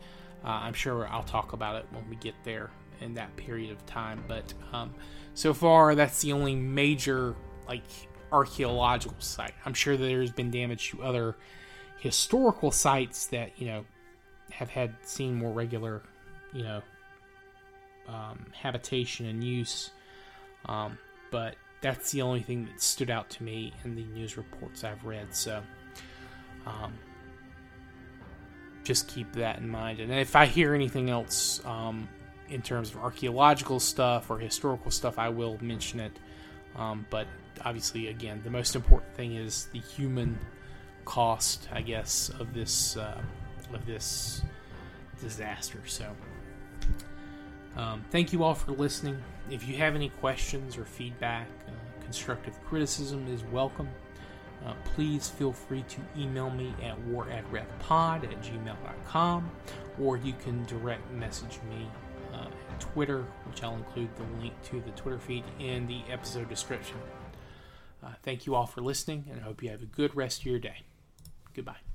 Uh, 0.44 0.48
I'm 0.48 0.74
sure 0.74 1.08
I'll 1.08 1.22
talk 1.22 1.52
about 1.52 1.76
it 1.76 1.86
when 1.90 2.08
we 2.08 2.16
get 2.16 2.34
there 2.44 2.70
in 3.00 3.14
that 3.14 3.34
period 3.36 3.70
of 3.70 3.84
time. 3.86 4.22
But 4.28 4.52
um, 4.72 4.94
so 5.34 5.54
far, 5.54 5.94
that's 5.94 6.20
the 6.22 6.32
only 6.32 6.54
major 6.54 7.34
like 7.68 7.82
archaeological 8.30 9.16
site. 9.20 9.54
I'm 9.64 9.74
sure 9.74 9.96
there's 9.96 10.32
been 10.32 10.50
damage 10.50 10.90
to 10.90 11.02
other 11.02 11.36
historical 11.98 12.70
sites 12.70 13.26
that 13.28 13.58
you 13.58 13.66
know 13.66 13.84
have 14.50 14.70
had 14.70 14.94
seen 15.02 15.34
more 15.34 15.52
regular, 15.52 16.02
you 16.52 16.62
know, 16.62 16.82
um, 18.08 18.46
habitation 18.52 19.26
and 19.26 19.42
use. 19.42 19.90
Um, 20.66 20.98
but 21.30 21.56
that's 21.80 22.10
the 22.12 22.22
only 22.22 22.40
thing 22.40 22.64
that 22.66 22.80
stood 22.80 23.10
out 23.10 23.30
to 23.30 23.42
me 23.42 23.72
in 23.84 23.94
the 23.94 24.04
news 24.04 24.36
reports 24.36 24.84
I've 24.84 25.04
read. 25.04 25.34
So, 25.34 25.62
um, 26.66 26.92
just 28.84 29.08
keep 29.08 29.32
that 29.32 29.58
in 29.58 29.68
mind. 29.68 30.00
And 30.00 30.12
if 30.12 30.36
I 30.36 30.46
hear 30.46 30.74
anything 30.74 31.10
else 31.10 31.60
um, 31.64 32.08
in 32.48 32.62
terms 32.62 32.90
of 32.90 32.98
archaeological 32.98 33.80
stuff 33.80 34.30
or 34.30 34.38
historical 34.38 34.90
stuff, 34.90 35.18
I 35.18 35.28
will 35.28 35.58
mention 35.60 36.00
it. 36.00 36.12
Um, 36.76 37.04
but 37.10 37.26
obviously, 37.64 38.08
again, 38.08 38.40
the 38.44 38.50
most 38.50 38.76
important 38.76 39.12
thing 39.14 39.34
is 39.34 39.66
the 39.72 39.80
human 39.80 40.38
cost, 41.04 41.68
I 41.72 41.82
guess, 41.82 42.30
of 42.38 42.54
this 42.54 42.96
uh, 42.96 43.20
of 43.72 43.86
this 43.86 44.42
disaster. 45.20 45.80
So, 45.86 46.06
um, 47.76 48.04
thank 48.10 48.32
you 48.32 48.42
all 48.42 48.54
for 48.54 48.72
listening. 48.72 49.22
If 49.50 49.68
you 49.68 49.76
have 49.76 49.94
any 49.94 50.08
questions 50.08 50.76
or 50.76 50.84
feedback, 50.84 51.46
uh, 51.66 52.02
constructive 52.02 52.58
criticism 52.64 53.26
is 53.28 53.44
welcome. 53.44 53.88
Uh, 54.64 54.72
please 54.84 55.28
feel 55.28 55.52
free 55.52 55.84
to 55.88 56.00
email 56.18 56.50
me 56.50 56.74
at 56.82 56.98
waradreppod 57.06 58.24
at 58.24 58.42
gmail.com 58.42 59.50
or 60.00 60.16
you 60.16 60.32
can 60.42 60.64
direct 60.64 61.10
message 61.12 61.58
me 61.68 61.88
uh, 62.32 62.46
at 62.46 62.80
Twitter, 62.80 63.24
which 63.48 63.62
I'll 63.62 63.76
include 63.76 64.08
the 64.16 64.24
link 64.40 64.54
to 64.64 64.80
the 64.80 64.90
Twitter 64.90 65.18
feed 65.18 65.44
in 65.58 65.86
the 65.86 66.02
episode 66.10 66.48
description. 66.48 66.96
Uh, 68.02 68.10
thank 68.22 68.46
you 68.46 68.54
all 68.54 68.66
for 68.66 68.80
listening, 68.80 69.26
and 69.30 69.40
I 69.40 69.44
hope 69.44 69.62
you 69.62 69.70
have 69.70 69.82
a 69.82 69.86
good 69.86 70.14
rest 70.14 70.40
of 70.40 70.46
your 70.46 70.58
day. 70.58 70.82
Goodbye. 71.54 71.85